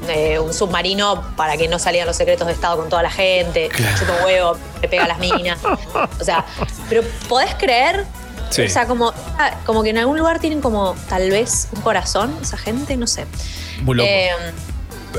[0.09, 3.69] eh, un submarino para que no salieran los secretos de Estado con toda la gente,
[3.97, 5.57] chupa un huevo, le pega a las minas.
[6.19, 6.43] O sea,
[6.89, 8.05] pero ¿podés creer?
[8.49, 8.63] Sí.
[8.63, 9.13] O sea, como,
[9.65, 13.25] como que en algún lugar tienen como tal vez un corazón, esa gente, no sé.
[13.83, 14.09] Muy loco.
[14.11, 14.31] Eh,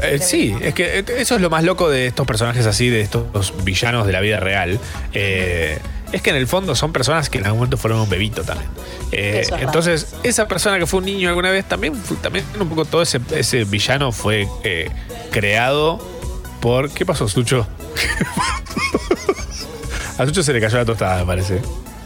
[0.02, 3.00] Eh, sí, es que eh, eso es lo más loco de estos personajes así, de
[3.02, 4.78] estos villanos de la vida real.
[5.12, 5.78] Eh,
[6.12, 8.68] es que en el fondo son personas que en algún momento fueron un bebito también.
[9.12, 12.68] Eh, es entonces, esa persona que fue un niño alguna vez, también, fue- también un
[12.68, 14.90] poco todo ese, ese villano fue eh,
[15.30, 15.98] creado
[16.60, 16.90] por.
[16.92, 17.66] ¿Qué pasó, Sucho?
[20.18, 21.60] A Sucho se le cayó la tostada, me parece.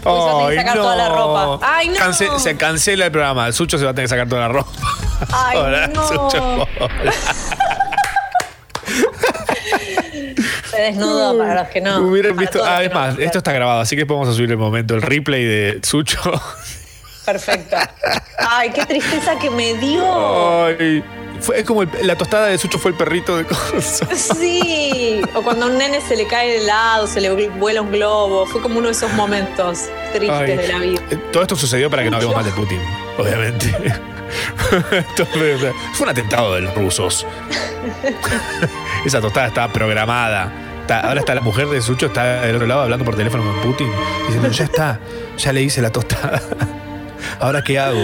[0.06, 1.58] Se va a tener que sacar toda la ropa.
[1.66, 1.94] ¡Ay, no!
[1.96, 3.46] Cance- se cancela el programa.
[3.46, 4.70] El Sucho se va a tener que sacar toda la ropa.
[5.32, 6.06] Ay, Hola, no.
[6.08, 6.68] Sucho.
[10.70, 11.98] Se desnudo para los que no.
[12.00, 12.62] Hubieran visto.
[12.64, 12.94] Ah, es no.
[12.98, 16.18] más, esto está grabado, así que podemos subir el momento, el replay de Sucho.
[17.24, 17.76] Perfecto.
[18.38, 20.66] Ay, qué tristeza que me dio.
[20.66, 21.02] Ay,
[21.46, 24.02] fue, es como el- la tostada de Sucho fue el perrito de cosas.
[24.38, 25.22] Sí.
[25.34, 28.46] O cuando a un nene se le cae el helado, se le vuela un globo.
[28.46, 31.00] Fue como uno de esos momentos tristes Ay, de la vida.
[31.10, 32.80] eh, Todo esto sucedió para que no hablemos mal de Putin,
[33.18, 33.74] obviamente.
[35.32, 37.24] Fue, un atentado de los rusos.
[39.04, 40.52] Esa tostada estaba programada.
[40.82, 43.60] Está- ahora está la mujer de Sucho, está del otro lado hablando por teléfono con
[43.62, 43.88] Putin,
[44.26, 45.00] diciendo, ya está,
[45.38, 46.40] ya le hice la tostada.
[47.40, 48.00] ¿Ahora qué hago?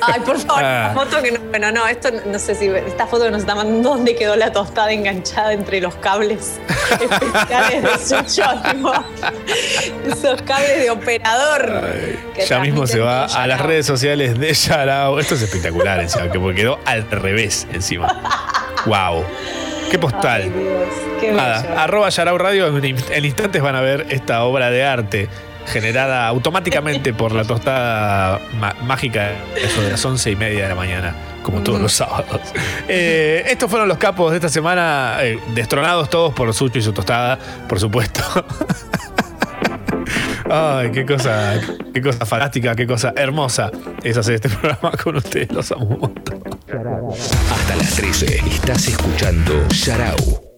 [0.00, 0.92] Ay, por favor, Ah.
[0.94, 1.40] foto que no.
[1.50, 2.66] Bueno, no, esto no sé si.
[2.68, 6.58] Esta foto que nos está mandando, ¿dónde quedó la tostada enganchada entre los cables
[6.90, 8.42] especiales de Sucho?
[10.06, 11.82] esos cables de operador.
[12.48, 15.18] Ya mismo se va a las redes sociales de Yarao.
[15.18, 18.20] Esto es espectacular encima, que porque quedó al revés encima.
[18.86, 19.24] Wow.
[19.90, 20.50] Qué postal.
[21.20, 25.28] Qué Nada, arroba Yarao Radio, en instantes van a ver esta obra de arte
[25.66, 28.40] generada automáticamente por la tostada
[28.84, 32.40] mágica, de las once y media de la mañana, como todos los sábados.
[32.88, 36.92] Eh, estos fueron los capos de esta semana, eh, destronados todos por Sucho y su
[36.92, 37.38] tostada,
[37.68, 38.22] por supuesto.
[40.50, 41.58] Ay, qué cosa,
[41.94, 43.70] qué cosa fantástica, qué cosa hermosa
[44.02, 46.12] es hacer este programa con ustedes, los amo.
[47.50, 50.51] Hasta las 13 estás escuchando Sharau.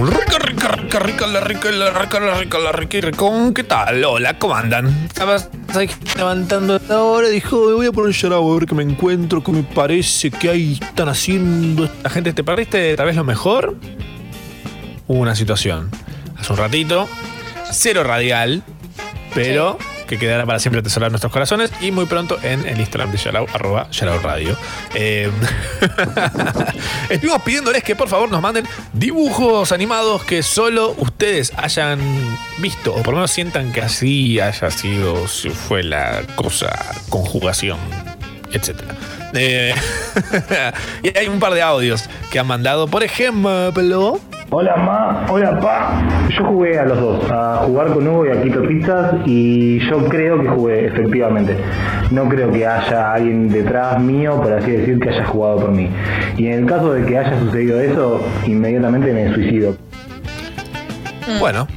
[0.00, 3.52] Rica, rica, rica, rica, la rica, la rica, la rica, la rica, y ricón.
[3.52, 4.04] ¿Qué tal?
[4.04, 4.86] Hola, ¿cómo andan?
[5.08, 8.84] Estabas ahí levantando la hora, dijo, me voy a poner Yarao a ver qué me
[8.84, 12.32] encuentro, qué me parece, qué hay, están haciendo esta gente.
[12.32, 13.76] ¿Te perdiste tal vez lo mejor?
[15.08, 15.90] Hubo una situación
[16.36, 17.08] hace un ratito,
[17.68, 18.62] cero radial,
[19.34, 19.78] pero
[20.08, 23.46] que quedará para siempre atesorar nuestros corazones y muy pronto en el Instagram de Yarao,
[23.52, 24.56] arroba Yarao Radio.
[24.94, 25.30] Eh,
[27.10, 32.00] Estuvimos pidiéndoles que por favor nos manden dibujos animados que solo ustedes hayan
[32.58, 36.74] visto, o por lo menos sientan que así haya sido, si fue la cosa,
[37.10, 37.78] conjugación,
[38.52, 38.80] etc.
[39.34, 39.74] Eh,
[41.02, 44.20] y hay un par de audios que han mandado, por ejemplo.
[44.50, 46.28] Hola ma, hola pa.
[46.30, 50.08] Yo jugué a los dos, a jugar con Hugo y a Quito Pistas y yo
[50.08, 51.54] creo que jugué, efectivamente.
[52.10, 55.90] No creo que haya alguien detrás mío, por así decir, que haya jugado por mí.
[56.38, 59.76] Y en el caso de que haya sucedido eso, inmediatamente me suicido.
[61.38, 61.68] Bueno,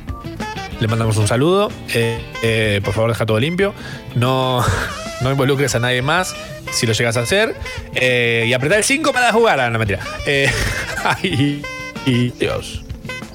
[0.80, 1.70] le mandamos un saludo.
[1.94, 3.74] Eh, eh, por favor, deja todo limpio.
[4.16, 4.64] No,
[5.22, 6.34] no involucres a nadie más
[6.72, 7.54] si lo llegas a hacer.
[7.96, 9.60] Eh, y apretar el 5 para jugar.
[9.60, 10.00] Ah, no, mentira.
[10.26, 10.50] Eh,
[11.04, 11.62] ay,
[12.06, 12.84] y Dios.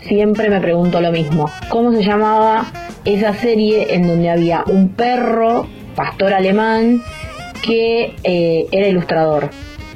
[0.02, 1.51] Siempre me pregunto lo mismo.
[1.68, 2.66] ¿Cómo se llamaba
[3.05, 7.02] esa serie en donde había un perro, pastor alemán,
[7.62, 9.51] que eh, era ilustrador?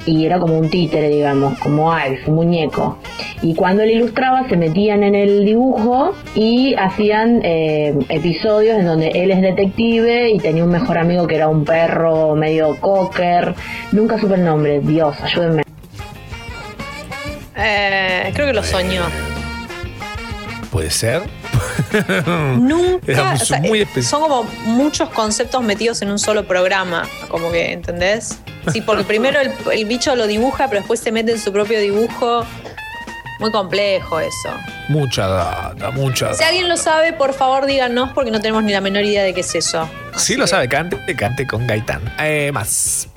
[0.05, 2.97] Y era como un títere, digamos, como Alf, un muñeco.
[3.43, 9.09] Y cuando él ilustraba se metían en el dibujo y hacían eh, episodios en donde
[9.09, 13.53] él es detective y tenía un mejor amigo que era un perro medio cocker.
[13.91, 15.70] Nunca supe el nombre, Dios, ayúdenme.
[17.55, 19.03] Eh, creo que lo soñó.
[20.71, 21.23] Puede ser.
[22.57, 23.33] Nunca.
[23.33, 27.07] O sea, muy eh, son como muchos conceptos metidos en un solo programa.
[27.27, 28.39] Como que, ¿entendés?
[28.71, 31.79] Sí, porque primero el, el bicho lo dibuja, pero después se mete en su propio
[31.79, 32.45] dibujo.
[33.39, 34.49] Muy complejo eso.
[34.87, 36.47] Mucha data, mucha Si data.
[36.47, 39.41] alguien lo sabe, por favor díganos porque no tenemos ni la menor idea de qué
[39.41, 39.89] es eso.
[40.15, 42.01] Sí lo sabe, cante, cante con Gaitán.
[42.19, 43.07] Eh, más.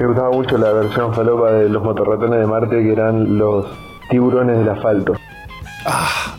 [0.00, 3.66] Me gustaba mucho la versión falopa de los motorratones de Marte que eran los
[4.08, 5.12] tiburones del asfalto.
[5.84, 6.38] Ah,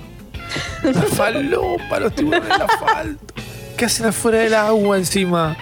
[1.14, 3.34] falopa, los tiburones del asfalto.
[3.78, 5.56] ¿Qué hacen afuera del agua encima?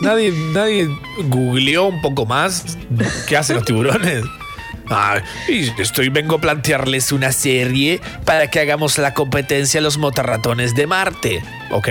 [0.00, 0.88] Nadie, nadie
[1.28, 2.78] googleó un poco más
[3.28, 4.24] qué hacen los tiburones.
[4.90, 9.98] Ah, y estoy vengo a plantearles una serie para que hagamos la competencia a los
[9.98, 11.42] motorratones de Marte.
[11.70, 11.88] Ok,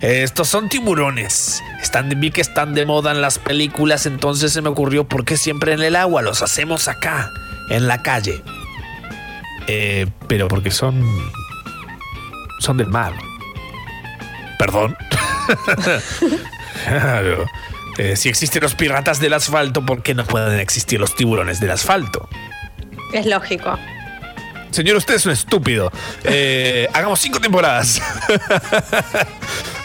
[0.00, 1.62] estos son tiburones.
[1.82, 5.36] Están, vi que están de moda en las películas, entonces se me ocurrió por qué
[5.36, 7.28] siempre en el agua los hacemos acá,
[7.70, 8.42] en la calle.
[9.66, 11.04] Eh, pero porque son.
[12.60, 13.12] son del mar.
[14.58, 14.96] Perdón.
[16.84, 17.46] claro.
[17.98, 21.72] Eh, si existen los piratas del asfalto, ¿por qué no pueden existir los tiburones del
[21.72, 22.28] asfalto?
[23.12, 23.78] Es lógico.
[24.70, 25.90] Señor, usted es un estúpido.
[26.24, 28.00] Eh, hagamos cinco temporadas.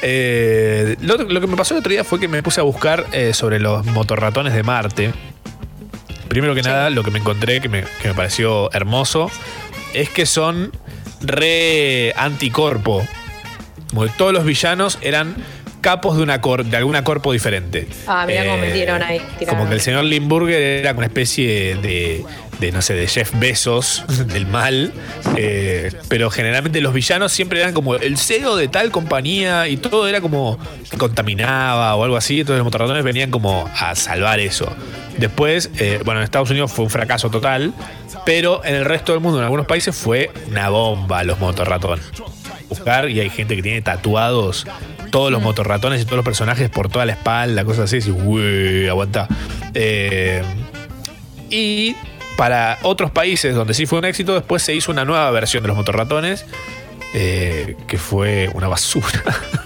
[0.06, 3.06] Eh, lo, lo que me pasó el otro día fue que me puse a buscar
[3.14, 5.14] eh, sobre los motorratones de Marte.
[6.28, 9.32] Primero que nada, lo que me encontré, que me, que me pareció hermoso,
[9.94, 10.74] es que son
[11.22, 13.08] re anticorpo.
[13.92, 15.38] Como que todos los villanos eran
[15.84, 17.88] capos de, una cor- de alguna corpo diferente.
[18.08, 19.20] Ah, mira cómo Eh, metieron ahí.
[19.38, 19.60] tiraron.
[19.60, 22.24] como que el señor Limburger era una especie de,
[22.60, 24.04] de, no sé, de Jeff Bezos
[24.34, 24.92] del mal.
[25.38, 30.08] eh, pero generalmente los villanos siempre eran como el CEO de tal compañía y todo
[30.08, 30.58] era como
[30.90, 32.40] que contaminaba o algo así.
[32.40, 34.74] Entonces los motorratones venían como a salvar eso.
[35.18, 37.74] Después, eh, bueno, en Estados Unidos fue un fracaso total.
[38.26, 42.06] Pero en el resto del mundo, en algunos países, fue una bomba los motorratones.
[42.70, 44.66] Buscar y hay gente que tiene tatuados
[45.12, 47.98] todos los motorratones y todos los personajes por toda la espalda, cosas así.
[47.98, 49.28] Y decís, "Uy, aguanta.
[49.74, 50.42] Eh,
[51.50, 51.96] y
[52.38, 55.68] para otros países donde sí fue un éxito, después se hizo una nueva versión de
[55.68, 56.46] los motorratones.
[57.16, 59.08] eh, que fue una basura.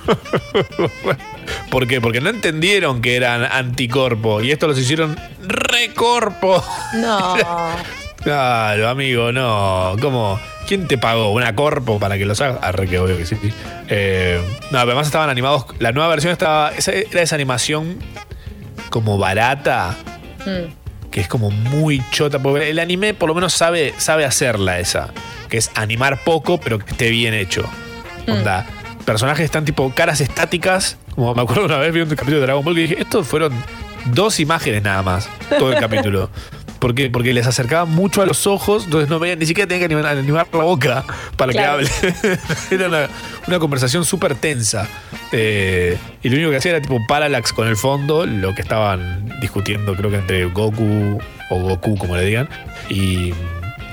[1.70, 2.02] ¿Por qué?
[2.02, 6.64] Porque no entendieron que eran anticorpo y esto los hicieron recorpo.
[6.96, 7.36] No.
[8.18, 9.96] Claro, amigo, no.
[10.02, 10.38] ¿Cómo?
[10.68, 11.32] ¿Quién te pagó?
[11.32, 12.60] ¿Una corpo para que los hagas?
[12.62, 13.36] Ah, re que obvio que sí.
[13.88, 15.66] Eh, no, pero además estaban animados.
[15.80, 16.72] La nueva versión estaba.
[16.72, 17.98] esa- era esa animación
[18.90, 19.96] como barata,
[20.46, 21.10] Mm.
[21.10, 22.40] que es como muy chota.
[22.40, 25.10] Porque el anime por lo menos sabe, sabe hacerla esa.
[25.50, 27.64] Que es animar poco, pero que esté bien hecho.
[28.28, 28.66] Onda.
[29.06, 30.98] Personajes están tipo caras estáticas.
[31.16, 33.54] Como me acuerdo una vez vi un capítulo de Dragon Ball que dije, estos fueron
[34.08, 35.30] dos imágenes nada más.
[35.58, 36.30] Todo el capítulo.
[36.80, 37.10] ¿Por qué?
[37.10, 40.18] Porque les acercaban mucho a los ojos, entonces no veían, ni siquiera tenían que animar,
[40.18, 41.04] animar la boca
[41.36, 41.80] para Claro.
[41.80, 42.40] que hable.
[42.72, 43.08] era una,
[43.48, 44.88] una conversación súper tensa.
[45.32, 49.28] Eh, y lo único que hacía era tipo parallax con el fondo, lo que estaban
[49.42, 52.50] discutiendo, creo que entre Goku o Goku, como le digan,
[52.90, 53.34] y,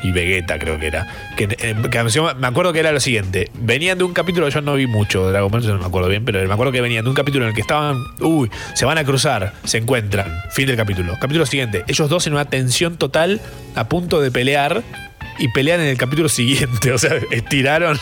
[0.04, 1.08] y Vegeta, creo que era.
[1.36, 4.86] Que, eh, me acuerdo que era lo siguiente: venían de un capítulo, yo no vi
[4.86, 7.44] mucho Dragon Ball, no me acuerdo bien, pero me acuerdo que venían de un capítulo
[7.44, 11.16] en el que estaban, uy, se van a cruzar, se encuentran, fin del capítulo.
[11.18, 13.40] Capítulo siguiente, ellos dos en una tensión total,
[13.74, 14.82] a punto de pelear,
[15.38, 17.98] y pelean en el capítulo siguiente, o sea, estiraron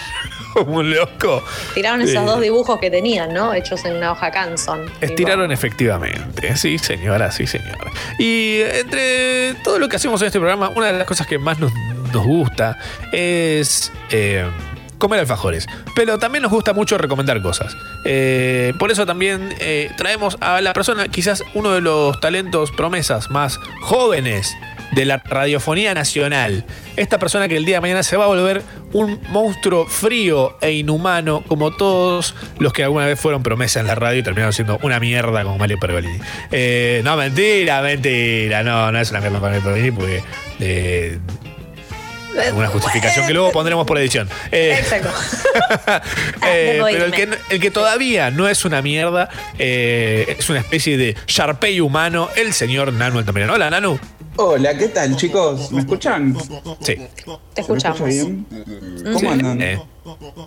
[0.53, 1.43] como un loco.
[1.75, 3.55] Tiraron esos Eh, dos dibujos que tenían, ¿no?
[3.55, 4.91] Hechos en una hoja Canson.
[5.01, 7.91] Estiraron efectivamente, sí señora, sí señora.
[8.19, 11.59] Y entre todo lo que hacemos en este programa, una de las cosas que más
[11.59, 11.73] nos,
[12.13, 12.79] nos gusta
[13.13, 14.45] es eh,
[14.99, 15.67] comer alfajores.
[15.97, 17.77] Pero también nos gusta mucho recomendar cosas.
[18.05, 23.31] Eh, por eso también eh, traemos a la persona, quizás uno de los talentos, promesas
[23.31, 24.55] más jóvenes
[24.93, 26.65] de la radiofonía nacional.
[26.97, 28.63] Esta persona que el día de mañana se va a volver
[28.93, 33.95] un monstruo frío e inhumano, como todos los que alguna vez fueron promesa en la
[33.95, 36.19] radio y terminaron siendo una mierda como Mario Pergolini.
[36.51, 38.63] Eh, no, mentira, mentira.
[38.63, 40.23] No, no es una mierda con Mario Pergolini porque.
[40.61, 41.19] eh,
[42.55, 44.29] una justificación que luego pondremos por edición.
[44.51, 45.11] Eh, Exacto.
[46.47, 49.29] eh, debo pero el que, el que todavía no es una mierda,
[49.59, 53.55] eh, es una especie de Sharpei humano, el señor Nanu Altamirano.
[53.55, 53.99] Hola, Nanu.
[54.37, 55.71] Hola, ¿qué tal, chicos?
[55.73, 56.37] ¿Me escuchan?
[56.81, 56.97] Sí.
[57.55, 58.01] Te escuchamos.
[58.01, 58.47] ¿Me escucho bien?
[59.05, 59.27] ¿Cómo Sí.
[59.27, 59.61] andan?
[59.63, 59.81] Eh,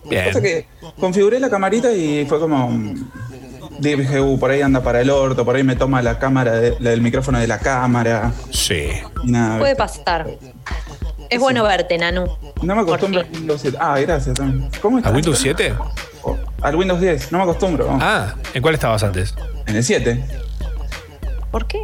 [0.09, 0.25] bien.
[0.25, 0.67] Pasa que
[0.99, 2.69] configuré la camarita y fue como.
[2.69, 3.11] mm,
[3.77, 6.77] Dije, uh, por ahí anda para el orto, por ahí me toma la cámara, de-
[6.79, 8.31] la del micrófono de la cámara.
[8.49, 8.87] Sí.
[9.25, 9.59] Nada.
[9.59, 10.25] Puede pasar.
[11.29, 12.25] Es bueno verte, Nanu.
[12.61, 13.77] No me acostumbro a Windows 7.
[13.81, 14.37] Ah, gracias.
[14.81, 15.13] ¿Cómo ¿A estás?
[15.13, 15.73] Windows 7?
[16.61, 17.89] Al Windows 10, no me acostumbro.
[17.99, 19.35] Ah, ¿en cuál estabas antes?
[19.67, 20.23] En el 7.
[21.51, 21.81] ¿Por qué?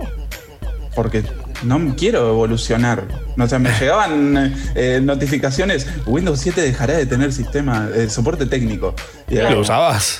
[0.95, 1.23] Porque
[1.63, 3.03] no quiero evolucionar.
[3.39, 8.93] O sea, me llegaban eh, notificaciones, Windows 7 dejará de tener sistema, eh, soporte técnico.
[9.29, 10.19] Y ¿Lo como, usabas?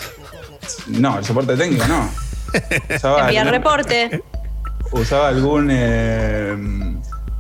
[0.88, 2.10] No, el soporte técnico no.
[2.96, 4.24] Usaba, algún- reporte.
[4.92, 5.70] usaba algún.
[5.72, 6.56] eh,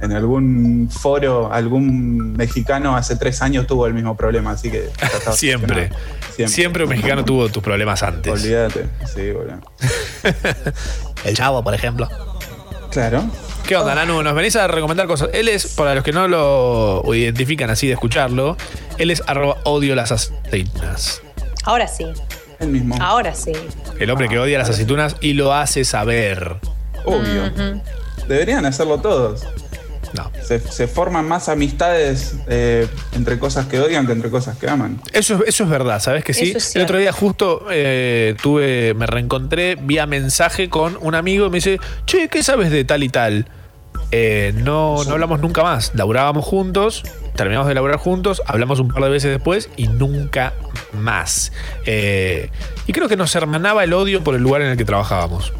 [0.01, 4.89] en algún foro, algún mexicano hace tres años tuvo el mismo problema, así que.
[5.33, 5.91] Siempre.
[6.47, 6.83] Siempre.
[6.85, 8.31] un mexicano tuvo tus problemas antes.
[8.33, 9.59] Olvídate, sí, boludo.
[11.23, 12.09] El chavo, por ejemplo.
[12.91, 13.23] Claro.
[13.65, 14.21] ¿Qué onda, Nanu?
[14.21, 15.29] Nos venís a recomendar cosas.
[15.33, 18.57] Él es, para los que no lo identifican así de escucharlo,
[18.97, 21.21] él es arroba odio las aceitunas.
[21.63, 22.05] Ahora sí.
[22.59, 22.95] El mismo.
[22.99, 23.53] Ahora sí.
[23.97, 26.57] El hombre que odia las aceitunas y lo hace saber.
[27.05, 27.51] Obvio.
[28.27, 29.43] Deberían hacerlo todos.
[30.13, 30.31] No.
[30.43, 35.01] Se, se forman más amistades eh, entre cosas que odian que entre cosas que aman.
[35.13, 36.51] Eso, es- eso es verdad, ¿sabes que sí?
[36.55, 41.49] Es el otro día justo eh, tuve, me reencontré vía mensaje con un amigo y
[41.49, 43.47] me dice, che, ¿qué sabes de tal y tal?
[44.13, 45.91] Eh, no, no hablamos nunca más.
[45.95, 47.03] Laburábamos juntos,
[47.35, 50.53] terminamos de laburar juntos, hablamos un par de veces después y nunca
[50.91, 51.53] más.
[51.85, 52.49] Eh,
[52.87, 55.53] y creo que nos hermanaba el odio por el lugar en el que trabajábamos.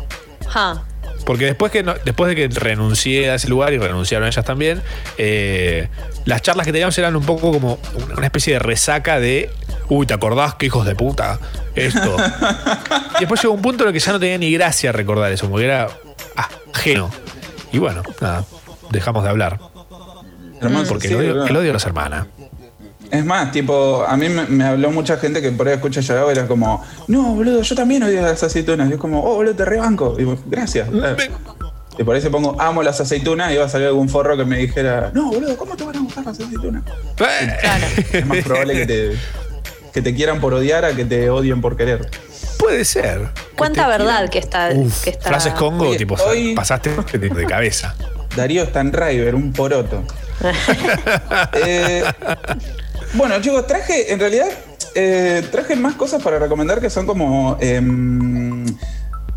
[1.25, 4.81] Porque después, que no- después de que renuncié a ese lugar y renunciaron ellas también,
[5.17, 5.87] eh,
[6.25, 7.77] las charlas que teníamos eran un poco como
[8.17, 9.49] una especie de resaca de,
[9.89, 11.39] uy, ¿te acordás qué hijos de puta?
[11.75, 12.17] Esto.
[13.17, 15.49] y después llegó un punto en el que ya no tenía ni gracia recordar eso,
[15.49, 15.87] porque era
[16.73, 17.09] ajeno.
[17.71, 18.43] Y bueno, nada,
[18.89, 19.59] dejamos de hablar.
[20.87, 22.27] Porque sí, el, odio, el odio nos hermana.
[23.11, 26.31] Es más, tipo, a mí me, me habló mucha gente que por ahí escucha llorado
[26.31, 28.89] era como, no, boludo, yo también odio las aceitunas.
[28.89, 30.13] Y es como, oh, boludo, te rebanco.
[30.15, 30.87] Y digo, gracias.
[30.93, 31.15] Eh.
[31.97, 34.45] Y por ahí se pongo, amo las aceitunas, y iba a salir algún forro que
[34.45, 36.83] me dijera, no, boludo, ¿cómo te van a gustar las aceitunas?
[38.13, 39.11] Es más probable que te,
[39.93, 42.09] que te quieran por odiar a que te odien por querer.
[42.57, 43.27] Puede ser.
[43.57, 44.69] ¿Cuánta verdad que está,
[45.03, 47.93] que está Frases Congo, Oye, tipo, hoy- pasaste de, de cabeza.
[48.37, 50.03] Darío Stanriver, un poroto.
[51.53, 52.03] Eh,
[53.13, 54.47] bueno, chicos, traje, en realidad,
[54.95, 57.57] eh, traje más cosas para recomendar que son como.
[57.59, 58.65] em,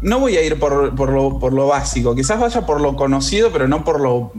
[0.00, 3.50] no voy a ir por, por lo, por lo básico, quizás vaya por lo conocido,
[3.52, 4.32] pero no por lo.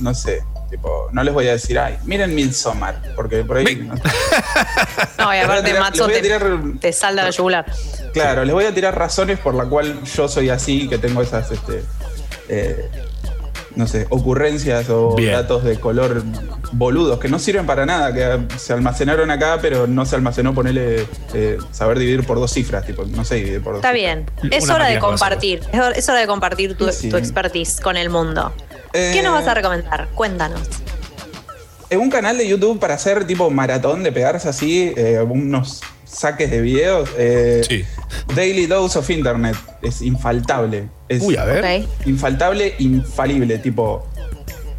[0.00, 3.76] No sé, tipo, no les voy a decir, ay, miren Midsommar, porque por ahí.
[3.76, 3.94] no-
[5.18, 7.22] No, y Les voy a aparte tirar- Matzo les voy te, a tirar- te salda
[7.24, 7.66] la yugular.
[8.12, 11.50] Claro, les voy a tirar razones por la cual yo soy así, que tengo esas,
[11.50, 11.82] este,
[12.48, 12.90] eh,
[13.76, 15.32] no sé, ocurrencias o Bien.
[15.32, 16.22] datos de color
[16.72, 21.06] boludos que no sirven para nada, que se almacenaron acá, pero no se almacenó ponerle
[21.34, 23.80] eh, saber dividir por dos cifras, tipo, no sé dividir por dos.
[23.80, 24.28] Está bien.
[24.50, 25.60] Es Una hora de compartir.
[25.72, 27.08] Es hora, es hora de compartir tu, Sí.
[27.10, 28.52] tu expertise con el mundo.
[28.92, 30.08] Eh, ¿Qué nos vas a recomendar?
[30.14, 30.60] Cuéntanos.
[31.88, 36.50] En un canal de YouTube para hacer tipo maratón de pegarse así, eh, unos saques
[36.50, 37.10] de videos.
[37.18, 37.84] eh,
[38.34, 39.56] Daily Dose of Internet.
[39.82, 40.88] Es infaltable.
[41.08, 41.84] Es Uy, a ver.
[42.06, 43.58] Infaltable, infalible.
[43.58, 44.06] Tipo.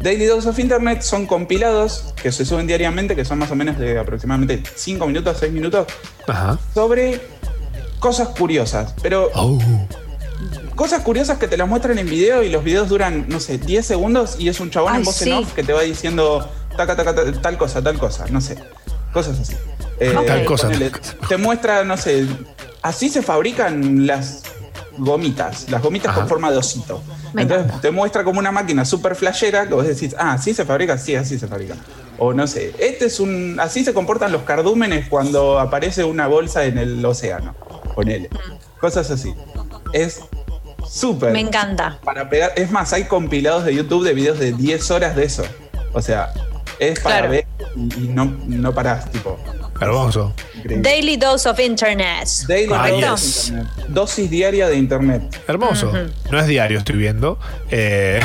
[0.00, 3.78] Daily Dose of Internet son compilados que se suben diariamente, que son más o menos
[3.78, 5.86] de aproximadamente 5 minutos, 6 minutos,
[6.28, 6.56] Ajá.
[6.72, 7.20] sobre
[7.98, 8.94] cosas curiosas.
[9.02, 9.58] Pero Oh.
[10.76, 13.84] cosas curiosas que te las muestran en video y los videos duran, no sé, 10
[13.84, 15.30] segundos y es un chabón Ay, en voz sí.
[15.30, 18.56] en off que te va diciendo taca, taca, ta- tal cosa, tal cosa, no sé.
[19.12, 19.54] Cosas así.
[20.00, 20.90] Eh, Tal cosa, ponele,
[21.28, 22.26] Te muestra, no sé,
[22.82, 24.42] así se fabrican las
[24.96, 27.02] gomitas, las gomitas con forma de osito.
[27.32, 30.64] Me Entonces te muestra como una máquina súper flashera que vos decís, ah, así se
[30.64, 31.74] fabrica, sí, así se fabrica.
[32.18, 33.58] O no sé, este es un.
[33.60, 37.54] Así se comportan los cardúmenes cuando aparece una bolsa en el océano.
[37.94, 38.28] Ponele.
[38.80, 39.32] Cosas así.
[39.92, 40.20] Es
[40.88, 41.32] súper.
[41.32, 41.98] Me encanta.
[42.04, 42.52] Para pegar.
[42.56, 45.44] Es más, hay compilados de YouTube de videos de 10 horas de eso.
[45.92, 46.32] O sea,
[46.80, 47.30] es para Claro.
[47.30, 47.46] ver
[47.76, 49.38] y, y no, no parás, tipo.
[49.80, 50.34] Hermoso.
[50.56, 50.82] Increíble.
[50.90, 52.28] Daily Dose of Internet.
[52.48, 53.00] Daily ¿Correcto?
[53.10, 53.88] Dose of Internet.
[53.88, 55.40] Dosis diaria de internet.
[55.46, 55.92] Hermoso.
[56.30, 57.38] No es diario, estoy viendo.
[57.70, 58.20] Eh,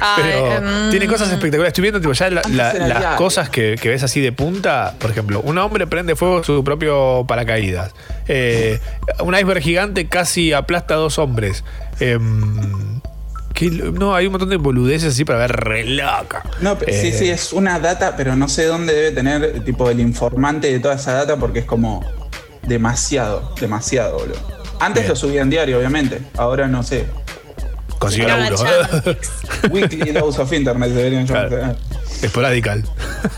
[0.00, 1.68] Ay, pero em, tiene cosas espectaculares.
[1.70, 4.94] Estoy viendo tipo, ya la- la- las cosas que, que ves así de punta.
[4.98, 7.92] Por ejemplo, un hombre prende fuego su propio paracaídas.
[8.28, 8.80] Eh,
[9.20, 11.64] un iceberg gigante casi aplasta a dos hombres.
[12.00, 12.99] Em,
[13.60, 16.42] qué lo- no, hay un montón de boludeces así para ver re loca.
[16.62, 19.90] No, pe- sí, Eh, sí, es una data, pero no sé dónde debe tener tipo
[19.90, 22.02] el informante de toda esa data porque es como
[22.62, 24.38] demasiado, demasiado, boludo.
[24.80, 26.20] Antes lo subía en diario, obviamente.
[26.38, 27.04] Ahora no sé.
[27.98, 28.56] Consiguió laburo.
[29.70, 31.76] Weekly Dose of Internet deberían llamarse.
[32.22, 32.82] Esporadical.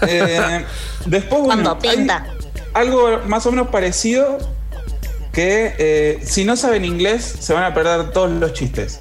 [0.07, 0.65] Eh,
[1.07, 2.27] después, bueno, pinta.
[2.74, 4.39] algo más o menos parecido
[5.32, 9.01] que eh, si no saben inglés se van a perder todos los chistes.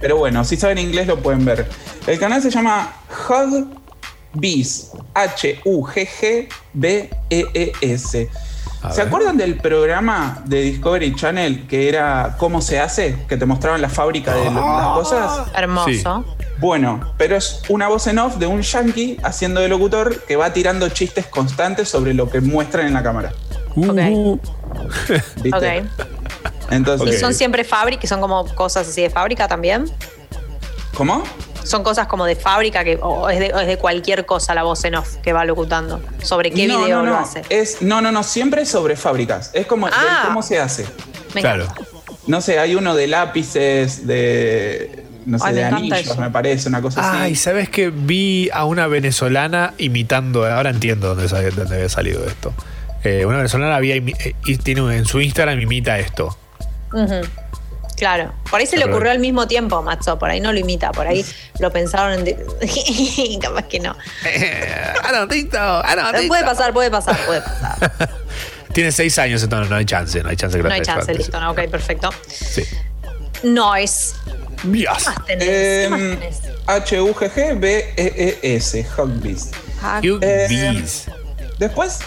[0.00, 1.66] Pero bueno, si saben inglés lo pueden ver.
[2.06, 2.92] El canal se llama
[3.28, 3.66] Hug
[4.34, 4.92] Bees.
[5.14, 6.50] H-U-G-G-B-E-E-S.
[8.82, 9.08] A ¿Se ver.
[9.08, 13.16] acuerdan del programa de Discovery Channel que era ¿Cómo se hace?
[13.26, 15.48] Que te mostraban la fábrica de las cosas.
[15.56, 16.24] Hermoso.
[16.58, 20.52] Bueno, pero es una voz en off de un yankee haciendo de locutor que va
[20.52, 23.32] tirando chistes constantes sobre lo que muestran en la cámara.
[23.74, 24.38] Uh.
[25.42, 25.80] ¿Viste?
[25.80, 25.86] Ok.
[26.70, 28.06] Entonces, ¿Y son siempre fábrica?
[28.06, 29.84] ¿Son como cosas así de fábrica también?
[30.94, 31.22] ¿Cómo?
[31.62, 34.62] ¿Son cosas como de fábrica que, o es de, o es de cualquier cosa la
[34.62, 36.00] voz en off que va locutando?
[36.22, 37.42] ¿Sobre qué no, video no, lo hace?
[37.50, 39.50] Es, no, no, no, siempre es sobre fábricas.
[39.52, 40.22] Es como Ah.
[40.26, 40.86] cómo se hace.
[41.34, 41.66] Me Claro.
[42.28, 45.04] No sé, hay uno de lápices, de.
[45.26, 46.16] No sé, Ay, de anillos, eso.
[46.20, 47.18] me parece, una cosa así.
[47.20, 52.54] Ay, ¿sabes que Vi a una venezolana imitando, ahora entiendo dónde, dónde había salido esto.
[53.02, 56.36] Eh, una venezolana había eh, y tiene en su Instagram imita esto.
[57.96, 58.34] Claro.
[58.50, 60.18] Por ahí se le ocurrió al mismo tiempo, Matzo.
[60.18, 60.92] Por ahí no lo imita.
[60.92, 61.24] Por ahí
[61.60, 62.36] lo pensaron en.
[63.40, 63.96] Capaz que no.
[65.04, 66.28] Anotito, anotito.
[66.28, 68.10] Puede pasar, puede pasar, puede pasar.
[68.74, 71.00] Tiene seis años, entonces no hay chance, no hay chance que lo No hay chance,
[71.10, 71.16] antes.
[71.16, 71.40] listo.
[71.40, 72.10] No, ok, perfecto.
[72.28, 72.62] Sí.
[73.42, 74.14] Noise.
[74.64, 74.98] Dios.
[74.98, 75.46] ¿Qué más tenés?
[75.48, 76.40] ¿Qué más Em, tenés?
[76.66, 79.50] H-U-G-G-B-E-E-S, Hugbees.
[79.80, 80.84] Hug- Eh,
[81.58, 82.00] después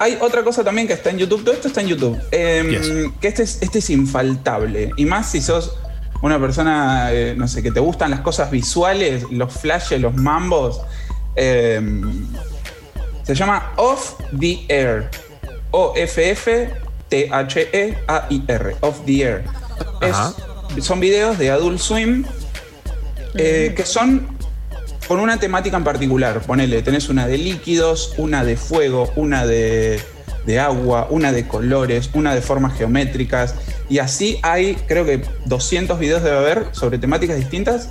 [0.00, 1.44] hay otra cosa también que está en YouTube.
[1.44, 2.18] Todo esto está en YouTube.
[2.32, 4.90] Em, Que este es, este es infaltable.
[4.96, 5.76] Y más si sos
[6.22, 10.80] una persona, eh, no sé, que te gustan las cosas visuales, los flashes, los mambos.
[11.36, 12.26] Em,
[13.22, 15.08] se llama Off the Air.
[17.50, 18.76] O-F-F-T-H-E-A-I-R.
[18.80, 19.44] Off the Air.
[20.00, 22.24] Es- son videos de Adult Swim
[23.34, 24.26] eh, que son
[25.10, 26.40] con una temática en particular.
[26.42, 30.00] Ponele, tenés una de líquidos, una de fuego, una de,
[30.46, 33.56] de agua, una de colores, una de formas geométricas.
[33.88, 37.88] Y así hay, creo que 200 videos debe haber sobre temáticas distintas.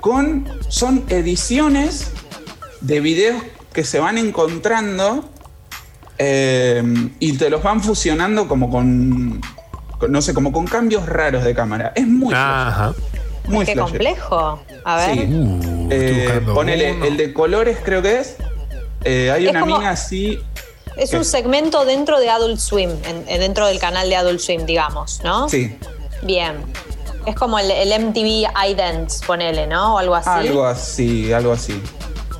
[0.00, 2.12] Con, son ediciones
[2.80, 3.42] de videos
[3.74, 5.28] que se van encontrando
[6.16, 6.82] eh,
[7.18, 9.42] y te los van fusionando como con,
[9.98, 11.92] con, no sé, como con cambios raros de cámara.
[11.94, 12.94] Es muy Ajá.
[13.50, 14.60] Muy Qué complejo.
[14.84, 15.14] A ver.
[15.14, 15.24] Sí.
[15.32, 17.04] Uh, Eh, ponele, uno.
[17.04, 18.36] el de colores creo que es.
[19.04, 20.38] Eh, hay Es una como- mina así.
[20.96, 24.66] Es un segmento dentro de Adult Swim, en- en- dentro del canal de Adult Swim,
[24.66, 25.48] digamos, ¿no?
[25.48, 25.76] Sí,
[26.22, 26.56] Bien.
[27.26, 29.94] Es como el, el MTV iDance, ponele, ¿no?
[29.94, 30.28] O algo así.
[30.30, 31.80] algo así, algo así.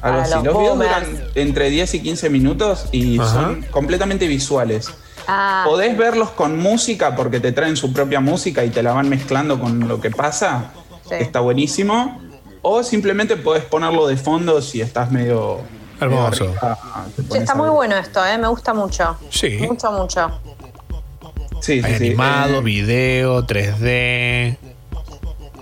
[0.02, 0.34] Algo así.
[0.34, 1.04] los Los videos duran
[1.34, 3.30] entre 10 y 15 minutos y Ajá.
[3.32, 4.90] son completamente visuales.
[5.28, 9.08] Ah, Podés verlos con música porque te traen su propia música y te la van
[9.08, 10.72] mezclando con lo que pasa.
[11.10, 11.16] Sí.
[11.18, 12.18] Está buenísimo.
[12.62, 15.60] O simplemente podés ponerlo de fondo si estás medio.
[16.00, 16.44] Hermoso.
[16.46, 18.38] medio arriba, sí, está muy bueno esto, ¿eh?
[18.38, 19.16] Me gusta mucho.
[19.28, 19.58] Sí.
[19.60, 20.40] Mucho, mucho.
[21.60, 21.94] Sí, sí, sí.
[22.06, 24.56] animado, Eh, video, 3D.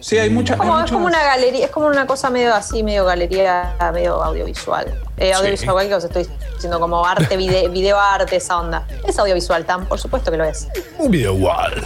[0.01, 0.55] sí, hay mucha.
[0.55, 4.23] hay Como, es como una galería, es como una cosa medio así, medio galería, medio
[4.23, 4.95] audiovisual.
[5.17, 8.87] Eh, audiovisual que os estoy diciendo como arte, vide- video arte, esa onda.
[9.07, 10.69] Es audiovisual, tan, por supuesto que lo es.
[10.99, 11.85] Un video wall.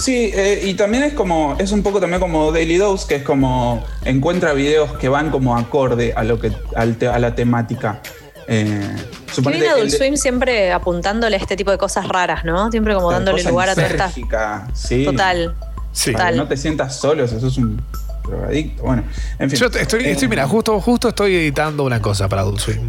[0.00, 3.22] Sí, eh, y también es como, es un poco también como Daily Dose, que es
[3.24, 8.00] como encuentra videos que van como acorde a lo que, al te- a la temática.
[8.46, 8.96] Eh,
[9.34, 12.70] Que viene Adult Swim siempre apuntándole a este tipo de cosas raras, ¿no?
[12.70, 13.90] Siempre como dándole lugar a estas.
[14.16, 15.04] lisérgica, sí.
[15.04, 15.54] Total.
[15.92, 16.12] Sí.
[16.12, 16.36] Para que Total.
[16.36, 17.82] no te sientas solo, eso es un
[18.24, 18.82] drogadicto.
[18.84, 19.02] Bueno,
[19.38, 19.58] en fin.
[19.58, 22.86] Yo estoy, estoy, mira, justo, justo estoy editando una cosa para Adult Swim.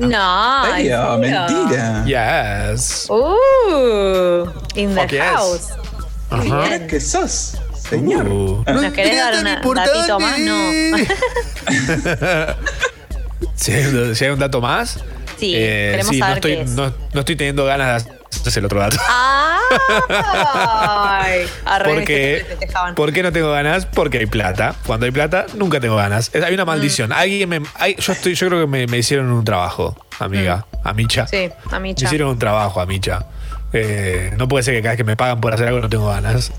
[0.00, 0.62] No,
[1.18, 2.04] mentira.
[2.04, 3.08] Yes.
[3.10, 4.46] Uh,
[4.76, 5.72] in the Fuck yes.
[6.30, 6.68] Ajá.
[6.78, 7.56] ¿Qué que sos,
[7.88, 8.28] señor?
[8.28, 8.64] Uh.
[8.66, 10.38] ¿Nos querés dar una- un datito más?
[10.40, 10.54] No.
[13.54, 14.98] si, hay, un- si hay un dato más.
[15.38, 16.70] Sí, eh, queremos sí, no saber estoy, qué es.
[16.70, 18.12] No, no estoy teniendo ganas de
[18.48, 18.96] hacer el otro dato.
[20.08, 22.40] Ay, arre, ¿Por viste que qué?
[22.40, 22.94] te festejaban.
[22.94, 23.86] ¿Por qué no tengo ganas?
[23.86, 24.74] Porque hay plata.
[24.86, 26.30] Cuando hay plata, nunca tengo ganas.
[26.34, 27.12] Es- Hay una maldición.
[27.12, 30.66] Alguien me, hay- yo, estoy, yo creo que me, me hicieron un trabajo, amiga.
[30.84, 31.26] A Micha.
[31.26, 33.26] Sí, a mí Me hicieron un trabajo a Micha.
[33.72, 36.08] Eh, no puede ser que cada vez que me pagan por hacer algo no tengo
[36.08, 36.52] ganas.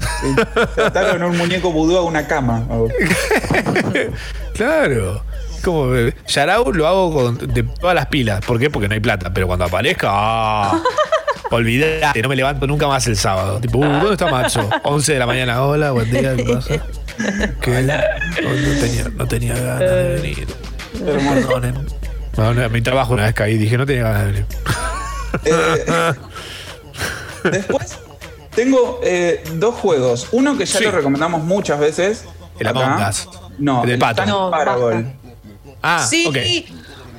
[0.76, 2.65] Te ataron un muñeco vudú a una cama.
[4.53, 5.23] claro.
[5.64, 8.45] Como eh, Yarao lo hago con, de todas las pilas.
[8.45, 8.69] ¿Por qué?
[8.69, 9.34] Porque no hay plata.
[9.34, 10.81] Pero cuando aparezca, ¡ah!
[11.52, 13.60] olvidate, no me levanto nunca más el sábado.
[13.60, 14.69] Tipo, uh, ¿dónde está Macho?
[14.84, 16.76] 11 de la mañana, hola, buen día, ¿qué pasa?
[17.61, 17.81] ¿Qué?
[18.41, 20.48] No, no tenía, no tenía ganas de venir.
[21.03, 21.76] Perdonen.
[22.38, 24.45] No, no, a mi trabajo una vez caí, dije, no tenía ganas de venir.
[27.43, 27.97] Después
[28.55, 30.27] tengo eh, dos juegos.
[30.31, 30.84] Uno que ya Sí.
[30.85, 32.26] lo recomendamos muchas veces.
[32.59, 32.93] El acá.
[32.95, 33.27] Among Us.
[33.57, 34.26] No, El de el pato.
[34.26, 35.05] No, Parable.
[35.81, 36.26] Ah, sí.
[36.27, 36.38] ok.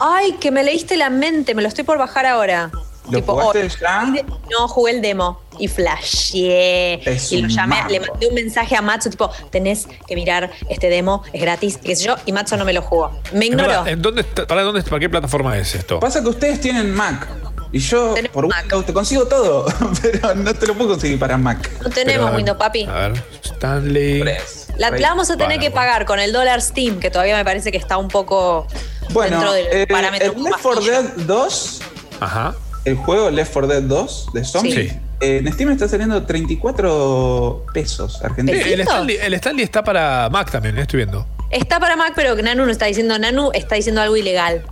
[0.01, 2.70] Ay, que me leíste la mente, me lo estoy por bajar ahora.
[3.11, 3.69] ¿Lo jugaste hoy.
[3.81, 4.05] ya?
[4.51, 6.94] No, jugué el demo y flashé.
[7.11, 7.90] Es y lo llamé, mambo.
[7.90, 11.97] le mandé un mensaje a Matzo, tipo, tenés que mirar este demo, es gratis, qué
[11.97, 13.11] sé yo, y Matzo no me lo jugó.
[13.32, 13.86] Me ignoró.
[13.86, 16.01] ¿En dónde está- para, dónde, ¿Para qué plataforma es esto?
[16.01, 17.27] Pasa que ustedes tienen Mac.
[17.72, 19.66] Y yo por Windows te consigo todo,
[20.02, 21.70] pero no te lo puedo conseguir para Mac.
[21.82, 22.84] No tenemos Pero, Windows, papi.
[22.84, 24.24] A ver, Stanley.
[24.76, 27.70] La, la vamos a tener que pagar con el dólar Steam, que todavía me parece
[27.70, 28.66] que está un poco
[29.10, 30.32] Bueno, dentro del eh, parámetro.
[30.32, 31.80] el Left 4 Dead 2,
[32.20, 32.55] Ajá.
[32.84, 34.90] el juego Left 4 Dead 2 de Sí.
[35.20, 38.66] eh, en Steam está saliendo 34 pesos argentinos.
[38.66, 41.26] el, Stanley, el Stanley está para Mac también, estoy viendo.
[41.51, 43.18] Está para Mac, pero Nanu no está diciendo.
[43.18, 44.62] Nanu está diciendo algo ilegal.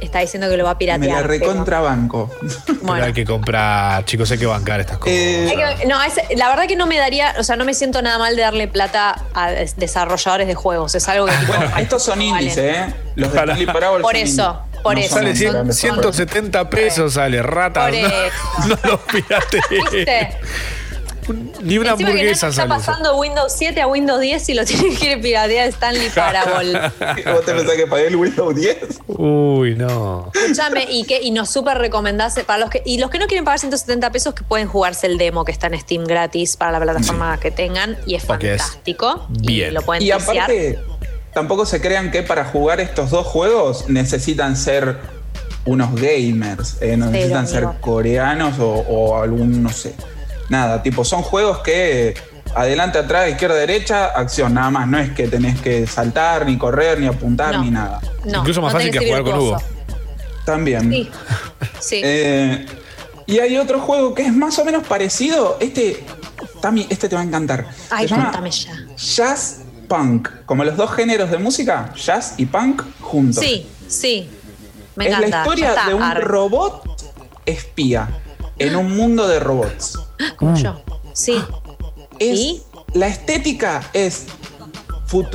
[0.00, 1.10] Está diciendo que lo va a Me piratear.
[1.10, 2.30] la pero- recontrabanco.
[2.66, 5.12] Pero hay que comprar, chicos, hay que bancar estas cosas.
[5.14, 8.00] Eh, que- no, es- la verdad que no me daría, o sea, no me siento
[8.02, 10.94] nada mal de darle plata a des- desarrolladores de juegos.
[10.94, 12.94] Es algo que tipo, Bueno, estos son indies, ¿eh?
[13.16, 14.82] Los de Stanley Parable Por eso, indies.
[14.82, 15.14] por No eso.
[15.16, 17.86] Sale cien- grandes 170 pesos, sale rata.
[17.86, 18.78] Por No, eso.
[18.84, 19.64] no lo piratees.
[19.70, 20.36] ¿Viste?
[21.62, 24.96] Ni una Encima que hamburguesa está pasando Windows 7 a Windows 10 y lo tiene
[24.96, 26.72] que ir piratear Stanley Parable.
[27.00, 28.76] ¿Vos te pensás que pagué el Windows 10?
[29.08, 30.30] Uy, no.
[30.34, 33.44] Escúchame, y que y nos súper recomendás para los que y los que no quieren
[33.44, 36.80] pagar 170 pesos que pueden jugarse el demo que está en Steam gratis para la
[36.80, 39.26] plataforma que tengan y es fantástico.
[39.28, 39.70] Bien.
[39.70, 40.44] Y lo pueden Y testear.
[40.44, 40.78] aparte,
[41.34, 44.96] tampoco se crean que para jugar estos dos juegos necesitan ser
[45.64, 49.94] unos gamers, eh, no necesitan ser coreanos o, o algún, no sé.
[50.48, 52.14] Nada, tipo, son juegos que
[52.54, 54.86] adelante, atrás, izquierda, derecha, acción, nada más.
[54.88, 57.62] No es que tenés que saltar, ni correr, ni apuntar, No.
[57.64, 58.00] ni nada.
[58.24, 59.34] No, Incluso más no fácil que jugar con.
[59.38, 59.62] Hugo.
[60.44, 60.90] También.
[60.90, 61.10] Sí.
[61.80, 62.00] Sí.
[62.04, 62.66] Eh,
[63.26, 65.58] y hay otro juego que es más o menos parecido.
[65.60, 66.02] Este,
[66.62, 67.66] Tami, este te va a encantar.
[67.90, 68.72] Ay, Se llama ya.
[68.96, 70.28] Jazz Punk.
[70.46, 73.44] Como los dos géneros de música, jazz y punk juntos.
[73.44, 74.30] Sí, sí.
[74.96, 75.28] Me es encanta.
[75.28, 76.24] la historia está, de un arre.
[76.24, 76.82] robot
[77.44, 78.08] espía
[78.58, 79.98] en un mundo de robots.
[80.36, 80.80] Como yo.
[81.12, 81.42] Sí.
[82.18, 82.62] Es,
[82.94, 84.26] La estética es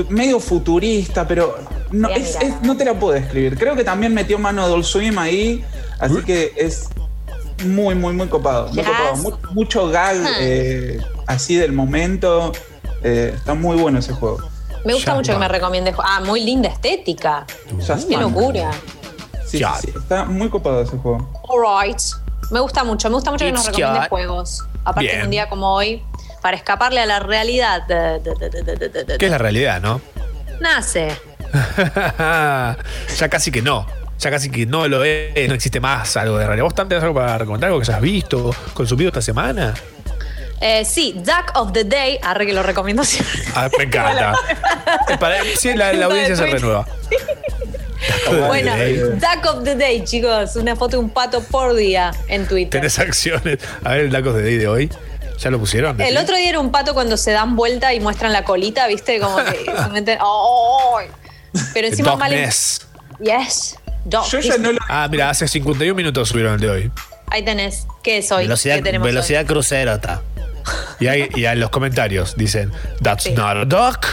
[0.10, 1.56] medio futurista, pero
[1.92, 3.58] no, es- es- no te la puedo describir.
[3.58, 5.64] Creo que también metió mano Adult Swim ahí,
[6.00, 6.90] así que es
[7.66, 8.70] muy, muy, muy copado.
[8.74, 9.16] Muy copado.
[9.18, 10.30] Mu- mucho gag Ah.
[10.42, 12.52] eh, así del momento.
[13.04, 14.40] Eh, está muy bueno ese juego.
[14.86, 15.96] Me gusta mucho que me recomiendes.
[15.98, 17.46] Ah, muy linda estética.
[18.08, 18.72] Qué locura.
[19.46, 21.30] Sí, sí, sí, está muy copado ese juego.
[21.48, 22.00] Alright.
[22.54, 24.64] Me gusta mucho, me gusta mucho que nos recomienden juegos.
[24.86, 25.18] Aparte Bien.
[25.18, 26.04] de un día como hoy,
[26.40, 27.84] para escaparle a la realidad.
[27.88, 30.00] ¿Qué es la realidad, no?
[30.60, 31.18] Nace.
[33.18, 33.88] ya casi que no.
[34.20, 36.66] Ya casi que no lo es, no existe más algo de realidad.
[36.66, 39.74] ¿Vos tanto tenés algo para recomendar, algo que hayas visto, consumido esta semana?
[40.62, 43.42] Eh, sí, Duck of the Day, arre que lo recomiendo siempre.
[43.56, 44.36] Ah, me encanta.
[45.10, 46.86] Eh, sí, la, la audiencia se renueva.
[48.48, 48.74] Bueno.
[49.16, 50.56] Duck of the Day, chicos.
[50.56, 52.82] Una foto de un pato por día en Twitter.
[52.82, 53.60] Tenés acciones.
[53.84, 54.90] A ver el Dacos de Day de hoy.
[55.40, 56.00] ¿Ya lo pusieron?
[56.00, 59.20] El otro día era un pato cuando se dan vuelta y muestran la colita, ¿viste?
[59.20, 60.20] Como que se meten.
[60.22, 61.00] ¡Oh!
[61.74, 62.32] Pero encima Dog mal.
[62.32, 63.76] Yes.
[64.06, 64.26] Dog.
[64.90, 66.92] Ah, mira, hace 51 minutos subieron el de hoy.
[67.28, 67.88] Ahí tenés.
[68.04, 68.44] ¿Qué es hoy?
[68.44, 69.12] Velocidad, ¿Qué tenemos hoy?
[69.12, 70.22] velocidad crucero está.
[71.00, 72.72] Y, hay, y en los comentarios dicen,
[73.02, 74.06] That's not a duck.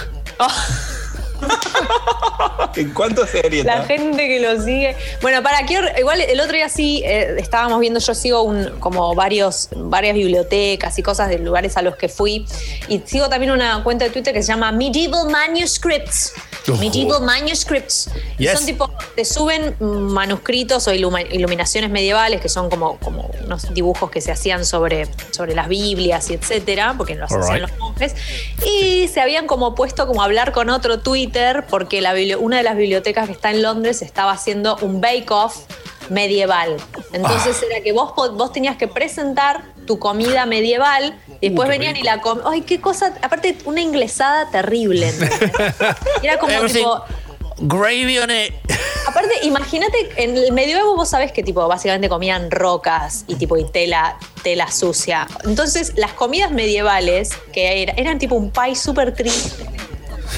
[2.77, 4.97] ¿En cuánto serie La gente que lo sigue.
[5.23, 9.15] Bueno, para quiero, igual el otro día sí eh, estábamos viendo, yo sigo un, como
[9.15, 12.47] varios, varias bibliotecas y cosas de lugares a los que fui.
[12.89, 16.33] Y sigo también una cuenta de Twitter que se llama Medieval Manuscripts.
[16.69, 16.77] Oh.
[16.77, 18.11] Medieval Manuscripts.
[18.39, 18.53] Y Yes.
[18.53, 24.21] son tipo, te suben manuscritos o iluminaciones medievales, que son como, como unos dibujos que
[24.21, 27.63] se hacían sobre, sobre las Biblias y etcétera, porque los hacían Alright.
[27.71, 28.15] los monjes.
[28.65, 31.01] Y se habían como puesto como a hablar con otro
[31.31, 35.59] Twitter, porque la una de las bibliotecas que está en Londres estaba haciendo un bake-off
[36.09, 36.77] medieval.
[37.13, 37.67] Entonces Ah.
[37.71, 41.97] era que vos, vos tenías que presentar tu comida medieval y después Uh, qué venían
[41.97, 42.47] y la comían.
[42.51, 43.15] Ay, qué cosa.
[43.23, 45.13] Aparte, una inglesada terrible.
[46.23, 47.05] era como tipo.
[47.63, 48.55] Gravy on it.
[49.07, 53.65] Aparte, imagínate, en el medioevo vos sabés que tipo, básicamente comían rocas y tipo y
[53.71, 55.27] tela, tela sucia.
[55.45, 59.65] Entonces, las comidas medievales, que era- eran tipo un pie súper triste,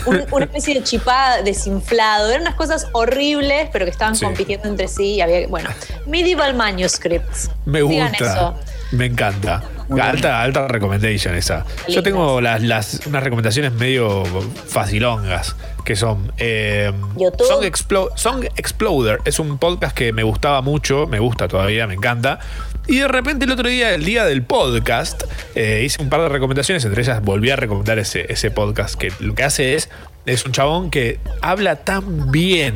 [0.07, 4.25] un- una especie de chipá desinflado, eran unas cosas horribles, pero que estaban Sí.
[4.25, 5.71] compitiendo entre sí y había, bueno,
[6.07, 7.51] medieval manuscripts.
[7.65, 8.33] Me Digan gusta.
[8.33, 8.55] eso.
[8.93, 9.63] Me encanta.
[10.01, 11.67] Alta, alta recommendation esa.
[11.89, 14.23] Yo tengo las, las, unas recomendaciones medio
[14.67, 15.55] facilongas
[15.85, 16.93] que son eh.
[17.39, 19.21] Song, Explo- Song Exploder.
[19.25, 22.39] Es un podcast que me gustaba mucho, me gusta todavía, me encanta.
[22.87, 25.23] Y de repente el otro día, el día del podcast,
[25.55, 29.13] eh, hice un par de recomendaciones, entre ellas volví a recomendar ese, ese podcast que
[29.21, 29.89] lo que hace es,
[30.27, 32.75] es un chabón que habla tan bien.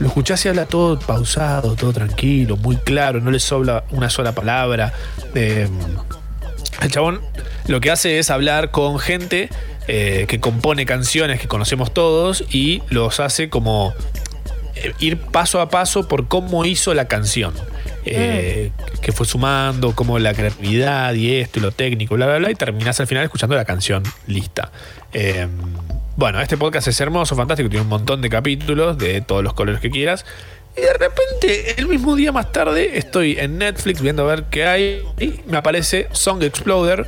[0.00, 4.32] Lo escuchás y habla todo pausado, todo tranquilo, muy claro, no le sobra una sola
[4.32, 4.92] palabra.
[5.34, 5.68] Eh,
[6.82, 7.20] el chabón
[7.66, 9.48] lo que hace es hablar con gente
[9.88, 13.94] eh, que compone canciones que conocemos todos y los hace como
[14.98, 17.54] ir paso a paso por cómo hizo la canción.
[18.04, 18.70] Eh,
[19.00, 22.54] Que fue sumando, como la creatividad y esto y lo técnico, bla, bla, bla, y
[22.54, 24.70] terminás al final escuchando la canción lista.
[25.12, 25.46] Eh,
[26.16, 29.80] Bueno, este podcast es hermoso, fantástico, tiene un montón de capítulos de todos los colores
[29.80, 30.24] que quieras.
[30.76, 34.64] Y de repente, el mismo día más tarde, estoy en Netflix viendo a ver qué
[34.66, 37.06] hay y me aparece Song Exploder,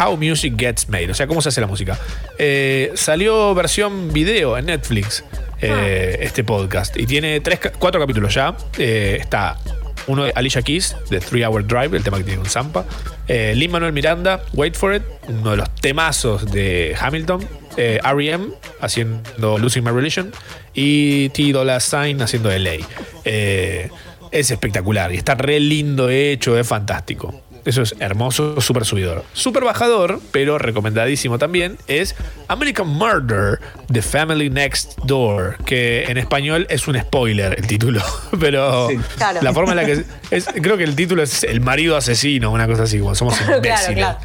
[0.00, 1.98] How Music Gets Made, o sea, cómo se hace la música.
[2.38, 5.24] Eh, salió versión video en Netflix
[5.60, 8.56] eh, este podcast y tiene tres, cuatro capítulos ya.
[8.78, 9.58] Eh, está
[10.06, 12.84] uno de Alicia Keys, de Three Hour Drive, el tema que tiene con Zampa.
[13.28, 17.46] Eh, Lin Manuel Miranda, Wait for It, uno de los temazos de Hamilton.
[17.76, 18.48] Eh, R.E.M.
[18.80, 20.32] haciendo Losing My Religion.
[20.74, 21.52] Y T.
[21.52, 22.76] Dolla Sign haciendo LA.
[23.24, 23.90] Eh,
[24.30, 27.43] es espectacular y está re lindo hecho, es fantástico.
[27.64, 29.24] Eso es hermoso, súper subidor.
[29.32, 32.14] Súper bajador, pero recomendadísimo también, es
[32.48, 33.58] American Murder,
[33.90, 38.02] The Family Next Door, que en español es un spoiler el título,
[38.40, 39.40] pero Claro.
[39.42, 40.04] la forma en la que...
[40.30, 43.56] Es, creo que el título es El marido asesino, una cosa así, como somos Claro,
[43.56, 43.94] imbéciles.
[43.96, 44.18] claro.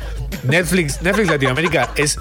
[0.43, 2.19] Netflix, Netflix Latinoamérica es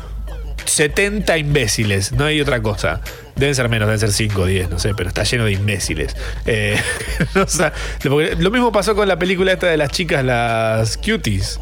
[0.68, 3.00] 70 imbéciles, no hay otra cosa.
[3.36, 6.16] Deben ser menos, deben ser 5 o 10, no sé, pero está lleno de imbéciles.
[6.46, 6.80] Eh,
[7.34, 7.72] o sea,
[8.04, 11.60] lo mismo pasó con la película esta de las chicas, las cuties.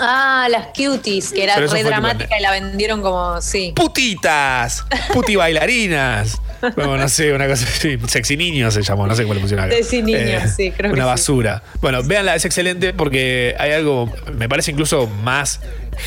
[0.00, 3.72] Ah, las cuties, que era re fue tipo dramática y la vendieron como, sí.
[3.74, 4.84] ¡Putitas!
[5.12, 6.40] ¡Puti bailarinas!
[6.76, 7.98] Bueno, no sé, una cosa así.
[8.06, 9.70] Sexy niños se llamó, no sé cómo le pusieron.
[9.70, 11.08] Sexy Niños, sí, creo que Una sí.
[11.10, 11.62] basura.
[11.80, 15.60] Bueno, véanla, es excelente porque hay algo, me parece incluso más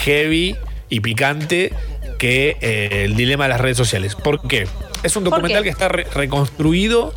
[0.04, 0.58] heavy
[0.92, 1.74] y picante
[2.20, 4.14] que eh, el dilema de las redes sociales.
[4.14, 4.68] ¿Por qué?
[5.02, 7.16] Es un ¿Por documental que está re- reconstruido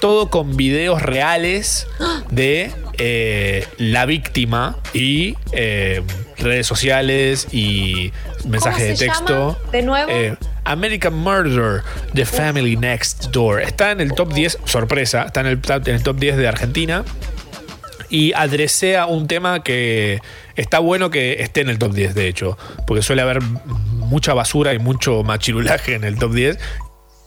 [0.00, 1.86] todo con videos reales
[2.30, 6.02] de eh, la víctima y eh,
[6.38, 8.12] redes sociales y
[8.46, 9.56] mensajes de texto.
[9.58, 9.70] llama?
[9.72, 10.10] ¿De nuevo?
[10.10, 11.82] Eh, American Murder,
[12.14, 13.62] The Family Next Door.
[13.62, 16.48] Está en el top 10, sorpresa, está en el, top- en el top 10 de
[16.48, 17.04] Argentina.
[18.10, 20.20] Y adresea un tema que
[20.56, 22.58] está bueno que esté en el top 10, de hecho.
[22.86, 26.58] Porque suele haber mucha basura y mucho machirulaje en el top 10.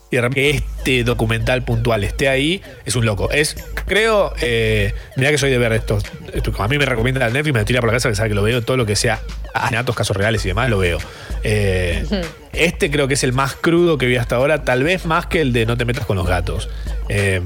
[0.08, 3.28] Y de repente este documental puntual esté ahí, es un loco.
[3.32, 5.98] Es, creo, eh, mira que soy de ver esto.
[6.32, 8.28] esto, como a mí me recomienda el Netflix, me tira por la casa que sabe
[8.28, 9.20] que lo veo, todo lo que sea
[9.52, 10.98] asesinatos, casos reales y demás, lo veo.
[11.42, 12.04] Eh,
[12.52, 15.40] este creo que es el más crudo que vi hasta ahora, tal vez más que
[15.40, 16.68] el de No te metas con los gatos.
[17.08, 17.40] Eh,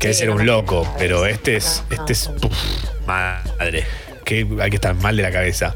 [0.00, 3.84] que ese era un loco, pero este es, este es, uf, madre,
[4.30, 5.74] que hay que estar mal de la cabeza.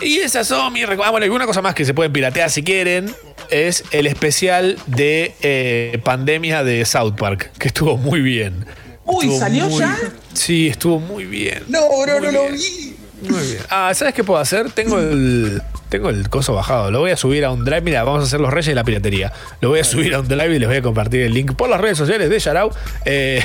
[0.00, 3.12] Y esas son mis Ah, bueno, alguna cosa más que se pueden piratear si quieren.
[3.50, 8.64] Es el especial de eh, pandemia de South Park, que estuvo muy bien.
[9.04, 9.98] Uy, Estuvo ¿salió muy- ya?
[10.32, 11.64] Sí, estuvo muy bien.
[11.68, 12.94] No, bro, Muy no lo vi.
[13.28, 13.58] Muy bien.
[13.68, 14.70] Ah, ¿sabes qué puedo hacer?
[14.70, 15.60] Tengo el.
[15.92, 16.90] Tengo el coso bajado.
[16.90, 17.82] Lo voy a subir a un drive.
[17.82, 19.30] Mira, vamos a hacer los reyes de la piratería.
[19.60, 21.68] Lo voy a subir a un drive y les voy a compartir el link por
[21.68, 22.70] las redes sociales de Yarau.
[23.04, 23.44] eh,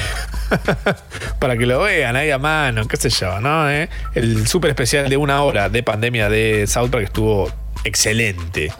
[1.39, 3.69] para que lo vean ahí a mano, qué sé yo, ¿no?
[3.69, 7.51] Eh, El súper especial de una hora de pandemia de South Park estuvo
[7.83, 8.71] excelente.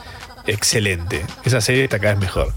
[0.45, 1.25] Excelente.
[1.43, 2.53] Esa serie está cada vez mejor.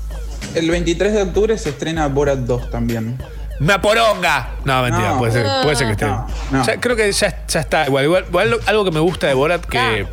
[0.54, 3.18] El 23 de octubre se estrena Borat 2 también.
[3.58, 4.50] ¡Una poronga!
[4.64, 5.18] No, mentira, No.
[5.18, 6.06] puede, ser, puede ser que esté.
[6.06, 6.64] No, no.
[6.64, 7.86] Ya- creo que ya, ya está.
[7.86, 10.06] Igual, igual, algo que me gusta de Borat que.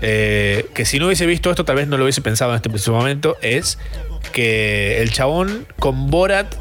[0.00, 2.70] Eh, que si no hubiese visto esto, tal vez no lo hubiese pensado en este
[2.70, 3.78] preciso momento, es
[4.32, 6.54] que el chabón con Borat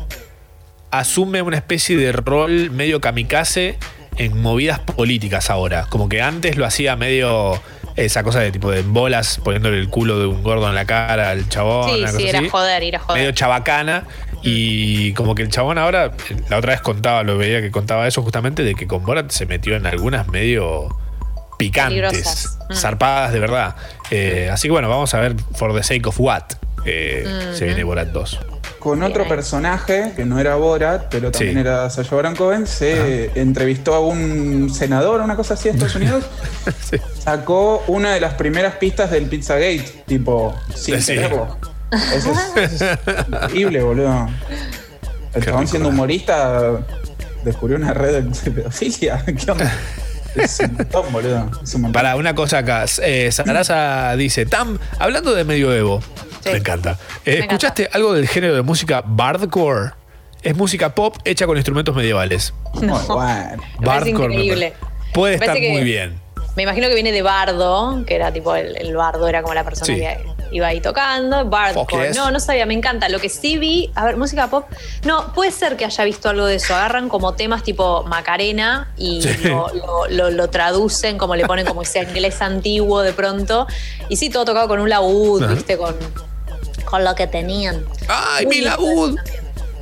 [0.91, 3.77] asume una especie de rol medio kamikaze
[4.17, 5.85] en movidas políticas ahora.
[5.89, 7.61] Como que antes lo hacía medio
[7.95, 11.31] esa cosa de tipo de bolas poniéndole el culo de un gordo en la cara
[11.31, 11.89] al chabón.
[11.89, 13.21] Sí, sí, era así joder, era joder.
[13.21, 14.05] medio chabacana
[14.43, 16.11] y como que el chabón ahora
[16.49, 19.47] la otra vez contaba lo veía que contaba eso justamente de que con Borat se
[19.47, 20.95] metió en algunas medio
[21.57, 22.56] picantes Peligrosas.
[22.69, 22.73] Mm.
[22.75, 23.75] zarpadas de verdad
[24.11, 26.43] Eh, así que bueno vamos a ver for the sake of what
[26.85, 27.23] eh,
[27.53, 27.65] se Ujú.
[27.65, 28.39] viene Borat 2
[28.79, 31.59] Con otro personaje, que no era Borat, pero también Sí.
[31.59, 36.23] era Sacha Baron Cohen, se entrevistó a un senador, una cosa así de Estados Unidos.
[37.19, 41.15] Sacó una de las primeras pistas del Pizzagate, tipo, sin Sí.
[41.15, 41.57] quererlo.
[42.13, 44.29] Eso es, eso es increíble, boludo.
[45.33, 46.77] El chabón siendo humorista
[47.43, 49.23] descubrió una red de pedofilia.
[49.25, 49.71] ¿Qué onda?
[50.37, 51.49] Es un montón, boludo.
[51.63, 51.93] Es un montón.
[51.93, 56.01] para una cosa acá eh, Sarasa dice Tam hablando de medioevo
[56.45, 59.91] me encanta Eh, Me ¿escuchaste algo del género de música bardcore?
[60.43, 62.97] es música pop hecha con instrumentos medievales No.
[63.07, 63.63] bueno.
[63.79, 64.73] Me parece increíble.
[65.13, 66.19] puede Me parece estar muy bien
[66.55, 69.63] Me imagino que viene de bardo, que era tipo el, el bardo, era como la
[69.63, 69.99] persona Sí.
[69.99, 70.17] que
[70.51, 71.45] iba ahí tocando.
[71.45, 72.13] Bardcore.
[72.13, 73.09] No, no sabía, me encanta.
[73.09, 74.65] Lo que sí vi, a ver, música pop.
[75.03, 76.73] No, puede ser que haya visto algo de eso.
[76.75, 79.47] Agarran como temas tipo Macarena y Sí.
[79.47, 83.67] lo, lo- lo- lo traducen, como le ponen como ese inglés antiguo de pronto.
[84.09, 85.53] Y sí, todo tocado con un laúd, Ajá.
[85.53, 85.95] viste, con,
[86.85, 87.85] con lo que tenían.
[88.07, 89.17] ¡Ay, mi laúd!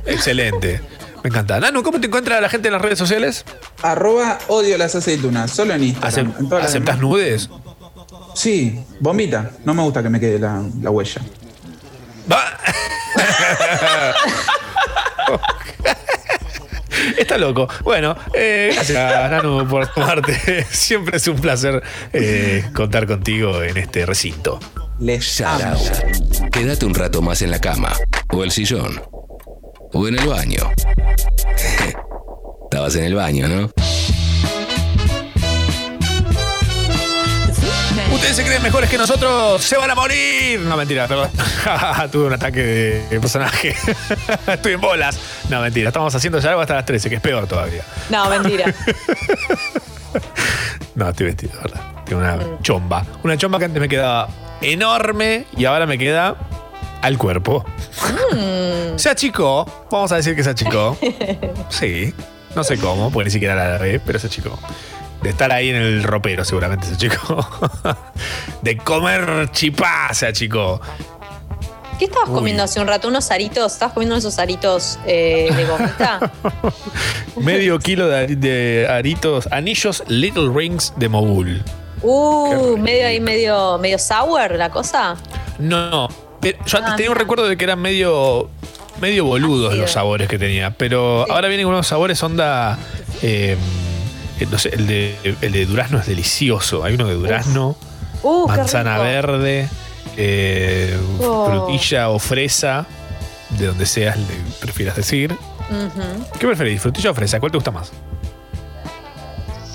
[0.04, 0.80] Excelente.
[1.22, 1.58] Me encanta.
[1.58, 3.44] Nanu, ¿cómo te encuentra la gente en las redes sociales?
[3.82, 6.32] Arroba odio las aceitunas, solo en Instagram.
[6.32, 7.50] Acep- En ¿Aceptas demás- nudes?
[8.36, 9.50] Sí, bombita.
[9.64, 11.22] No me gusta que me quede la, la huella.
[17.18, 17.66] Está loco.
[17.82, 20.66] Bueno, eh, gracias, Nanu, por tomarte.
[20.70, 21.82] Siempre es un placer
[22.12, 24.60] eh, contar contigo en este recinto.
[25.00, 27.94] Shout Quédate un rato más en la cama,
[28.28, 29.00] o el sillón,
[29.94, 30.70] o en el baño.
[32.64, 33.70] Estabas en el baño, ¿no?
[38.16, 40.60] Ustedes se creen mejores que nosotros, se van a morir.
[40.60, 41.30] No, mentira, perdón.
[42.10, 42.62] Tuve un ataque
[43.10, 43.74] de personaje.
[44.46, 45.18] Estoy en bolas.
[45.50, 47.82] No, mentira, estamos haciendo ya algo hasta las 13, que es peor todavía.
[48.10, 48.74] No, mentira.
[50.94, 51.80] No, estoy vestido, ¿verdad?
[52.06, 53.04] Tengo una chomba.
[53.22, 54.28] Una chomba que antes me quedaba
[54.62, 56.36] enorme y ahora me queda
[57.02, 57.66] al cuerpo.
[58.32, 58.96] Mm.
[58.96, 59.86] Se achicó.
[59.90, 60.96] Vamos a decir que se achicó.
[61.68, 62.14] Sí.
[62.54, 64.58] No sé cómo, porque ni siquiera la agarré, pero se achicó.
[65.26, 67.44] De estar ahí en el ropero, seguramente se achicó.
[68.62, 70.80] De comer chipá, se achicó.
[71.98, 72.34] ¿Qué estabas Uy.
[72.36, 73.08] comiendo hace un rato?
[73.08, 73.72] ¿Unos aritos?
[73.72, 76.30] ¿Estabas comiendo esos aritos eh, de gomita?
[77.36, 81.60] Medio kilo de, ari- de aritos, anillos Little Rings de Mogul.
[82.02, 85.16] Uh, medio ahí, medio, medio sour la cosa.
[85.58, 86.08] No, no.
[86.40, 88.48] Pero yo antes Ah, tenía un recuerdo de que eran medio,
[89.00, 90.70] medio boludos los sabores que tenía.
[90.70, 92.78] Pero ahora vienen unos sabores onda.
[93.22, 93.56] eh, eh,
[94.50, 96.84] no sé, el de, el de durazno es delicioso.
[96.84, 97.76] Hay uno de durazno,
[98.22, 99.68] Uh, manzana verde,
[100.16, 101.46] eh, Oh.
[101.48, 102.86] frutilla o fresa,
[103.50, 104.26] de donde seas, le
[104.60, 105.36] prefieras decir.
[106.38, 107.38] ¿Qué preferís, frutilla o fresa?
[107.40, 107.92] ¿Cuál te gusta más?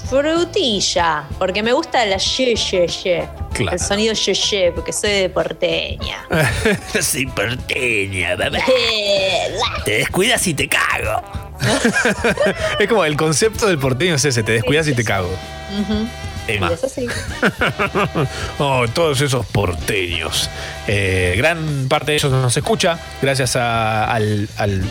[0.10, 3.30] Frutilla, porque me gusta la ye, ye, ye.
[3.54, 3.72] Claro.
[3.72, 6.26] El sonido ye, ye, porque soy de porteña.
[7.02, 8.58] Soy porteña, babá.
[9.86, 11.22] Te descuidas y te cago.
[12.80, 15.30] es como el concepto del porteño es ese, te descuidas y te cago.
[15.80, 16.08] Ujú.
[16.48, 16.70] Emma.
[16.72, 17.08] Y eso sí.
[18.58, 20.50] Oh, todos esos porteños.
[20.88, 24.84] Eh, gran parte de ellos nos escucha gracias a- al, al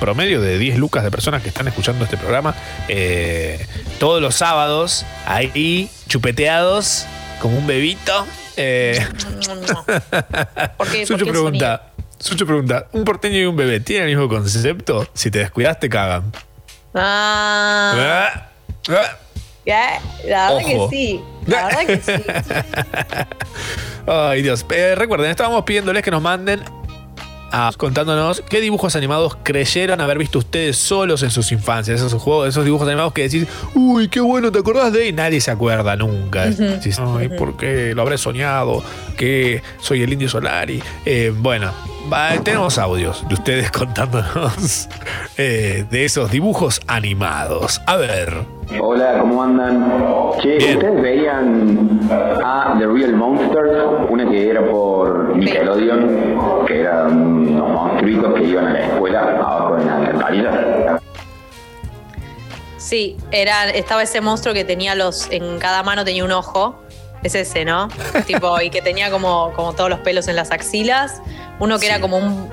[0.00, 2.54] promedio de 10 lucas de personas que están escuchando este programa.
[2.88, 3.64] Eh,
[3.98, 7.06] todos los sábados, ahí chupeteados
[7.40, 8.26] como un bebito.
[8.56, 9.04] Eh,
[11.30, 11.82] pregunta,
[12.22, 15.08] Sucho pregunta, ¿un porteño y un bebé tienen el mismo concepto?
[15.12, 16.30] Si te descuidas, te cagan.
[16.94, 18.48] Ah, Ah,
[18.88, 19.18] ah.
[19.66, 20.88] la verdad Ojo.
[20.90, 21.20] que sí.
[21.46, 22.12] La verdad que sí.
[24.06, 24.64] Ay, Dios.
[24.70, 26.60] Eh, recuerden, estábamos pidiéndoles que nos manden
[27.50, 32.00] a- contándonos qué dibujos animados creyeron haber visto ustedes solos en sus infancias.
[32.00, 35.08] Esos juegos, esos dibujos animados que decís, uy, qué bueno, ¿te acordás de?
[35.08, 36.44] Y nadie se acuerda nunca.
[36.46, 36.62] Ujú.
[36.62, 37.94] Decís, Ay, ¿por qué?
[37.96, 38.82] Lo habré soñado,
[39.16, 40.80] que soy el indio Solari.
[41.04, 41.72] Eh, bueno,
[42.10, 44.88] va, tenemos audios de ustedes contándonos
[45.36, 47.80] eh, de esos dibujos animados.
[47.86, 48.32] A ver.
[48.80, 50.34] Hola, ¿cómo andan?
[50.40, 53.84] Che, ¿ustedes veían a The Real Monsters?
[54.08, 59.78] Una que era por Nickelodeon, que eran unos monstruitos que iban a la escuela abajo
[59.78, 61.00] en la alcantarilla.
[62.78, 65.30] Sí, era, estaba ese monstruo que tenía los.
[65.30, 66.82] En cada mano tenía un ojo.
[67.22, 67.88] Es ese, ¿no?
[68.26, 71.22] tipo, y que tenía como, como todos los pelos en las axilas.
[71.60, 72.50] Uno que era como un,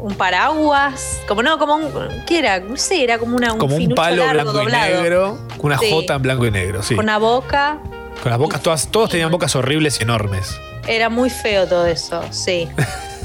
[0.00, 1.20] un paraguas.
[1.26, 1.90] Como no, como un.
[2.26, 2.60] ¿Qué era?
[2.60, 5.78] No sé, era como una, un Como un palo largo, blanco y negro, con una
[5.78, 5.90] Sí.
[5.90, 6.94] J en blanco y negro, sí.
[6.96, 7.78] Con una boca.
[8.22, 10.58] Con las bocas todas, todos tenían bocas horribles y enormes.
[10.86, 12.68] Era muy feo todo eso, sí.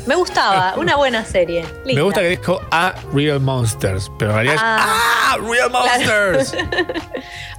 [0.06, 1.64] Me gustaba, una buena serie.
[1.82, 2.02] Me linda.
[2.04, 6.56] gusta que dijo a Real Monsters, pero en realidad es Ah, Real Monsters.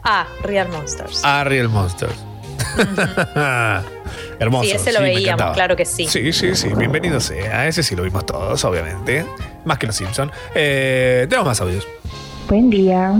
[0.02, 1.20] ah, Real Monsters.
[1.22, 2.14] a Real Monsters.
[4.38, 4.64] Hermoso.
[4.64, 5.54] Sí, ese lo me veíamos, encantaba.
[5.54, 6.06] claro que sí.
[6.06, 6.68] Sí, sí, sí.
[6.76, 7.66] Bienvenido sea.
[7.66, 9.26] Ese sí lo vimos todos, obviamente.
[9.64, 10.32] Más que los Simpsons.
[10.54, 11.86] Eh, tenemos más audios.
[12.48, 13.12] Buen día.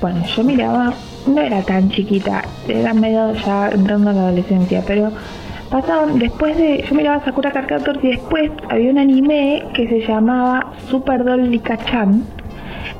[0.00, 0.94] Bueno, yo miraba,
[1.26, 5.10] no era tan chiquita, era medio ya entrando a la adolescencia, pero
[5.70, 6.84] pasaban después de.
[6.88, 7.68] Yo miraba Sakura Card
[8.02, 12.24] y después había un anime que se llamaba Super Doll Lika-chan,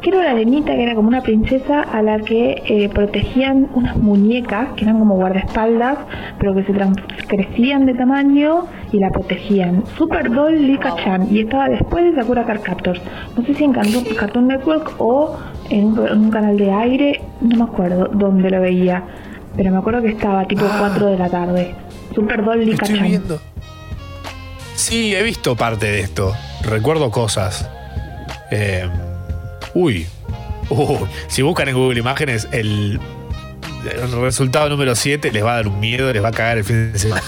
[0.00, 3.96] que era una nenita que era como una princesa a la que eh, protegían unas
[3.96, 5.98] muñecas que eran como guardaespaldas,
[6.38, 6.72] pero que se
[7.26, 9.84] crecían de tamaño y la protegían.
[9.96, 13.00] Super Doll Lika-chan y estaba después de Sakura Card Captors.
[13.36, 15.36] No sé si en Cartoon, Network o
[15.70, 19.02] en un, en un canal de aire, no me acuerdo dónde lo veía,
[19.56, 21.74] pero me acuerdo que estaba tipo 4 de la tarde.
[22.14, 23.06] Super Doll Estoy Lika-chan.
[23.08, 23.40] viendo.
[24.74, 26.32] Sí, he visto parte de esto.
[26.62, 27.68] Recuerdo cosas.
[28.50, 28.88] Eh,
[29.78, 30.06] uy.
[31.28, 33.00] Si buscan en Google Imágenes, el,
[34.20, 36.92] resultado número 7 les va a dar un miedo, les va a cagar el fin
[36.92, 37.22] de semana.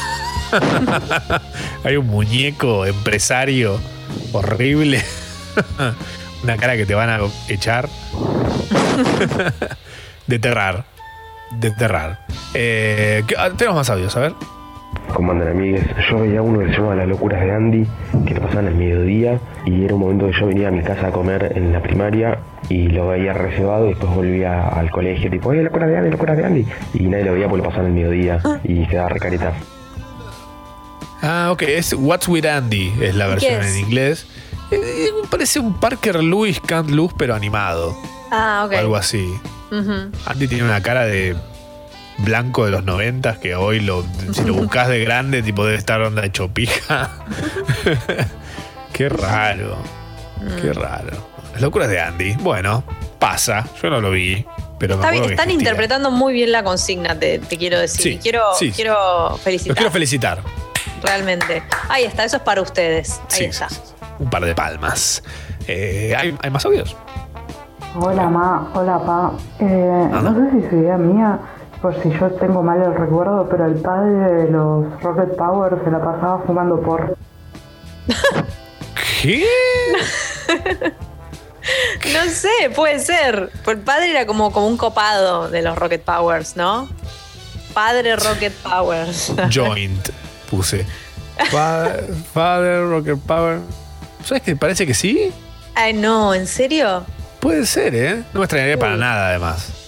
[1.84, 3.80] Hay un muñeco empresario
[4.32, 5.02] horrible.
[6.42, 7.88] Una cara que te van a echar.
[10.26, 10.84] de terrar.
[11.52, 12.26] desterrar.
[12.54, 14.34] Eh, ¿qué- ah, tenemos más audios, a ver.
[15.14, 15.84] ¿Cómo andan amigues?
[16.08, 17.86] Yo veía uno que se llamaba Las locuras de Andy,
[18.26, 21.08] que lo pasaban al mediodía y era un momento que yo venía a mi casa
[21.08, 22.38] a comer en la primaria
[22.68, 26.36] y lo veía reservado y después volvía al colegio tipo, oye, locuras de Andy, locuras
[26.36, 26.66] de Andy.
[26.94, 29.52] Y nadie lo veía porque lo pasaban al mediodía y quedaba recareta.
[31.22, 34.26] Ah, ok, es What's with Andy, es la ¿Y qué versión en inglés.
[34.70, 37.96] Eh, parece un Parker Lewis Can't Lose, pero animado.
[38.30, 38.72] Ah, ok.
[38.72, 39.34] O algo así.
[40.26, 41.36] Andy tiene una cara de
[42.24, 46.00] blanco de los noventas que hoy lo, si lo buscas de grande, tipo debe estar
[46.02, 47.10] onda de chopija.
[48.92, 49.76] Qué raro.
[50.40, 50.60] Mm.
[50.62, 51.10] Qué raro.
[51.52, 52.34] Las locuras de Andy.
[52.40, 52.84] Bueno,
[53.18, 53.66] pasa.
[53.82, 54.44] Yo no lo vi.
[54.78, 58.00] Pero me Está bien, están interpretando muy bien la consigna, te, te quiero decir.
[58.14, 58.70] Sí, quiero, sí.
[58.72, 60.38] quiero Los felicitar, quiero felicitar.
[61.02, 61.62] realmente.
[61.88, 63.20] Ahí está, eso es para ustedes.
[63.30, 63.68] Ahí Sí, está.
[64.18, 65.22] Un par de palmas.
[65.68, 66.96] Eh, ¿hay, hay más audios?
[67.94, 69.32] Hola ma, hola pa.
[69.58, 71.38] Eh, no sé si es idea mía,
[71.80, 75.90] por si yo tengo mal el recuerdo, pero el padre de los Rocket Power se
[75.90, 77.16] la pasaba fumando por.
[79.22, 79.46] ¿Qué?
[82.12, 83.50] No sé, puede ser.
[83.64, 86.88] Pues El padre era como, como un copado de los Rocket Powers, ¿no?
[87.74, 89.32] Padre Rocket Powers.
[89.52, 90.08] Joint,
[90.50, 90.86] puse.
[92.32, 93.60] Father, Rocker Power.
[94.24, 95.32] ¿Sabes que parece que sí?
[95.74, 97.04] Ay, no, ¿en serio?
[97.38, 98.22] Puede ser, ¿eh?
[98.32, 99.79] No me extrañaría para nada, además.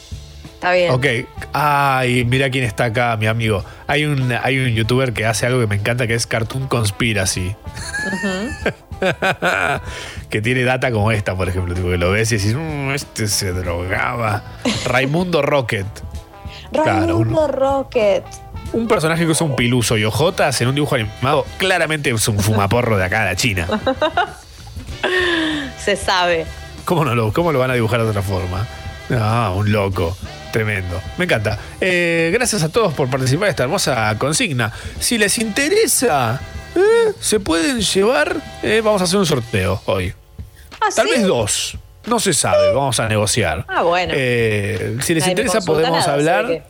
[0.62, 0.92] Está bien.
[0.92, 1.06] Ok.
[1.52, 3.64] Ay, mira quién está acá, mi amigo.
[3.88, 7.56] Hay un, hay un youtuber que hace algo que me encanta, que es Cartoon Conspiracy.
[10.30, 11.74] que tiene data como esta, por ejemplo.
[11.74, 14.44] Tipo que lo ves y decís, "Mm, este se drogaba.
[14.84, 15.84] Raimundo Rocket.
[16.72, 18.22] Claro, Raimundo Rocket.
[18.72, 21.44] un personaje que usa un piluso y ojotas en un dibujo animado.
[21.58, 23.66] Claramente es un fumaporro de acá de la China.
[25.76, 26.46] Se sabe.
[26.84, 28.64] ¿Cómo, no lo, ¿Cómo lo van a dibujar de otra forma?
[29.10, 30.16] Ah, un loco.
[30.52, 31.00] Tremendo.
[31.18, 31.58] Me encanta.
[31.80, 34.70] Eh, gracias a todos por participar de esta hermosa consigna.
[35.00, 36.40] Si les interesa,
[36.76, 38.36] eh, se pueden llevar.
[38.62, 40.12] eh, vamos a hacer un sorteo hoy.
[40.94, 41.78] Tal vez dos.
[42.04, 42.72] No se sabe.
[42.74, 43.64] Vamos a negociar.
[43.68, 44.12] Ah, bueno.
[44.16, 46.64] Eh, si les interesa, podemos nada, hablar.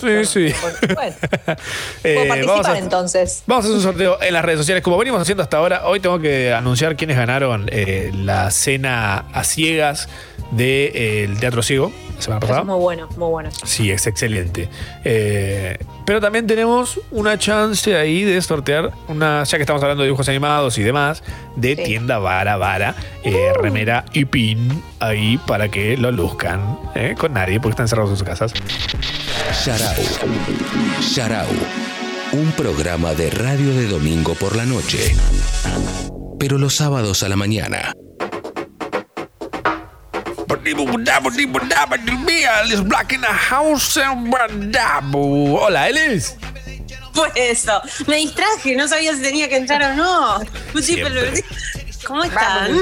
[0.00, 0.54] Sí, sí.
[0.92, 1.14] Bueno,
[2.02, 3.42] Eh, puedo vamos participar a- entonces.
[3.46, 4.82] Vamos a hacer un sorteo en las redes sociales.
[4.82, 9.44] Como venimos haciendo hasta ahora, hoy tengo que anunciar quiénes ganaron eh, la cena a
[9.44, 10.08] ciegas
[10.50, 11.92] del Teatro Ciego
[12.22, 12.60] semana pasada.
[12.60, 13.50] es muy bueno, muy bueno.
[13.64, 14.68] Sí, es excelente.
[15.04, 20.08] Eh, pero también tenemos una chance ahí de sortear una, ya que estamos hablando de
[20.08, 21.22] dibujos animados y demás,
[21.56, 27.32] de tienda vara vara, eh, remera y pin ahí para que lo luzcan eh, con
[27.32, 28.52] nadie porque están cerrados en sus casas.
[29.64, 29.94] Sharau.
[31.00, 31.48] Sharau.
[32.32, 35.14] Un programa de radio de domingo por la noche.
[36.38, 37.92] Pero los sábados a la mañana.
[45.60, 46.36] Hola, Elis.
[47.14, 50.40] Por eso, me distraje, no sabía si tenía que entrar o no.
[50.80, 51.44] Siempre.
[52.06, 52.78] ¿Cómo están?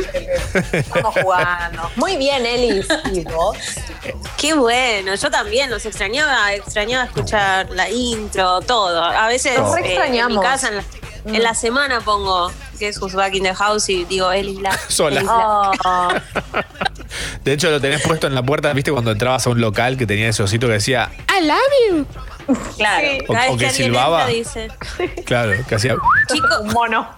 [0.73, 1.90] Estamos jugando.
[1.97, 2.86] Muy bien, Elis.
[3.12, 3.57] ¿Y vos?
[4.39, 9.05] Qué bueno, yo también los extrañaba, extrañaba escuchar la intro, todo.
[9.05, 10.85] A veces eh, en mi casa, en la,
[11.24, 14.76] en la semana pongo que es Who's Back in the House y digo Elis la.
[14.88, 15.22] Sola.
[15.28, 16.09] Oh,
[17.44, 18.92] De hecho, lo tenés puesto en la puerta, ¿viste?
[18.92, 21.59] Cuando entrabas a un local que tenía ese osito que decía, I love
[21.90, 22.06] you.
[22.76, 24.30] Claro, O- cada o vez que silbaba.
[24.30, 24.68] entra dice.
[25.24, 25.97] claro, que hacía.
[26.32, 27.09] Chicos, un mono.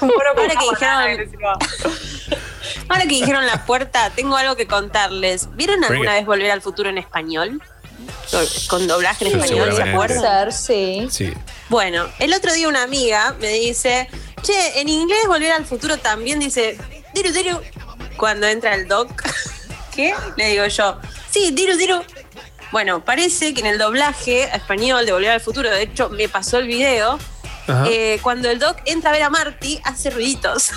[0.00, 1.58] ahora que dijeron.
[2.88, 5.48] Ahora que dijeron la puerta, tengo algo que contarles.
[5.56, 6.18] ¿Vieron Bring alguna it.
[6.20, 7.62] vez volver al futuro en español?
[8.68, 10.20] Con doblaje en Sí, español, ¿se acuerdan?
[10.20, 11.08] ser, sí.
[11.10, 11.34] Sí.
[11.68, 14.08] Bueno, el otro día una amiga me dice,
[14.42, 16.78] che, en inglés volver al futuro también dice,
[17.14, 17.60] diru diru,
[18.16, 19.10] cuando entra el doc.
[19.94, 20.14] ¿Qué?
[20.36, 20.98] Le digo yo,
[21.30, 22.02] sí, diru diru.
[22.70, 26.28] Bueno, parece que en el doblaje a español de Volver al Futuro, de hecho me
[26.28, 27.18] pasó el video,
[27.86, 30.70] eh, cuando el doc entra a ver a Marty, hace ruiditos.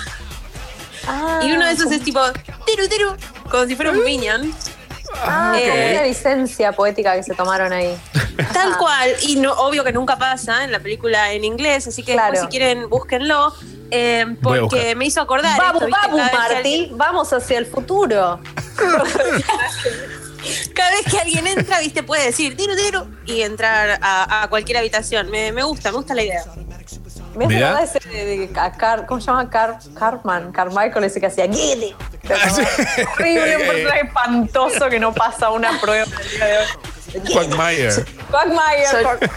[1.06, 2.20] Ah, y uno de esos es tipo,
[2.66, 3.16] tiru tiru,
[3.50, 4.54] como si fuera un minion.
[5.14, 7.96] Ah, Eh, una licencia poética que se tomaron ahí.
[8.52, 12.12] Tal cual, y no, obvio que nunca pasa en la película en inglés, así que
[12.12, 13.52] después, si quieren, búsquenlo,
[13.90, 15.58] eh, porque me hizo acordar.
[15.58, 16.20] Vamos, esto, vamos,
[16.56, 18.40] alguien- vamos hacia el futuro.
[20.74, 24.78] Cada vez que alguien entra, viste, puede decir tiru tiru y entrar a, a cualquier
[24.78, 25.30] habitación.
[25.30, 26.42] Me, me gusta, me gusta la idea.
[27.34, 29.48] Me hace acordar ese de, de- a Car- ¿cómo se llama?
[29.50, 31.94] Car, Carman, Carmichael ese que hacía Giddy.
[33.14, 37.32] Horrible, un personaje espantoso que no pasa una prueba del día de hoy.
[37.32, 37.90] Quagmire.
[38.30, 39.28] Quagmire.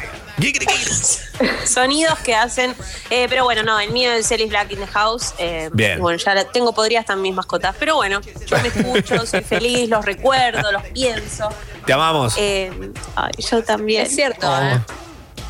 [1.65, 2.75] Sonidos que hacen.
[3.09, 5.33] eh, pero bueno, no, el mío es Celis Black in the House.
[5.37, 5.99] eh, Bien.
[5.99, 7.75] Bueno, ya la- tengo, podría estar mis mascotas.
[7.79, 11.49] Pero bueno, yo me escucho, soy feliz, los recuerdo, los pienso.
[11.85, 12.35] Te amamos.
[12.37, 12.71] Eh,
[13.15, 14.05] ay, yo también.
[14.05, 14.61] Es cierto, Oh.
[14.61, 14.79] ¿eh?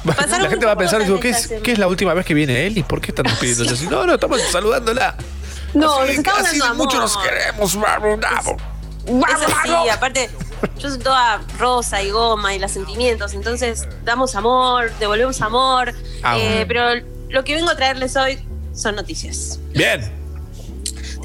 [0.06, 1.48] Pasaron La gente va a pensar, digo, ¿qué es.
[1.64, 3.88] ¿qué es la última vez que viene él y por qué están despidiendo así?
[3.88, 5.16] No, no, estamos saludándola.
[5.74, 7.10] No, Así- nos estamos así dando mucho amor.
[7.10, 7.76] nos queremos.
[9.30, 10.30] Es así, aparte,
[10.80, 16.38] yo soy toda rosa y goma y los sentimientos, entonces damos amor, devolvemos amor, Ah,
[16.40, 16.82] eh, pero
[17.30, 18.40] lo que vengo a traerles hoy
[18.74, 19.60] son noticias.
[19.74, 20.12] Bien.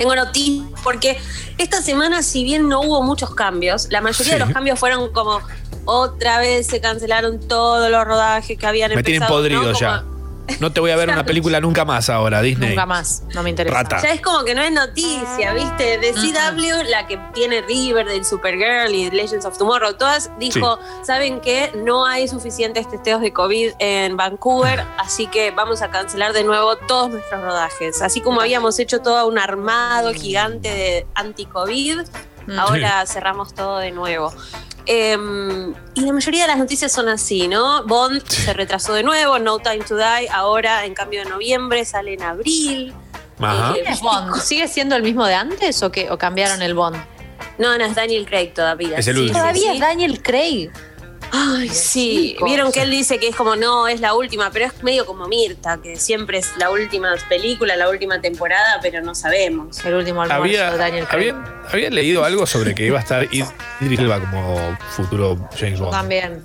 [0.00, 1.18] Tengo noticias porque
[1.58, 5.42] esta semana, si bien no hubo muchos cambios, la mayoría de los cambios fueron como
[5.84, 9.38] otra vez se cancelaron todos los rodajes que habían Me tienen empezado.
[9.38, 9.68] podrido ¿no?
[9.68, 10.04] Como- ya.
[10.58, 12.70] No te voy a ver una película nunca más ahora, Disney.
[12.70, 13.82] Nunca más, no me interesa.
[13.82, 14.02] Rata.
[14.02, 15.98] Ya es como que no es noticia, ¿viste?
[15.98, 21.72] De CW, la que tiene Riverdale, Supergirl y Legends of Tomorrow, todas dijo, ¿saben qué?
[21.74, 26.76] No hay suficientes testeos de COVID en Vancouver, así que vamos a cancelar de nuevo
[26.76, 28.02] todos nuestros rodajes.
[28.02, 32.00] Así como habíamos hecho todo un armado gigante de anti-COVID,
[32.58, 34.32] ahora cerramos todo de nuevo.
[34.92, 37.84] Em, y la mayoría de las noticias son así, ¿no?
[37.86, 42.14] Bond se retrasó de nuevo, No Time to Die, ahora en cambio de noviembre sale
[42.14, 42.92] en abril.
[43.38, 43.70] Ajá.
[43.70, 44.34] Eh, ¿Quién es Bond?
[44.40, 46.10] ¿Sigue siendo el mismo de antes o, qué?
[46.10, 46.96] o cambiaron el Bond?
[47.58, 48.98] No, no, es Daniel Craig todavía.
[48.98, 49.38] Es el Sí, último.
[49.38, 50.70] Todavía es Daniel Craig.
[51.32, 52.36] Ay, sí.
[52.44, 55.28] Vieron que él dice que es como, no, es la última, pero es medio como
[55.28, 59.84] Mirta, que siempre es la última película, la última temporada, pero no sabemos.
[59.84, 61.30] El último almuerzo Había, de Daniel Craig.
[61.34, 65.78] había, había leído algo sobre que iba a estar Id- Idris Elba como futuro James
[65.78, 65.92] Bond.
[65.92, 66.42] También.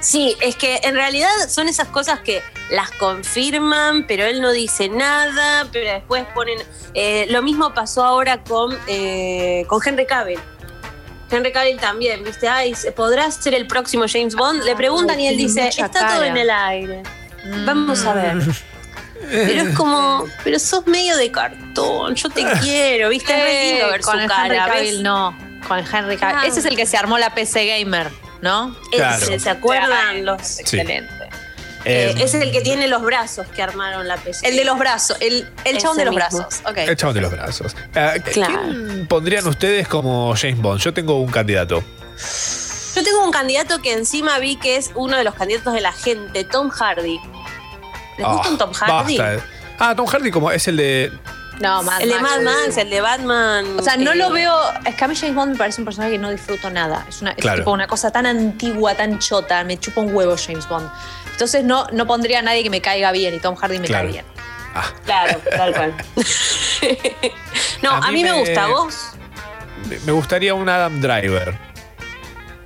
[0.00, 2.40] Sí, es que en realidad son esas cosas que
[2.70, 6.58] las confirman, pero él no dice nada, pero después ponen...
[6.94, 10.38] eh, lo mismo pasó ahora con, eh, con Henry Cavill.
[11.30, 12.48] Henry Cavill también, ¿viste?
[12.48, 14.62] Ay, ¿podrás ser el próximo James Bond?
[14.64, 17.02] Le preguntan y él dice, está todo en el aire.
[17.64, 18.36] Vamos a ver.
[19.30, 23.32] Pero es como, pero sos medio de cartón, yo te quiero, ¿viste?
[23.32, 24.44] Es re lindo ver Eh, con su el cara.
[24.46, 24.58] Henry.
[24.76, 25.38] Cavill no.
[25.66, 26.48] Con Henry Cavill.
[26.48, 28.08] Ese es el que se armó la PC Gamer,
[28.40, 28.74] ¿no?
[28.92, 29.22] Claro.
[29.24, 30.24] Ese, ¿Se acuerdan?
[30.24, 30.96] Los, Excelente.
[31.04, 31.17] eh,
[31.88, 34.46] Eh, es el que tiene los brazos que armaron la PC.
[34.48, 36.38] El de los brazos, el, el chabón de los mismo.
[36.38, 36.62] brazos.
[36.76, 37.76] El chabón de los brazos.
[37.94, 38.60] Eh, Claro.
[38.62, 40.80] ¿Quién pondrían ustedes como James Bond?
[40.80, 41.82] Yo tengo un candidato.
[42.94, 45.92] Yo tengo un candidato que encima vi que es uno de los candidatos de la
[45.92, 47.18] gente, Tom Hardy.
[48.18, 49.18] ¿Les gusta Ah, un Tom Hardy?
[49.18, 49.44] basta.
[49.78, 51.12] Ah, Tom Hardy como es el de.
[51.60, 52.18] No, Mad El de.
[52.20, 53.78] Mad Max, el de Batman.
[53.78, 54.52] O sea, no eh, lo veo.
[54.84, 57.04] Es que a mí James Bond me parece un personaje que no disfruto nada.
[57.08, 57.58] Es, una, es Claro.
[57.60, 59.62] tipo una cosa tan antigua, tan chota.
[59.64, 60.88] Me chupa un huevo James Bond.
[61.38, 64.06] Entonces no, no pondría a nadie que me caiga bien y Tom Hardy me Claro.
[64.06, 64.24] cae bien.
[65.04, 65.94] Claro, tal cual.
[67.82, 68.32] no, A a mí me...
[68.32, 68.66] me- gusta.
[68.66, 69.10] ¿Vos?
[70.04, 71.56] Me gustaría un Adam Driver.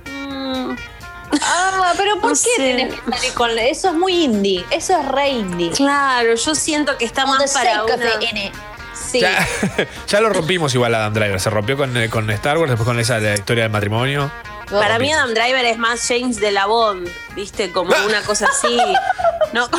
[0.07, 0.75] Mm,
[1.39, 2.49] Ah, pero ¿por No qué sé.
[2.57, 3.89] tenés que salir con eso?
[3.89, 4.65] Es muy indie.
[4.71, 5.69] Eso es re indie.
[5.69, 7.93] claro, yo siento que está más para una...
[8.21, 8.51] N.
[8.93, 9.19] Sí.
[9.19, 9.47] Ya,
[10.07, 11.39] ya lo rompimos igual Adam Driver.
[11.39, 14.31] Se rompió con, eh, con Star Wars, después con esa la historia del matrimonio.
[14.69, 17.71] Para mí Adam Driver es más James de la Bond, ¿viste?
[17.71, 18.77] Como una cosa así.
[19.53, 19.69] No,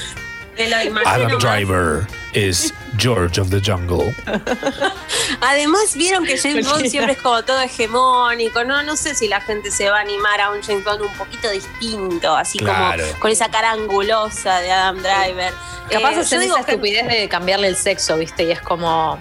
[0.58, 1.42] me lo imagino Adam más.
[1.42, 4.14] Driver is George of the Jungle.
[5.40, 8.64] Además, vieron que James Bond siempre es como todo hegemónico.
[8.64, 11.12] No, no sé si la gente se va a animar a un James Bond un
[11.14, 13.04] poquito distinto, así Claro.
[13.06, 15.52] como con esa cara angulosa de Adam Driver.
[15.90, 18.44] Capaz Eh, yo hacen digo esa que- estupidez de cambiarle el sexo, ¿viste?
[18.44, 19.18] Y es como.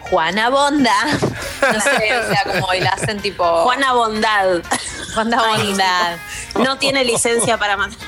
[0.00, 0.94] Juana Bonda.
[1.60, 3.44] No sé, o sea, como y la hacen tipo.
[3.64, 4.62] Juana Bondad.
[5.12, 6.16] Juana Bondad.
[6.54, 7.98] No tiene licencia para matar.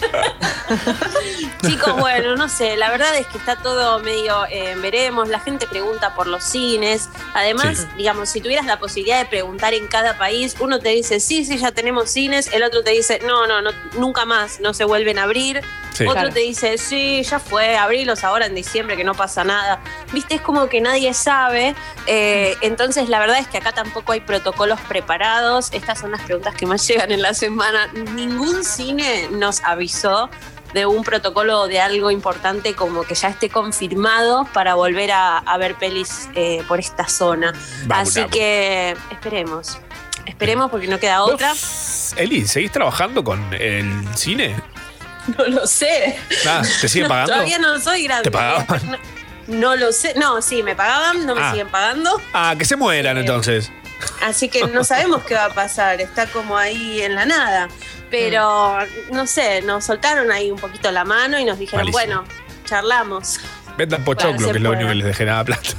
[1.66, 5.66] Chicos, bueno, no sé, la verdad es que está todo medio eh, veremos, la gente
[5.66, 7.86] pregunta por los cines, además, Sí.
[7.96, 11.58] digamos, si tuvieras la posibilidad de preguntar en cada país, uno te dice, sí, sí,
[11.58, 15.18] ya tenemos cines, el otro te dice, no, no, no nunca más, no se vuelven
[15.18, 15.62] a abrir,
[15.92, 16.04] Sí.
[16.04, 16.32] otro Claro.
[16.32, 19.80] te dice, sí, ya fue, abrilos ahora en diciembre que no pasa nada,
[20.12, 21.74] viste, es como que nadie sabe,
[22.06, 26.54] eh, entonces la verdad es que acá tampoco hay protocolos preparados, estas son las preguntas
[26.54, 29.62] que más llegan en la semana, ningún cine nos
[29.94, 30.30] avisó
[30.72, 35.58] de un protocolo de algo importante como que ya esté confirmado para volver a, a
[35.58, 37.52] ver pelis eh, por esta zona.
[37.86, 38.32] Vamos, Así vamos.
[38.36, 39.78] que esperemos.
[40.26, 41.48] Esperemos porque no queda otra.
[41.50, 44.54] ¿Vos, Eli, ¿seguís trabajando con el cine?
[45.36, 46.18] No lo sé.
[46.48, 47.34] Ah, ¿Te siguen pagando?
[47.34, 48.24] Todavía no soy grande.
[48.24, 48.80] ¿Te pagaban?
[48.90, 48.96] No,
[49.48, 50.14] no lo sé.
[50.16, 51.50] No, sí, me pagaban, no me Ah.
[51.50, 52.20] siguen pagando.
[52.32, 53.70] Ah, que se mueran Eh, entonces.
[54.22, 56.00] Así que no sabemos qué va a pasar.
[56.00, 57.68] Está como ahí en la nada.
[58.10, 58.78] Pero
[59.12, 61.92] no sé, nos soltaron ahí un poquito la mano y nos dijeron, Malísimo.
[62.22, 62.24] bueno,
[62.64, 63.38] charlamos.
[63.76, 65.70] Vendan pochoclo, que es lo único que les generaba plata.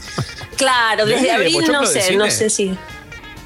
[0.57, 2.17] Claro, ¿Delivery desde de abril no sé, cine?
[2.17, 2.77] no sé si.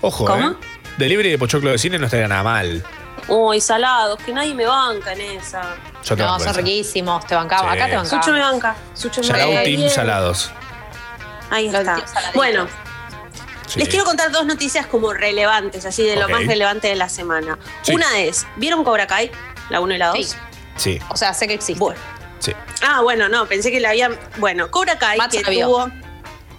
[0.01, 0.51] Ojo, ¿Cómo?
[0.51, 0.55] ¿eh?
[0.97, 2.83] Delivery de pochoclo de cine no estaría nada mal.
[3.27, 5.61] Uy, salados, que nadie me banca en esa.
[6.03, 6.57] Yo te No, banco son esa.
[6.61, 7.71] riquísimos, te bancaba.
[7.71, 7.77] Sí.
[7.77, 8.21] Acá te bancaba.
[8.21, 8.75] Sucho me banca.
[8.93, 9.63] Sucho me banca.
[9.63, 9.89] Team Bien.
[9.89, 10.51] Salados.
[11.49, 12.03] Ahí está.
[12.35, 12.67] Bueno,
[13.67, 13.79] Sí.
[13.79, 17.57] les quiero contar dos noticias como relevantes, así de lo más relevante de la semana.
[17.81, 17.93] Sí.
[17.95, 19.31] Una es, ¿vieron Cobra Kai?
[19.69, 20.35] La 1 y la 2.
[20.77, 21.79] Sí, O sea, sé que existe.
[21.79, 21.99] Bueno.
[22.39, 22.51] sí.
[22.81, 24.17] Ah, bueno, no, pensé que la habían.
[24.37, 25.89] Bueno, Cobra Kai, Matt que tuvo.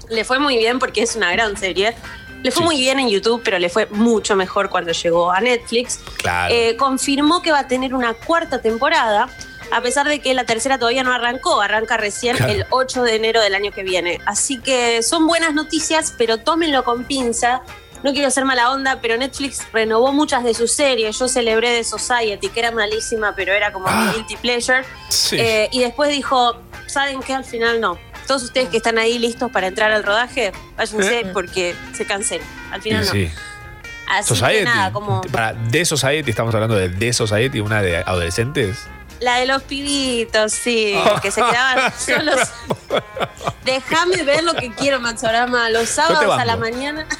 [0.09, 1.95] Le fue muy bien porque es una gran serie.
[2.43, 2.65] Le fue Sí.
[2.65, 6.01] muy bien en YouTube, pero le fue mucho mejor cuando llegó a Netflix.
[6.19, 6.55] Claro.
[6.55, 9.29] Eh, confirmó que va a tener una cuarta temporada,
[9.71, 12.53] a pesar de que la tercera todavía no arrancó, arranca recién Claro.
[12.53, 14.21] el 8 de enero del año que viene.
[14.27, 17.63] Así que son buenas noticias, pero tómenlo con pinza.
[18.03, 21.19] No quiero ser mala onda, pero Netflix renovó muchas de sus series.
[21.19, 24.85] Yo celebré The Society, que era malísima, pero era como mi guilty pleasure.
[25.09, 25.37] Sí.
[25.41, 26.57] Eh, y después dijo,
[26.87, 27.33] ¿saben qué?
[27.35, 27.99] Al final no.
[28.27, 31.27] Todos ustedes que están ahí listos para entrar al rodaje, váyanse Eh.
[31.33, 32.45] porque se cancela.
[32.71, 33.13] Al final no.
[33.13, 33.31] sí.
[34.09, 34.59] Así Society.
[34.59, 38.87] que nada, como Para The Society, estamos hablando de The Society, una de adolescentes.
[39.21, 42.41] La de los pibitos, sí, que se quedaban solos.
[43.65, 45.71] Déjame ver lo que quiero, Matsorama.
[45.71, 47.07] Los sábados a la mañana.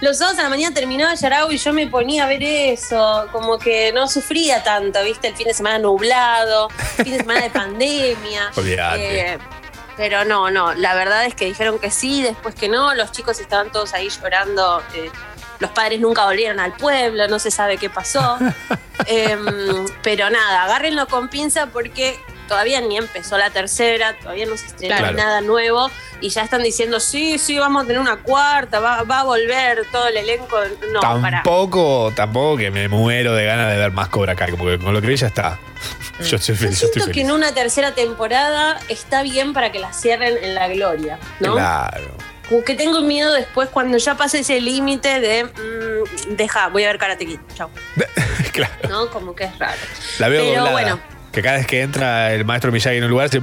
[0.00, 3.58] Los sábados a la mañana terminaba Yarao y yo me ponía a ver eso, como
[3.58, 5.26] que no sufría tanto, ¿viste?
[5.26, 6.68] El fin de semana nublado,
[6.98, 8.50] fin de semana de pandemia.
[8.96, 9.38] Eh,
[9.96, 13.40] pero no, no, la verdad es que dijeron que sí, después que no, los chicos
[13.40, 15.10] estaban todos ahí llorando, eh,
[15.60, 18.38] los padres nunca volvieron al pueblo, no se sabe qué pasó.
[19.06, 22.18] Em, pero nada, agárrenlo con pinza porque
[22.48, 25.16] todavía ni empezó la tercera, todavía no se estrenó Claro.
[25.16, 25.88] nada nuevo
[26.20, 29.86] y ya están diciendo, sí, sí, vamos a tener una cuarta, va, va a volver
[29.92, 30.58] todo el elenco.
[30.92, 31.42] No, para.
[31.42, 35.00] tampoco, tampoco que me muero de ganas de ver más Cobra Kai, porque con lo
[35.00, 35.60] que vi ya está.
[36.20, 39.78] Yo estoy feliz, yo estoy Siento que en una tercera temporada está bien para que
[39.78, 41.52] la cierren en la gloria, ¿no?
[41.54, 42.14] Claro.
[42.64, 46.98] Que tengo miedo después cuando ya pase ese límite de mm, deja, voy a ver
[46.98, 47.70] Karate Kid, chao.
[48.52, 48.74] claro.
[48.88, 49.10] ¿No?
[49.10, 49.78] Como que es raro.
[50.18, 50.72] La veo Pero doblada.
[50.72, 51.00] bueno.
[51.32, 53.38] Que cada vez que entra el maestro Miyagi en un lugar, se...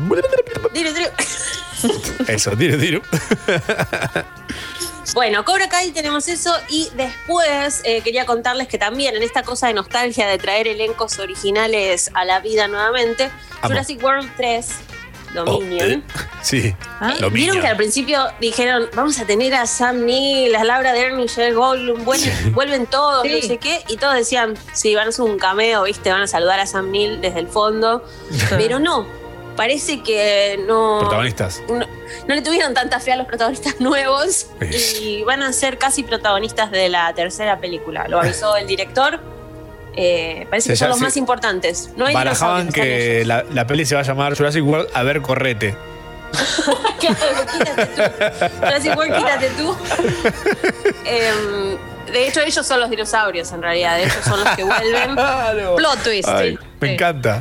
[2.27, 3.01] Eso, tiro, tiro.
[5.13, 9.67] Bueno, Cobra Kai tenemos eso y después eh, quería contarles que también en esta cosa
[9.67, 13.25] de nostalgia de traer elencos originales a la vida nuevamente,
[13.61, 13.69] Amo.
[13.69, 14.67] Jurassic World 3,
[15.43, 16.03] Dominion.
[16.45, 16.75] Sí.
[16.99, 21.17] Ah, Vieron que al principio dijeron, vamos a tener a Sam Neill, a Laura Dern,
[21.17, 23.31] Michelle Goldblum, vuelven, vuelven todos, Sí.
[23.41, 26.27] no sé qué, y todos decían, sí, van a hacer un cameo, viste, van a
[26.27, 28.03] saludar a Sam Neill desde el fondo,
[28.51, 29.07] pero no,
[29.55, 31.63] parece que no, Protagonistas.
[31.67, 34.45] no, no le tuvieron tanta fe a los protagonistas nuevos
[34.99, 39.19] y van a ser casi protagonistas de la tercera película, lo avisó el director.
[39.95, 41.91] Eh, parece Se que son los más importantes.
[41.95, 45.21] No hay Barajaban que la, la peli se va a llamar Jurassic World a ver
[45.21, 45.75] correte.
[46.97, 48.55] Claro, quítate tú.
[48.57, 49.77] Jurassic World, quítate tú.
[51.05, 51.77] Em,
[52.11, 53.99] de hecho, ellos son los dinosaurios, en realidad.
[53.99, 55.15] Ellos son los que vuelven.
[55.75, 56.27] Plot twist.
[56.27, 57.39] Ay, me encanta.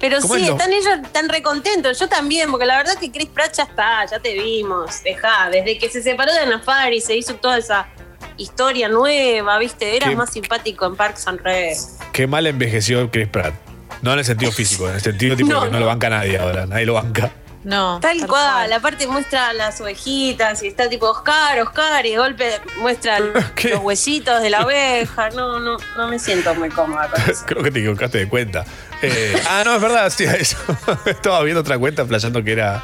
[0.00, 1.98] Pero ¿Cómo sí, es están ellos tan recontentes.
[1.98, 5.02] Yo también, porque la verdad que Chris Pratt ya está, ya te vimos.
[5.02, 5.48] Dejá.
[5.50, 7.88] Desde que se separó de Anna y se hizo toda esa
[8.36, 9.96] historia nueva, ¿viste?
[9.96, 11.76] Era Qué- más simpático en Parks and Rec.
[12.12, 13.54] Qué mal envejeció Chris Pratt.
[14.02, 15.80] No en el sentido físico, en el sentido tipo No, que no, no.
[15.80, 16.66] lo banca nadie ahora.
[16.66, 17.30] Nadie lo banca.
[17.62, 17.98] No.
[18.00, 23.18] Tal cual, aparte muestra las ovejitas y está tipo Oscar, Oscar, y de golpe muestra
[23.20, 23.44] los
[23.80, 25.30] huesitos de la oveja.
[25.30, 27.42] No, no, no me siento muy cómoda con eso.
[27.46, 28.66] Creo que te equivocaste de cuenta.
[29.00, 30.58] Eh, ah, no, es verdad, sí, eso.
[31.06, 32.82] Estaba viendo otra cuenta flasheando que era,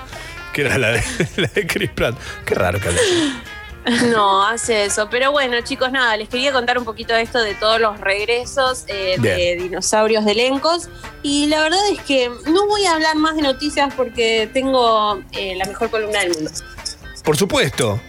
[0.55, 1.03] que era la, de,
[1.37, 2.17] la de Chris Pratt.
[2.47, 3.35] Qué raro que hable así.
[4.11, 5.09] No, hace eso.
[5.11, 8.85] Pero bueno, chicos, nada, les quería contar un poquito de esto de todos los regresos
[8.87, 10.89] eh, de dinosaurios de elencos.
[11.23, 15.55] Y la verdad es que no voy a hablar más de noticias porque tengo eh,
[15.57, 16.51] la mejor columna del mundo.
[17.25, 18.01] Por supuesto.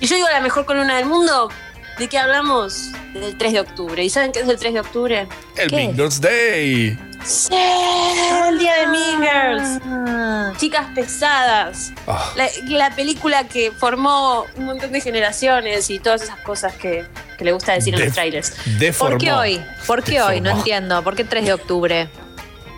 [0.00, 1.50] Y yo digo la mejor columna del mundo,
[1.98, 2.90] ¿de qué hablamos?
[3.12, 4.04] Del 3 de octubre.
[4.04, 5.28] ¿Y saben qué es el 3 de octubre?
[5.56, 7.07] El ¿Qué Big Day.
[7.24, 10.58] Sí, el día de Mean Girls.
[10.58, 11.92] Chicas pesadas.
[12.06, 12.32] Ah.
[12.36, 17.04] La, la película que formó un montón de generaciones y todas esas cosas que,
[17.36, 18.54] que le gusta decir en De- los trailers.
[18.78, 19.12] Deformó.
[19.16, 19.60] ¿Por qué hoy?
[19.86, 20.40] ¿Por qué hoy?
[20.40, 21.02] No entiendo.
[21.02, 22.08] ¿Por qué 3 de octubre?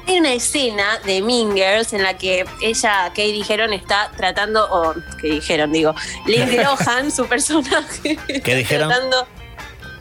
[0.09, 4.95] Hay una escena de Mean Girls en la que ella, Kay dijeron, está tratando, o
[5.21, 5.95] que dijeron, digo,
[6.27, 8.89] Lindsay Lohan, su personaje, está dijeron?
[8.89, 9.29] tratando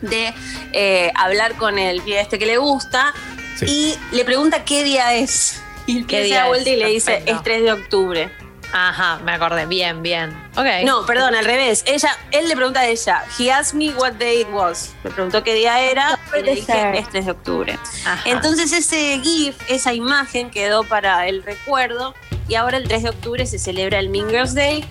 [0.00, 0.34] de
[0.72, 3.12] eh, hablar con el pibe este que le gusta
[3.60, 3.96] Sí.
[4.12, 5.62] y le pregunta qué día es.
[5.86, 6.48] Y ¿Qué se día da es?
[6.48, 7.34] vuelta y le dice, Perfecto.
[7.36, 8.30] es 3 de octubre.
[8.72, 9.66] Ajá, me acordé.
[9.66, 10.30] Bien, bien.
[10.56, 10.84] Ok.
[10.84, 11.82] No, perdón, al revés.
[11.86, 14.92] Ella, él le pregunta a ella, he asked me what day it was.
[15.02, 17.78] Me preguntó qué día era y le dije, es 3 de octubre.
[18.06, 18.22] Ajá.
[18.30, 22.14] Entonces ese GIF, esa imagen quedó para el recuerdo
[22.46, 24.84] y ahora el 3 de octubre se celebra el Mean Girls Day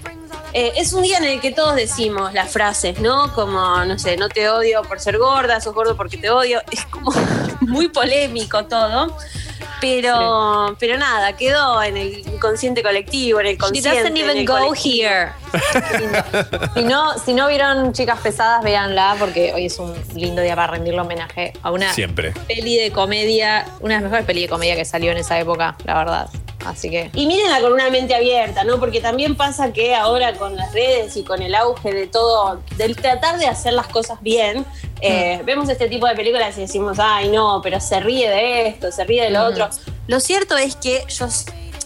[0.54, 3.34] eh, es un día en el que todos decimos las frases, ¿no?
[3.34, 6.62] Como, no sé, no te odio por ser gorda, sos gordo porque te odio.
[6.72, 7.12] Es como
[7.62, 9.16] muy polémico todo.
[9.82, 13.90] Pero, pero nada, quedó en el inconsciente colectivo, en el She consciente.
[14.02, 15.08] doesn't en even go colectivo.
[15.08, 15.32] here.
[16.76, 20.74] Si no, si no vieron Chicas Pesadas, véanla porque hoy es un lindo día para
[20.74, 22.34] rendirle homenaje a una Siempre.
[22.48, 25.78] peli de comedia, una de las mejores pelis de comedia que salió en esa época,
[25.86, 26.30] la verdad.
[26.66, 27.10] Así que.
[27.14, 28.80] Y mírenla con una mente abierta, ¿no?
[28.80, 32.96] Porque también pasa que ahora con las redes y con el auge de todo, del
[32.96, 34.66] tratar de hacer las cosas bien,
[35.02, 38.92] eh, vemos este tipo de películas y decimos, ay, no, pero se ríe de esto,
[38.92, 39.52] se ríe de lo Mm.
[39.54, 39.70] otro.
[40.08, 41.28] Lo cierto es que yo,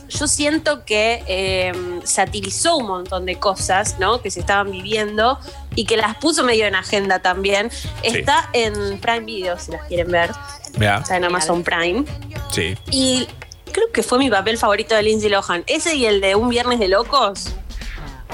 [0.10, 1.72] yo siento que eh,
[2.04, 4.22] satirizó un montón de cosas, ¿no?
[4.22, 5.38] Que se estaban viviendo
[5.76, 7.70] y que las puso medio en agenda también.
[7.72, 7.88] Sí.
[8.02, 10.32] Está en Prime Video, si las quieren ver.
[10.78, 10.98] Vea.
[10.98, 12.06] Está en Amazon Prime.
[12.52, 12.76] Sí.
[12.90, 13.28] Y
[13.74, 15.64] creo que fue mi papel favorito de Lindsay Lohan.
[15.68, 17.50] Ese y el de Un Viernes de Locos.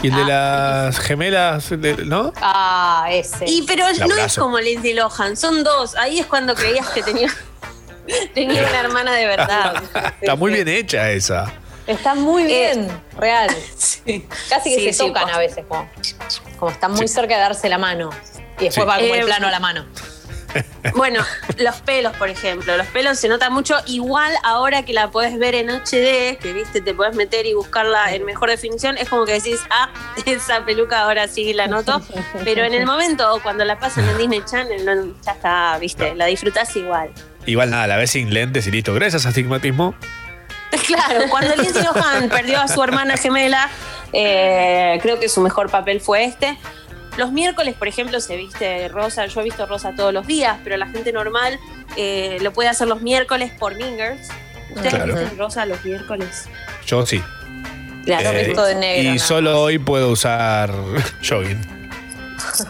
[0.03, 2.31] Y el de las gemelas, de- ¿no?
[2.41, 3.45] Ah, ese.
[3.47, 5.95] Y pero no es como Lindsay Lohan, son dos.
[5.95, 7.29] Ahí es cuando creías que tenía,
[8.33, 9.83] tenía una hermana de verdad.
[10.21, 11.51] Está muy bien hecha esa.
[11.87, 12.87] Está muy bien,
[13.17, 13.49] real.
[14.49, 15.89] Casi que Sí, se sí, tocan a veces, como,
[16.59, 18.11] como están muy cerca de darse la mano.
[18.59, 18.81] Y después Sí.
[18.87, 19.85] va como el Eh, plano a la mano.
[20.95, 21.23] Bueno,
[21.57, 22.75] los pelos, por ejemplo.
[22.77, 23.75] Los pelos se nota mucho.
[23.85, 28.13] Igual ahora que la podés ver en HD, que viste, te podés meter y buscarla
[28.13, 29.89] en mejor definición, es como que decís, ah,
[30.25, 32.01] esa peluca ahora sí la noto.
[32.43, 36.25] Pero en el momento, cuando la pasan en Disney Channel, no, ya está, viste, la
[36.25, 37.11] disfrutás igual.
[37.45, 38.93] Igual nada, la ves sin lentes y listo.
[38.93, 39.95] Gracias a astigmatismo.
[40.85, 43.69] Claro, cuando Lindsay Lohan perdió a su hermana gemela,
[44.13, 46.57] eh, creo que su mejor papel fue este.
[47.19, 49.25] Los miércoles, por ejemplo, se viste rosa.
[49.27, 51.59] Yo he visto rosa todos los días, pero la gente normal
[51.97, 54.29] eh, lo puede hacer los miércoles por Mingers.
[54.73, 55.15] ¿Ustedes Claro.
[55.15, 56.45] visten rosa los miércoles?
[56.87, 57.21] Yo sí.
[58.05, 59.03] Claro, Eh, visto de negro.
[59.03, 59.19] y nada.
[59.19, 60.71] solo hoy puedo usar
[61.29, 61.59] jogging.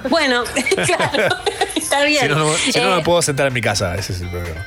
[0.09, 0.43] Bueno,
[0.85, 1.35] claro,
[1.75, 2.23] está bien.
[2.23, 3.95] Si no, no, si no Eh, me puedo sentar en mi casa.
[3.95, 4.65] Ese es el problema.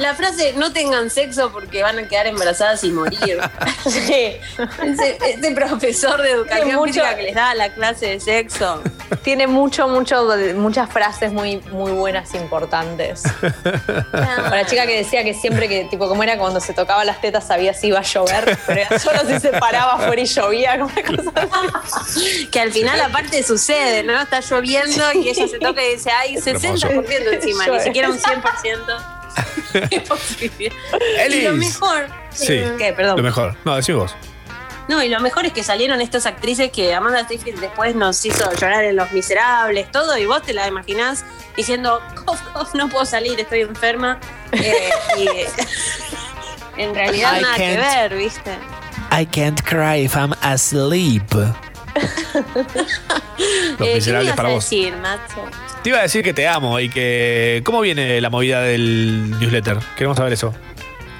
[0.00, 3.38] La frase no tengan sexo porque van a quedar embarazadas y morir.
[3.82, 4.36] Sí.
[4.82, 8.82] Ese, ese profesor de educación mucho- física que les da la clase de sexo.
[9.22, 13.22] Tiene mucho, mucho, muchas frases muy, muy buenas, importantes.
[14.12, 17.20] Para la chica que decía que siempre que, tipo, como era cuando se tocaba las
[17.20, 20.78] tetas, sabía si iba a llover, pero era solo si se paraba afuera y llovía,
[20.78, 21.48] como una cosa
[22.50, 24.20] Que al final aparte sucede, ¿no?
[24.20, 29.19] Está lloviendo y ella se toca y dice, ay, 60% encima, ni siquiera un 100%.
[31.30, 32.08] Y lo mejor.
[32.30, 32.60] Sí.
[32.78, 32.92] ¿Qué?
[32.92, 33.16] Perdón.
[33.18, 33.56] Lo mejor.
[33.64, 34.14] No, decís vos.
[34.88, 38.50] No, y lo mejor es que salieron estas actrices que Amanda Seyfried después nos hizo
[38.54, 41.24] llorar en Los Miserables, todo, y vos te la imaginás
[41.56, 44.18] diciendo, cof, cof, no puedo salir, estoy enferma.
[44.50, 45.28] Eh, y
[46.80, 48.58] en realidad I nada que ver, ¿viste?
[49.12, 51.22] I can't cry if I'm asleep.
[52.70, 54.64] Los Eh, ¿Qué me miserables ibas para vos.
[54.64, 54.94] decir?
[55.82, 57.62] Te iba a decir que te amo y que.
[57.64, 59.78] ¿Cómo viene la movida del newsletter?
[59.96, 60.54] Queremos saber eso.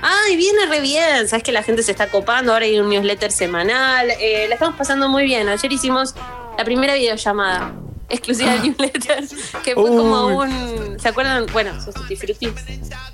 [0.03, 1.29] Ay, viene re bien.
[1.29, 2.53] Sabes que la gente se está copando.
[2.53, 4.11] Ahora hay un newsletter semanal.
[4.21, 5.49] Eh, la estamos pasando muy bien.
[5.49, 6.15] Ayer hicimos
[6.59, 7.73] la primera videollamada
[8.11, 9.25] exclusiva del newsletter.
[9.65, 10.99] Que fue como un.
[11.01, 11.47] ¿Se acuerdan?
[11.53, 12.53] Bueno, Tutti Frutti.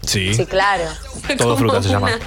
[0.03, 0.35] Sí.
[0.35, 0.85] Sí, claro.
[1.25, 2.09] Fue Todo fruta se llama.
[2.09, 2.19] una-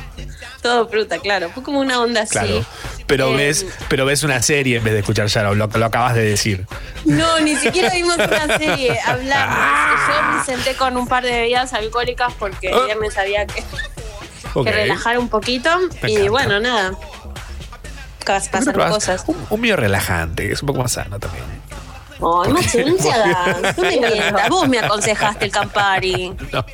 [0.62, 1.50] Todo fruta, claro.
[1.54, 2.32] Fue como una onda así.
[2.34, 2.66] Claro.
[3.08, 6.14] Pero Eh, ves, pero ves una serie en vez de escuchar Shadow, lo, lo acabas
[6.16, 6.68] de decir.
[7.06, 9.00] No, ni siquiera vimos una serie.
[9.06, 9.58] Hablamos.
[10.08, 13.64] Yo me senté con un par de bebidas alcohólicas porque viernes había que,
[14.54, 14.66] Ok.
[14.66, 15.70] que relajar un poquito.
[16.04, 16.32] Me y encanta.
[16.32, 16.92] bueno, nada.
[18.24, 19.24] Cas- ¿Por qué Pasan no probás cosas.
[19.28, 21.46] Un, un mío relajante, que es un poco más sano también.
[22.22, 22.54] Ay,
[22.86, 23.78] no hagas.
[23.78, 24.50] No me mientas.
[24.50, 26.34] Vos me aconsejaste el Campari.
[26.52, 26.66] No,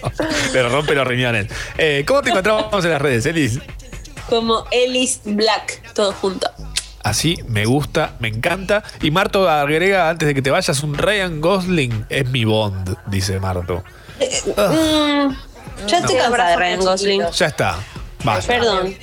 [0.51, 1.47] pero rompe los riñones.
[1.77, 3.59] Eh, ¿Cómo te encontramos en las redes, Elis?
[4.29, 6.49] Como Ellis Black, todo junto.
[7.03, 8.83] Así, me gusta, me encanta.
[9.03, 13.39] Y Marto agrega, antes de que te vayas, un Ryan Gosling es mi Bond, dice
[13.39, 13.83] Marto.
[14.19, 15.35] Mm,
[15.87, 16.21] ya estoy No.
[16.23, 17.21] cansada de Ryan Gosling.
[17.31, 17.75] Ya está.
[18.23, 18.47] Vaya.
[18.47, 18.95] Perdón.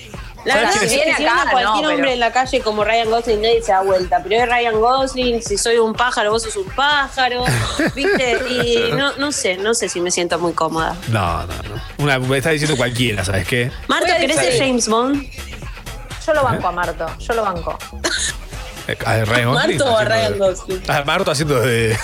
[0.45, 2.21] La ¿Sabes verdad es que Viene si acá, ven a cualquier no, pero- hombre en
[2.21, 4.21] la calle como Ryan Gosling nadie se da vuelta.
[4.23, 7.45] Pero es Ryan Gosling, si soy un pájaro, vos sos un pájaro.
[7.95, 8.39] ¿Viste?
[8.51, 10.97] Y no, no sé, no sé si me siento muy cómoda.
[11.09, 11.83] No, no, no.
[11.99, 13.71] Una, me está diciendo cualquiera, ¿sabes qué?
[13.89, 15.25] A ¿querés ser James Bond?
[16.27, 17.79] Yo lo banco a Marto, yo lo banco.
[18.89, 20.83] Eh, a Ryan Gosling ¿Marto o haciendo Ryan de- Gosling?
[20.89, 21.99] Ah, Marto haciendo de.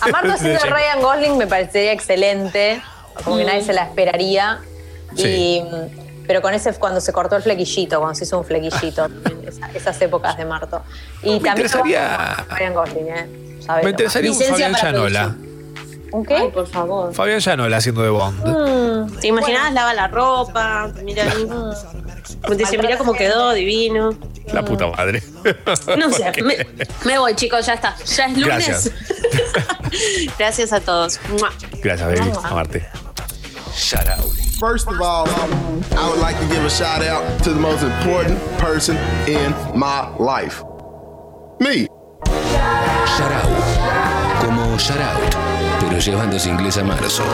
[0.00, 2.80] A Marto haciendo de de- Ryan Gosling me parecería excelente,
[3.24, 4.60] como que nadie se la esperaría.
[5.16, 5.24] Sí.
[5.28, 5.62] Y,
[6.26, 9.08] pero con ese, cuando se cortó el flequillito, cuando se hizo un flequillito,
[9.46, 10.82] esa- esas épocas de Marto.
[11.22, 13.58] Y Me también interesaría- Ryan Gosling, ¿eh?
[13.64, 13.84] Sabelo.
[13.84, 15.34] Me interesaría un Fabián Llanola.
[16.12, 16.36] ¿Un qué?
[16.36, 17.14] Ay, por favor.
[17.14, 18.44] Fabián Llanola haciendo de Bond.
[18.46, 20.90] Mm, ¿Te imaginabas lava la ropa?
[21.02, 21.24] Mira
[22.56, 24.10] dice, mirá cómo quedó, divino.
[24.52, 25.22] La puta madre.
[25.96, 26.66] No sé, me,
[27.04, 27.96] me voy, chicos, ya está.
[28.04, 28.46] Ya es lunes.
[28.46, 28.90] Gracias.
[30.38, 31.18] Gracias a todos.
[31.82, 32.30] Gracias, baby.
[32.44, 32.86] Amarte.
[34.08, 34.51] Out.
[34.62, 38.38] First of all, I would like to give a shout out to the most important
[38.58, 40.62] person in my life.
[41.58, 41.88] Me.
[43.18, 43.50] Shout out.
[44.40, 45.34] Como shout out,
[45.80, 47.24] pero llevándose inglés a marzo.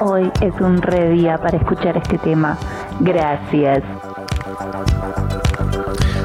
[0.00, 2.56] Hoy es un re día para escuchar este tema.
[3.00, 3.82] Gracias.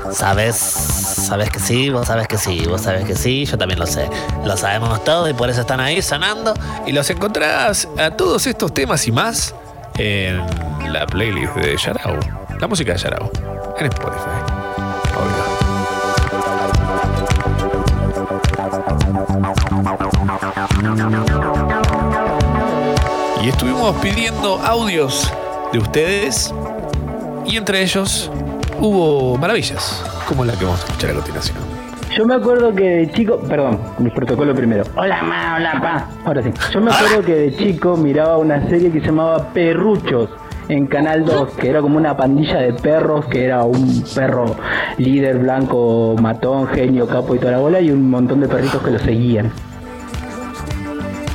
[0.10, 1.13] ¿Sabes?
[1.34, 1.90] ¿Sabes que sí?
[1.90, 4.08] Vos sabes que sí, vos sabes que sí, yo también lo sé.
[4.46, 6.54] Lo sabemos todos y por eso están ahí sonando.
[6.86, 9.56] Y los encontrarás a todos estos temas y más
[9.98, 10.46] en
[10.94, 12.20] la playlist de Yarao.
[12.60, 13.32] La música de Yarao.
[13.80, 14.30] En Spotify.
[23.42, 25.34] Y estuvimos pidiendo audios
[25.72, 26.54] de ustedes.
[27.48, 28.30] Y entre ellos
[28.84, 31.58] hubo maravillas, como la que vamos a escuchar a continuación.
[32.16, 34.84] Yo me acuerdo que de chico, perdón, mi protocolo primero.
[34.96, 36.08] Hola, ma, hola, pa.
[36.26, 36.52] Ahora sí.
[36.72, 40.30] Yo me acuerdo que de chico miraba una serie que se llamaba Perruchos
[40.68, 44.56] en Canal 2, que era como una pandilla de perros, que era un perro
[44.98, 48.92] líder blanco, matón, genio, capo y toda la bola, y un montón de perritos que
[48.92, 49.52] lo seguían.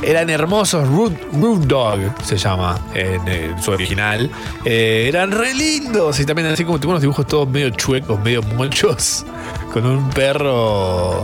[0.01, 4.29] Eran hermosos, Root, Root Dog se llama en, en su original.
[4.63, 8.41] Eh, eran re lindos y también así como tuvo unos dibujos todos medio chuecos, medio
[8.41, 9.25] monchos,
[9.73, 11.21] con un perro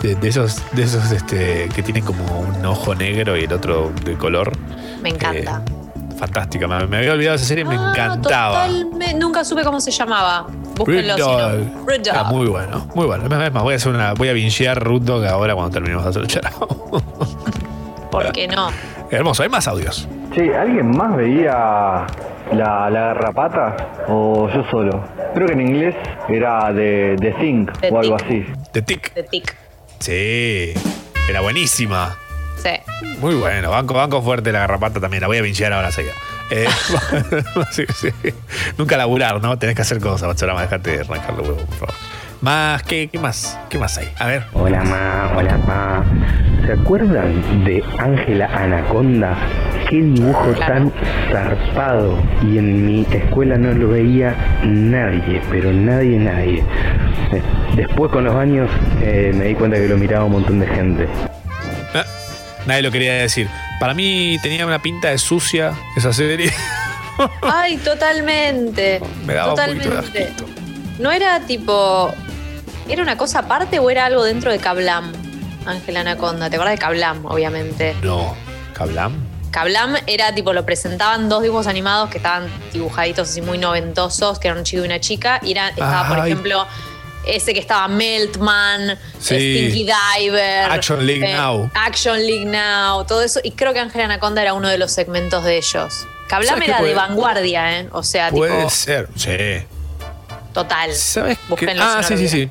[0.00, 3.92] de, de esos, de esos este, que tienen como un ojo negro y el otro
[4.04, 4.52] de color.
[5.00, 5.62] Me encanta.
[6.18, 8.66] Fantástica, me, me había olvidado esa serie, me encantaba.
[9.16, 10.48] Nunca supe cómo se llamaba.
[10.74, 11.14] Búsquenlo.
[11.14, 11.28] si no.
[11.28, 11.86] Dog.
[11.86, 12.14] Root Dog.
[12.14, 13.24] Era muy bueno, muy bueno.
[13.24, 16.10] Es más, voy a hacer una, voy a vinchear Root Dog ahora cuando terminemos de
[16.10, 17.00] hacer el charao.
[18.10, 18.70] ¿Por qué no?
[19.10, 20.08] Hermoso, hay más audios.
[20.34, 22.06] Sí, ¿alguien más veía
[22.52, 23.76] la, la garrapata
[24.08, 25.04] o yo solo?
[25.34, 25.94] Creo que en inglés
[26.28, 28.46] era de, de Think The o algo así.
[28.72, 29.14] De Tic.
[29.14, 29.54] De tic.
[29.98, 30.74] Sí,
[31.28, 32.16] era buenísima.
[32.56, 32.70] Sí.
[33.20, 36.12] Muy bueno, banco, banco fuerte la garrapata también, la voy a vinchear ahora seguida.
[36.50, 36.66] Eh,
[37.70, 38.08] sí, sí.
[38.78, 39.58] Nunca laburar, ¿no?
[39.58, 41.94] Tenés que hacer cosas, Bachorama, dejate de arrancar los huevos, por favor.
[42.40, 43.58] Más, ¿qué, qué más?
[43.68, 44.08] ¿Qué más hay?
[44.16, 44.44] A ver.
[44.52, 46.04] Hola ma, hola pa.
[46.64, 49.36] ¿Se acuerdan de Ángela Anaconda?
[49.90, 50.92] Qué dibujo tan
[51.32, 52.16] zarpado.
[52.44, 56.64] Y en mi escuela no lo veía nadie, pero nadie, nadie.
[57.74, 58.70] Después con los años
[59.02, 61.08] eh, me di cuenta que lo miraba un montón de gente.
[61.92, 62.04] Ah,
[62.66, 63.48] nadie lo quería decir.
[63.80, 66.52] Para mí tenía una pinta de sucia esa serie.
[67.42, 69.00] Ay, totalmente.
[69.26, 70.32] Me daba un poquito de totalmente.
[71.00, 72.12] ¿No era tipo.
[72.88, 75.12] ¿Era una cosa aparte o era algo dentro de Kablam?
[75.66, 76.48] Ángela Anaconda.
[76.48, 77.94] ¿Te acuerdas de Kablam, obviamente?
[78.02, 78.34] No.
[78.72, 79.26] ¿Cablam?
[79.50, 84.48] Kablam era tipo, lo presentaban dos dibujos animados que estaban dibujaditos así muy noventosos, que
[84.48, 85.40] eran un chico y una chica.
[85.42, 86.66] Y era, estaba, por ejemplo,
[87.26, 89.34] ese que estaba Meltman, Sí.
[89.34, 89.86] Stinky
[90.20, 90.70] Diver.
[90.70, 91.70] Action League eh, Now.
[91.74, 93.40] Action League Now, todo eso.
[93.42, 96.06] Y creo que Ángela Anaconda era uno de los segmentos de ellos.
[96.28, 97.88] Kablam ¿Sabes qué era de puede- vanguardia, ¿eh?
[97.92, 99.66] O sea, Puede tipo, ser, sí.
[100.52, 100.94] total.
[100.94, 101.74] ¿Sabes qué?
[101.80, 102.50] Ah, sí, sí, sí.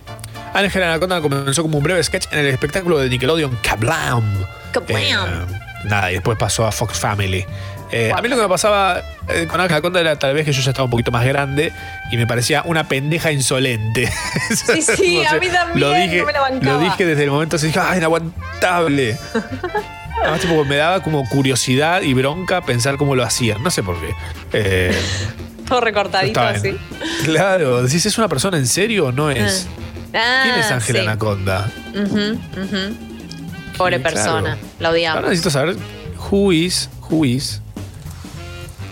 [0.57, 4.23] Ángela Anaconda comenzó como un breve sketch en el espectáculo de Nickelodeon Kablam.
[4.71, 4.89] Kablam.
[4.89, 7.45] Eh, nada, y después pasó a Fox Family.
[7.91, 10.51] Eh, a mí lo que me pasaba eh, con Ángela Anaconda era tal vez que
[10.51, 11.71] yo ya estaba un poquito más grande
[12.11, 14.11] y me parecía una pendeja insolente.
[14.49, 16.73] Sí, sí, a mí también, Lo dije, no me la bancaba.
[16.73, 19.17] lo dije desde el momento así, ¡ay, inaguantable!
[20.21, 23.61] Además, tipo, me daba como curiosidad y bronca pensar cómo lo hacían.
[23.63, 24.15] No sé por qué.
[24.51, 24.99] Eh,
[25.67, 26.75] Todo recortadito así.
[27.23, 29.67] claro, decís, ¿es una persona en serio o no es?
[30.13, 31.05] Ah, ¿Quién es Ángela sí.
[31.07, 31.69] Anaconda?
[33.77, 34.57] Pobre Sí, persona, claro.
[34.79, 35.15] la odiamos.
[35.17, 35.75] Ahora necesito saber
[36.31, 37.61] who is, who is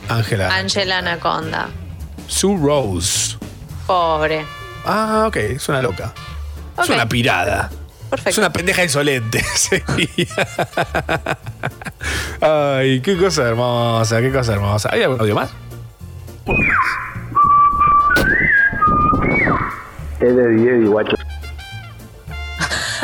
[0.09, 0.55] Ángela.
[0.55, 1.69] Angela Anaconda.
[2.27, 3.37] Sue Rose.
[3.87, 4.45] Pobre.
[4.85, 6.13] Ah, ok, es una loca.
[6.81, 7.71] Es una pirada.
[8.09, 8.29] Perfecto.
[8.29, 9.43] Es una pendeja insolente.
[12.41, 14.89] Ay, qué cosa hermosa, qué cosa hermosa.
[14.91, 15.49] ¿Hay algún audio más?
[20.26, 21.15] Es de 10 y guacho.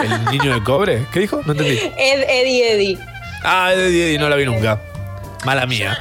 [0.02, 1.06] ¿El niño de cobre?
[1.14, 1.42] ¿Qué dijo?
[1.46, 1.78] No entendí.
[1.98, 3.00] Ed, Eddie, Eddie.
[3.44, 4.82] Ah, de Eddie, no la vi nunca.
[5.46, 5.98] Mala mía.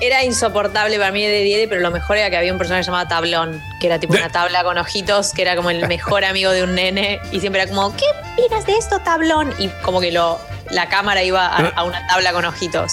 [0.00, 3.06] Era insoportable para mí Eddie, Eddie, pero lo mejor era que había un personaje llamado
[3.06, 6.64] Tablón, que era tipo una tabla con ojitos, que era como el mejor amigo de
[6.64, 9.54] un nene, y siempre era como, ¿qué opinas de esto, Tablón?
[9.58, 10.40] Y como que lo,
[10.70, 12.92] la cámara iba a, a una tabla con ojitos.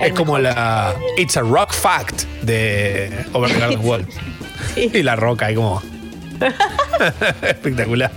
[0.00, 4.06] Es como la It's a Rock Fact de Over the Garden Wall.
[4.76, 5.82] Y la roca ahí como.
[7.42, 8.10] Espectacular.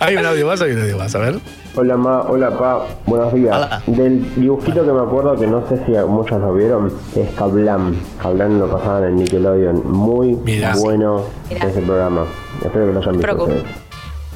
[0.00, 1.38] Hay un audio más, hay un audio más, a ver.
[1.74, 3.86] Hola Ma, hola Pa, buenos días.
[3.86, 7.94] Del dibujito que me acuerdo que no sé si muchos lo vieron, es Kablam.
[8.20, 9.90] Kablam lo pasaban en Nickelodeon.
[9.90, 10.74] Muy Mirá.
[10.76, 11.66] bueno Mirá.
[11.68, 12.24] ese programa.
[12.64, 13.87] Espero que lo hayan visto.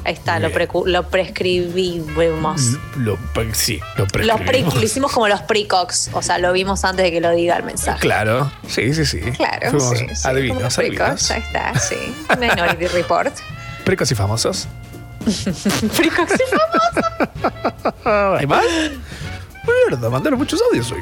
[0.05, 2.77] Ahí está, lo, precu- lo prescribimos.
[2.97, 3.17] Lo,
[3.53, 4.75] sí, lo Los pre- prescribimos.
[4.75, 7.63] lo hicimos como los precox, o sea, lo vimos antes de que lo diga el
[7.63, 7.99] mensaje.
[8.01, 9.19] Claro, sí, sí, sí.
[9.37, 11.03] Claro, Fuimos sí, sí, adivinos, los adivinos.
[11.05, 11.95] precox, ahí está, sí.
[12.39, 13.33] Minority Report.
[13.85, 14.67] Precos y famosos.
[15.97, 16.43] precox y
[18.09, 18.65] ¿Hay más?
[19.89, 20.99] Mierda, mandaron muchos audios hoy.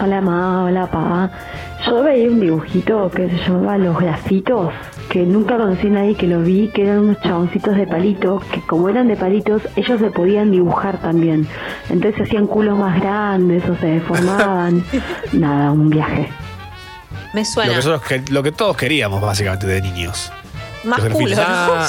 [0.00, 1.30] Hola ma, hola pa.
[1.86, 4.72] Yo veía un dibujito que se llamaba Los Grafitos,
[5.10, 8.60] que nunca conocí a nadie que lo vi, que eran unos chaboncitos de palito, que
[8.62, 11.48] como eran de palitos, ellos se podían dibujar también.
[11.90, 14.84] Entonces hacían culos más grandes o se deformaban.
[15.32, 16.28] Nada, un viaje.
[17.34, 17.70] Me Lo suena.
[17.70, 20.32] que, nosotros que- lo que todos queríamos, básicamente, de niños.
[20.84, 21.36] Más Los culo.
[21.38, 21.88] Ah,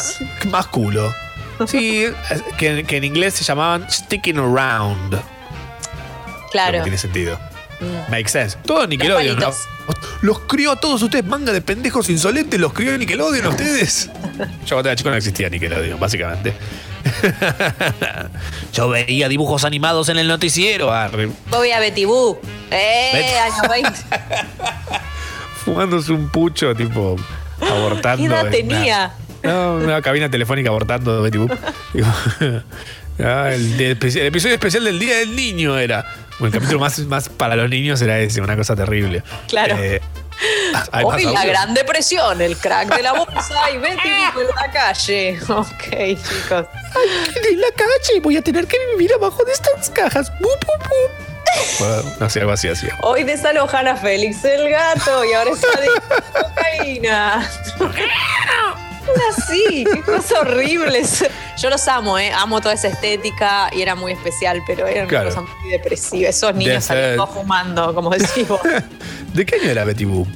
[0.50, 1.14] Más culo.
[1.68, 2.06] Sí,
[2.58, 5.20] que, que en inglés se llamaban sticking around.
[6.52, 6.80] Claro.
[6.80, 7.38] No tiene sentido.
[7.80, 8.12] Mm.
[8.12, 8.58] Make sense.
[8.66, 9.38] Todo Nickelodeon.
[9.40, 9.52] ¿no?
[10.22, 14.10] Los crió a todos ustedes, manga de pendejos insolentes, los crió Nickelodeon a ustedes.
[14.66, 16.54] Yo cuando era chico no existía Nickelodeon, básicamente.
[18.74, 22.40] Yo veía dibujos animados en el noticiero, arre, Voy a Betty Boo.
[22.70, 23.12] ¡Eh!
[23.14, 24.00] Betty- Año 20.
[25.66, 27.16] fumándose un pucho, tipo,
[27.62, 28.18] abortando.
[28.18, 29.12] ¿Qué edad en una- tenía?
[29.44, 31.52] No, una cabina telefónica abortando de Betty Boop.
[33.24, 36.06] Ah, el, episodio especial del Día del Niño era.
[36.40, 39.22] El capítulo más, más para los niños era ese, una cosa terrible.
[39.48, 39.76] Claro.
[39.78, 40.02] Eh,
[40.92, 44.72] ¿hay más Hoy la gran depresión, el crack de la bolsa y Betty en la
[44.72, 45.40] calle.
[45.48, 46.66] Ok, chicos.
[47.52, 50.32] En la calle voy a tener que vivir abajo de estas cajas.
[50.40, 51.32] Bup, bup, bup.
[51.80, 52.88] Bueno, no sé, algo así así.
[53.02, 55.88] Hoy desalojan a Félix el gato y ahora está de
[56.42, 57.50] cocaína.
[59.30, 61.26] Así, qué cosas horribles.
[61.58, 62.32] Yo los amo, ¿eh?
[62.32, 65.30] Amo toda esa estética y era muy especial, pero era una Claro.
[65.30, 66.30] cosa muy depresiva.
[66.30, 68.62] Esos niños saliendo fumando, como decís vos.
[69.34, 70.28] ¿De qué año era Betty Boop?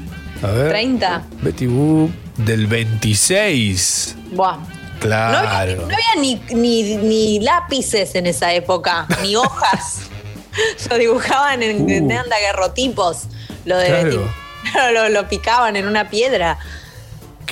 [0.43, 0.69] A ver.
[0.69, 1.23] 30.
[1.41, 4.15] Betty Boop del 26.
[4.31, 4.57] Buah.
[4.57, 4.67] No
[4.99, 5.37] Claro.
[5.49, 9.99] había, no había ni, ni, ni lápices en esa época, ni hojas.
[10.89, 12.23] lo dibujaban en, Uh.
[12.29, 13.23] daguerrotipos.
[13.65, 14.03] Lo de Claro.
[14.09, 14.19] Betty.
[14.93, 16.57] Lo, lo picaban en una piedra.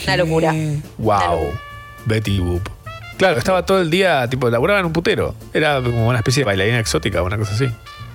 [0.05, 0.53] Una locura.
[0.97, 1.51] Wow.
[2.05, 2.67] Betty Boop.
[3.17, 5.35] Claro, estaba todo el día, tipo, laburaba en un putero.
[5.53, 7.65] Era como una especie de bailarina exótica, una cosa así.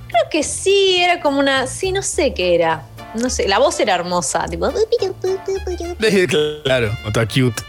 [0.08, 1.66] Creo que sí, era como una.
[1.66, 2.82] Sí, no sé qué era.
[3.14, 4.46] No sé, la voz era hermosa.
[4.48, 4.70] Tipo,
[6.64, 7.62] Claro, otra cute.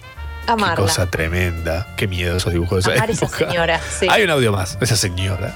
[0.46, 0.76] Qué amarla.
[0.86, 1.86] cosa tremenda.
[1.96, 3.48] Qué miedo esos dibujos de esa Amar esa época.
[3.50, 3.80] señora.
[3.80, 4.08] Sí.
[4.10, 5.54] Hay un audio más, esa señora.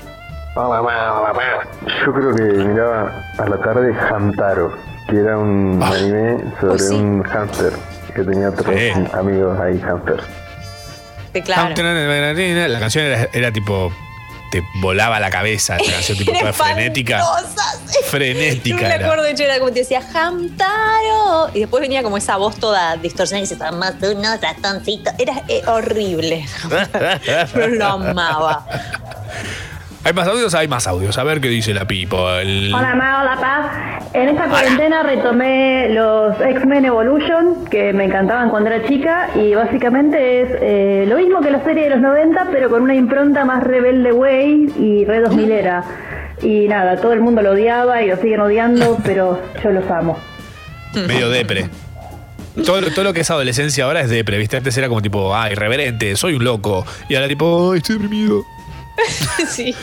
[0.55, 4.71] Yo creo que miraba a la tarde Hamtaro,
[5.09, 5.88] que era un Ah.
[5.88, 6.93] anime sobre sí.
[6.95, 7.73] un hámster
[8.15, 9.03] que tenía tres Sí.
[9.14, 10.23] amigos ahí hámsters.
[11.34, 11.69] Sí, claro.
[11.69, 13.91] La canción era, era tipo.
[14.52, 15.77] Te volaba la cabeza.
[15.84, 17.19] La canción tipo toda frenética.
[17.23, 17.98] sí.
[18.03, 19.06] Yo Frenética me era.
[19.06, 21.49] acuerdo, de hecho, era como te decía, Hamtaro.
[21.56, 25.11] Y después venía como esa voz toda distorsionada y se Somos unos ratoncitos.
[25.18, 26.45] Era eh, horrible.
[27.53, 28.65] Pero lo amaba.
[30.05, 30.53] ¿Hay más audios?
[30.53, 31.17] Hay más audios.
[31.17, 32.17] A ver qué dice la people.
[32.73, 33.99] Hola Ma, hola Pa.
[34.13, 40.41] En esta cuarentena retomé los X-Men Evolution, que me encantaban cuando era chica, y básicamente
[40.41, 43.63] es eh, lo mismo que la serie de los 90, pero con una impronta más
[43.63, 45.84] rebelde way y re 2000 era.
[46.41, 50.19] Y nada, todo el mundo lo odiaba y lo siguen odiando, pero yo los amo.
[51.07, 51.69] Medio depre.
[52.65, 54.57] Todo, lo- todo lo que es adolescencia ahora es depre, ¿viste?
[54.57, 56.85] Antes era como tipo, ah, irreverente, soy un loco.
[57.09, 58.43] Y ahora tipo, ay, estoy deprimido.
[59.49, 59.75] sí.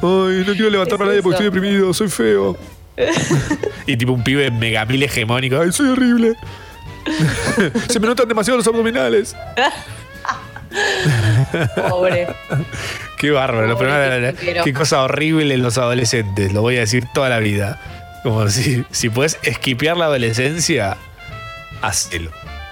[0.00, 2.56] Ay, no quiero levantarme a Es nadie porque estoy deprimido, soy feo.
[3.86, 6.34] y tipo un pibe mega mil hegemónico, ay, soy horrible.
[7.88, 9.34] Se me notan demasiado los abdominales.
[11.88, 12.28] Pobre.
[13.16, 13.74] Qué bárbaro.
[13.74, 14.64] Pobre tipero.
[14.64, 16.52] qué cosa horrible en los adolescentes.
[16.52, 17.80] Lo voy a decir toda la vida.
[18.22, 20.96] Como si, si puedes esquipear la adolescencia,
[21.82, 22.30] hacelo.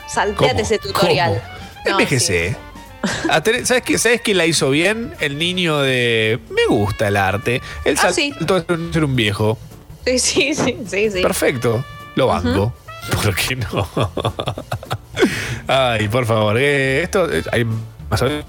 [0.08, 0.60] Salteate ¿Cómo?
[0.60, 1.42] ese tutorial.
[1.84, 2.50] No, Envejece.
[2.50, 2.65] Tener-
[3.64, 3.98] ¿Sabes qué?
[3.98, 5.12] ¿Sabes quién la hizo bien?
[5.20, 6.38] El niño de.
[6.50, 7.60] Me gusta el arte.
[7.84, 8.32] El Ah, sí.
[8.32, 9.58] salto de ser un viejo.
[10.04, 11.22] Sí, sí, sí, sí, sí.
[11.22, 11.84] Perfecto.
[12.14, 12.72] Lo banco.
[13.22, 13.88] ¿Por qué no?
[15.68, 16.56] Ay, por favor.
[16.58, 17.30] eh, esto.
[17.32, 17.64] eh, Hay
[18.10, 18.42] más audio?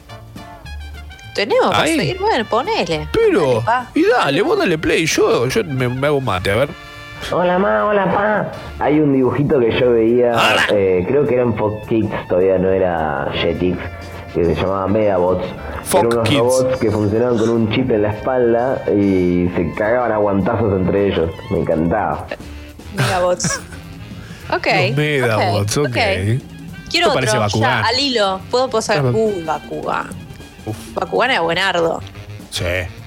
[1.35, 2.17] Tenemos para seguir.
[2.19, 3.07] Bueno, ponele.
[3.13, 3.61] Pero.
[3.63, 3.89] pa.
[3.93, 5.05] Y dale, vos dale play.
[5.05, 6.69] Yo, yo me, me hago mate, a ver.
[7.31, 8.83] Hola ma, hola pa.
[8.83, 10.33] Hay un dibujito que yo veía,
[10.71, 13.75] eh, creo que era en Fox Kids, todavía no era Jetix,
[14.37, 15.45] que se llamaba Megabots.
[15.83, 16.39] Fox Eran unos Kids.
[16.39, 21.07] robots que funcionaban con un chip en la espalda y se cagaban a guantazos entre
[21.07, 21.31] ellos.
[21.51, 22.27] Me encantaba.
[22.95, 23.61] Megabots.
[24.49, 24.65] Ok.
[24.87, 25.91] Los Medabots, ok.
[25.91, 26.39] Quiero
[26.89, 27.13] Esto otro.
[27.15, 28.39] parece ya, al hilo.
[28.49, 29.03] Puedo posar.
[29.03, 30.07] Uh, Bakugan.
[30.93, 32.01] Bakugan era buenardo.
[32.49, 32.63] Sí.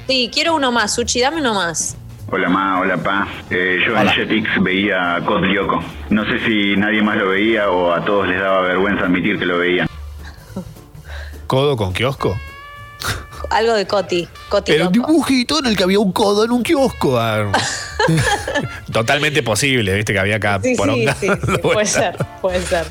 [0.07, 0.93] Sí, quiero uno más.
[0.93, 1.97] Suchi, dame uno más.
[2.31, 3.27] Hola Ma, hola Pa.
[3.49, 5.83] Eh, yo en Jetix veía a Cod Lyoko.
[6.11, 9.47] No sé si nadie más lo veía o a todos les daba vergüenza admitir que
[9.47, 9.89] lo veían.
[11.51, 12.39] ¿Codo con kiosco?
[13.51, 14.29] Algo de Coti.
[14.49, 17.19] Coti Era un dibujito en el que había un codo en un kiosco.
[17.19, 17.51] ah.
[18.93, 22.87] Totalmente posible, viste que había acá Sí, poronga sí, sí, puede ser, puede ser.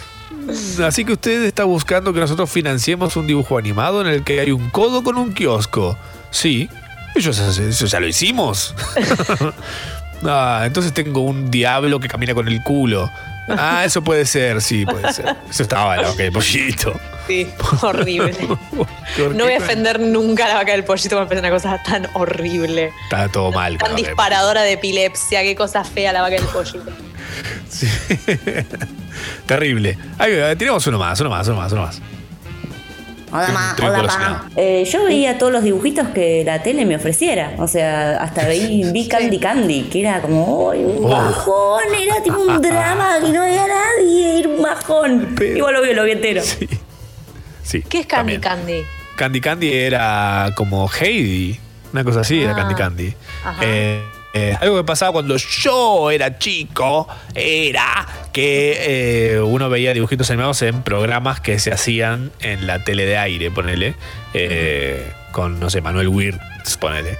[0.85, 4.51] Así que usted está buscando que nosotros financiemos un dibujo animado en el que hay
[4.51, 5.97] un codo con un kiosco.
[6.29, 6.67] Sí,
[7.15, 8.75] eso, ya- eso ya lo hicimos.
[10.25, 13.09] ah, entonces tengo un diablo que camina con el culo.
[13.49, 15.35] Ah, eso puede ser, sí, puede ser.
[15.49, 16.93] Eso estaba la boca del pollito.
[17.27, 17.47] Sí,
[17.81, 18.35] horrible.
[19.35, 22.07] No voy a ofender nunca a la vaca del pollito, me parece una cosa tan
[22.13, 22.93] horrible.
[23.03, 23.77] Está todo mal.
[23.77, 26.91] Tan disparadora de epilepsia, qué cosa fea la vaca del pollito.
[29.45, 29.97] Terrible.
[30.17, 32.01] Ahí, tenemos uno más, uno más, uno más, uno más.
[33.31, 34.49] Hola, ma.
[34.55, 37.53] Eh, yo veía todos los dibujitos que la tele me ofreciera.
[37.59, 41.09] O sea, hasta vi, vi Candy Candy, que era como ¡ay, un Oh.
[41.09, 41.83] bajón!
[42.01, 45.35] Era tipo un drama que no había nadie, era un bajón.
[45.55, 46.41] Igual lo vi, lo vi entero.
[46.41, 47.83] Sí.
[47.87, 48.81] ¿Qué es Candy Candy?
[49.15, 51.59] Candy Candy era como Heidi,
[51.93, 52.55] una cosa así era Ah.
[52.55, 53.13] Candy Candy.
[53.45, 53.61] Ajá.
[53.63, 54.01] Eh,
[54.33, 60.61] eh, algo que pasaba cuando yo era chico era que eh, uno veía dibujitos animados
[60.61, 63.95] en programas que se hacían en la tele de aire, ponele,
[64.35, 67.17] eh, con, no sé, Manuel Wirtz, ponele.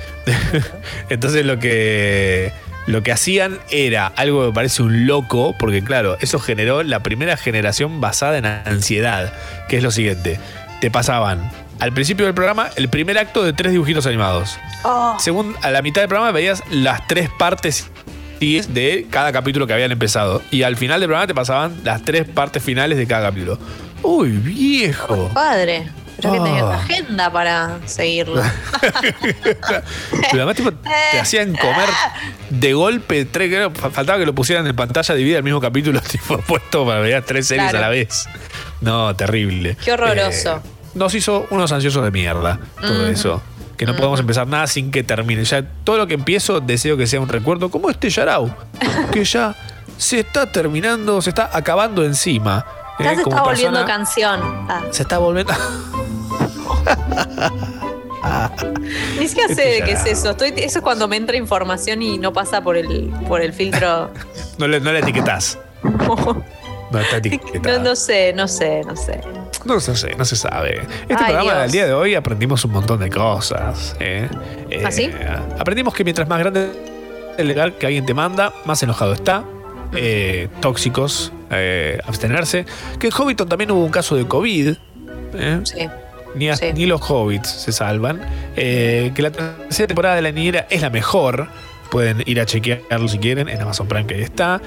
[1.10, 2.52] Entonces lo que,
[2.86, 7.02] lo que hacían era algo que me parece un loco, porque claro, eso generó la
[7.02, 9.34] primera generación basada en ansiedad,
[9.68, 10.40] que es lo siguiente,
[10.80, 11.50] te pasaban
[11.80, 14.58] al principio del programa el primer acto de tres dibujitos animados.
[14.84, 15.16] Oh.
[15.20, 17.90] Según a la mitad del programa veías las tres partes
[18.40, 20.42] de cada capítulo que habían empezado.
[20.52, 23.60] Y al final del programa te pasaban las tres partes finales de cada capítulo.
[24.02, 25.30] Uy, viejo.
[25.34, 25.90] Padre.
[26.22, 26.76] Pero que tenía Ah.
[26.76, 28.42] agenda para seguirlo.
[29.22, 31.90] Pero además tipo, te hacían comer
[32.50, 33.70] de golpe tres.
[33.74, 37.48] Faltaba que lo pusieran en pantalla dividida el mismo capítulo, tipo puesto para ver tres
[37.48, 37.78] series Claro.
[37.78, 38.28] a la vez.
[38.82, 39.78] No, terrible.
[39.84, 40.58] Qué horroroso.
[40.58, 40.70] Eh,
[41.00, 43.42] nos hizo unos ansiosos de mierda todo eso.
[43.78, 45.44] Que no podemos empezar nada sin que termine.
[45.46, 48.54] Ya todo lo que empiezo deseo que sea un recuerdo como este Yarao,
[49.12, 49.56] que ya
[49.98, 52.66] se está terminando, se está acabando encima.
[53.00, 54.40] eh, Ya se está volviendo canción.
[54.70, 55.54] Ah, Se está volviendo.
[59.20, 60.32] ni siquiera sé Este de qué es eso.
[60.32, 64.12] Estoy, eso es cuando me entra información y no pasa por el, por el filtro.
[64.58, 65.58] No le, no le etiquetás.
[66.92, 67.20] No está
[67.80, 69.22] no sé, no sé, no sé.
[69.70, 70.80] No se sé, no se sabe.
[71.04, 71.62] Este Ay, programa Dios.
[71.62, 73.96] del día de hoy aprendimos un montón de cosas.
[74.00, 74.28] ¿eh?
[74.70, 75.10] Eh, ¿Ah, sí?
[75.60, 76.70] Aprendimos que mientras más grande
[77.38, 79.44] el lugar que alguien te manda, más enojado está.
[79.96, 82.66] Eh, tóxicos, eh, abstenerse.
[83.00, 84.74] Que en Hobbiton también hubo un caso de COVID.
[85.36, 85.62] ¿eh?
[86.36, 88.22] Ni, a- ni los hobbits se salvan.
[88.56, 91.48] Eh, que la tercera temporada de la niñera es la mejor.
[91.92, 93.48] Pueden ir a chequearlo si quieren.
[93.50, 94.62] En Amazon Prime que ahí está.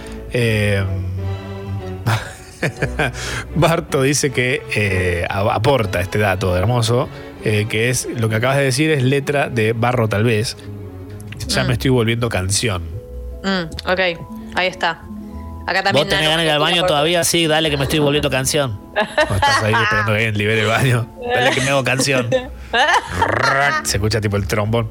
[3.54, 7.08] Barto dice que eh, aporta este dato hermoso,
[7.44, 10.56] eh, que es lo que acabas de decir es letra de Barro tal vez.
[11.48, 11.66] Ya Mm.
[11.66, 12.82] me estoy volviendo canción.
[13.42, 14.00] Mm, ok,
[14.54, 15.02] ahí está.
[15.66, 16.06] Acá también.
[16.06, 17.24] ¿Vos tenés ganas de ir al baño todavía?
[17.24, 18.80] Sí, dale que me estoy volviendo canción.
[18.92, 21.08] Cuando estás ahí esperando que libere el baño.
[21.34, 22.28] Dale que me hago canción.
[23.84, 24.88] Se escucha tipo el trombón.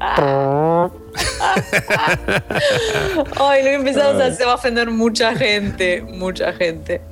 [3.40, 6.02] Ay, lo que empezamos a hacer va a ofender mucha gente.
[6.02, 7.02] Mucha gente.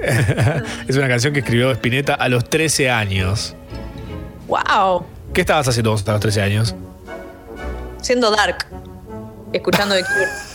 [0.88, 3.54] es una canción que escribió Spinetta a los 13 años.
[4.46, 5.04] ¡Wow!
[5.32, 6.74] ¿Qué estabas haciendo vos a los 13 años?
[8.00, 8.66] Siendo dark.
[9.52, 10.49] Escuchando de Cure.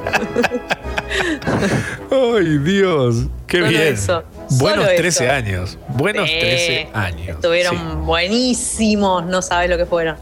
[2.10, 3.16] ¡Ay, Dios!
[3.46, 3.82] ¡Qué Solo bien!
[3.94, 5.32] eso, Buenos solo 13 eso.
[5.34, 5.78] años.
[5.88, 6.36] Buenos Sí.
[6.40, 7.28] 13 años.
[7.36, 10.16] Estuvieron buenísimos, no sabes lo que fueron.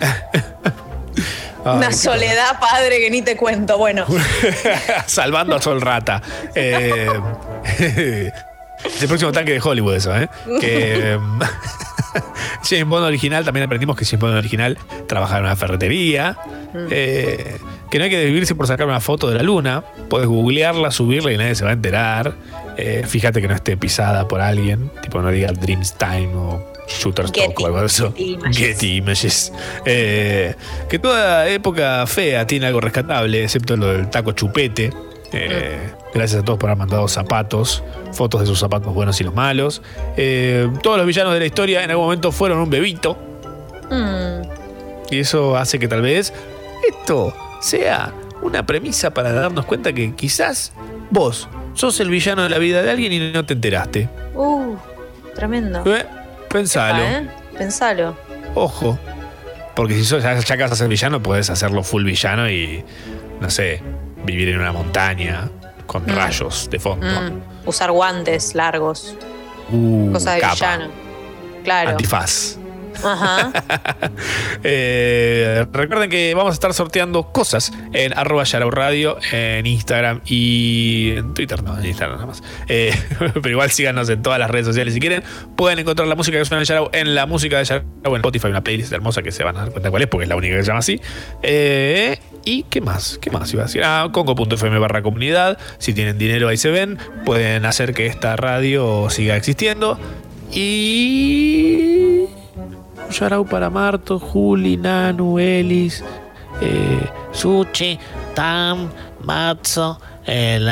[1.64, 3.78] Ay, Una soledad, padre, que ni te cuento.
[3.78, 4.06] Bueno,
[5.06, 6.22] Salvando a Sol Rata.
[6.54, 7.08] Eh,
[7.78, 10.28] es el próximo tanque de Hollywood, eso, ¿eh?
[10.60, 11.18] Que.
[12.68, 16.36] James Bond original, también aprendimos que James Bond original trabajaba en una ferretería.
[16.90, 17.58] eh,
[17.90, 19.82] que no hay que desvivirse por sacar una foto de la luna.
[20.10, 22.34] Puedes googlearla, subirla y nadie se va a enterar.
[22.76, 24.90] Eh, fíjate que no esté pisada por alguien.
[25.02, 28.12] Tipo, no diga Dreams Time o Shutterstock Getty, o algo de eso.
[28.14, 28.56] Getty Images.
[28.58, 29.52] Getty Images.
[29.86, 30.54] Eh,
[30.88, 34.92] que toda época fea tiene algo rescatable, excepto lo del taco chupete.
[35.32, 37.82] Eh, Gracias a todos por haber mandado zapatos,
[38.12, 39.82] fotos de sus zapatos buenos y los malos.
[40.16, 43.16] Eh, todos los villanos de la historia en algún momento fueron un bebito.
[43.90, 44.42] mm,
[45.10, 46.32] Y eso hace que tal vez
[46.88, 50.72] esto sea una premisa para darnos cuenta que quizás
[51.10, 54.08] vos sos el villano de la vida de alguien y no te enteraste.
[54.34, 54.76] uh,
[55.34, 55.82] tremendo.
[55.94, 56.06] Eh,
[56.48, 57.02] Pensalo.
[57.02, 57.26] Epa, ¿eh?
[57.56, 58.16] Pensalo.
[58.54, 58.98] Ojo.
[59.76, 62.82] Porque si sos, ya, ya que vas a ser villano, puedes hacerlo full villano y,
[63.40, 63.80] no sé,
[64.24, 65.48] vivir en una montaña
[65.86, 66.08] con Mm.
[66.08, 67.06] rayos de fondo.
[67.06, 69.14] Mm, Usar guantes largos.
[69.70, 70.88] Uh, Cosa de capa, villano.
[71.64, 71.90] Claro.
[71.90, 72.56] Antifaz.
[74.64, 81.12] Eh, recuerden que vamos a estar sorteando cosas en arroba Yarao Radio, en Instagram y
[81.16, 82.42] en Twitter, no, en Instagram nada más.
[82.66, 85.22] Eh, pero igual síganos en todas las redes sociales si quieren.
[85.56, 88.48] Pueden encontrar la música que suena en Yarao en la música de Yarao en Spotify,
[88.48, 90.56] una playlist hermosa que se van a dar cuenta cuál es, porque es la única
[90.56, 91.00] que se llama así.
[91.42, 93.18] Eh, ¿Y qué más?
[93.20, 94.02] ¿Qué más iba a?
[94.02, 95.58] Ah, congo.fm barra comunidad.
[95.78, 96.98] Si tienen dinero ahí se ven.
[97.24, 99.98] Pueden hacer que esta radio siga existiendo.
[100.50, 102.24] Y...
[103.08, 106.04] Un para Marto, Juli, Nanu, Elis,
[106.60, 107.98] eh, Sushi,
[108.34, 108.90] Tam,
[109.24, 110.68] Matzo, el,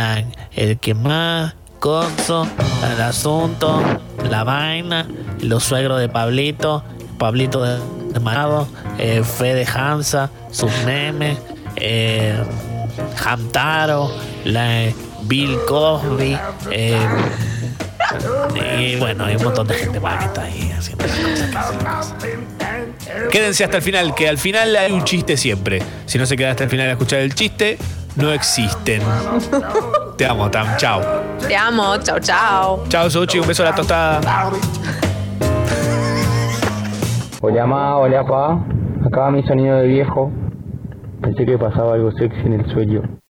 [0.55, 3.81] el que más, el asunto,
[4.29, 5.07] la vaina,
[5.41, 6.83] los suegros de Pablito,
[7.19, 7.79] Pablito de,
[8.13, 8.21] de
[8.99, 11.39] eh, Fede Hansa, sus memes,
[11.77, 12.43] eh,
[13.25, 14.11] Hamtaro,
[14.45, 14.93] la,
[15.23, 16.39] Bill Cosby,
[16.71, 16.99] eh,
[18.79, 22.15] y bueno, hay un montón de gente más que está ahí haciendo las cosas.
[23.31, 25.83] Quédense hasta el final, que al final hay un chiste siempre.
[26.07, 27.79] Si no se queda hasta el final a escuchar el chiste,
[28.17, 29.03] no existen.
[30.17, 30.77] Te amo, Tam.
[30.77, 31.03] Chao.
[31.47, 31.97] Te amo.
[31.99, 32.85] Chao, chao.
[32.89, 33.39] Chao, Sochi.
[33.39, 34.51] Un beso a la tostada.
[37.43, 38.59] Hola ma, hola pa.
[39.07, 40.33] Acaba mi sonido de viejo.
[41.21, 43.19] Pensé que pasaba algo sexy en el sueño.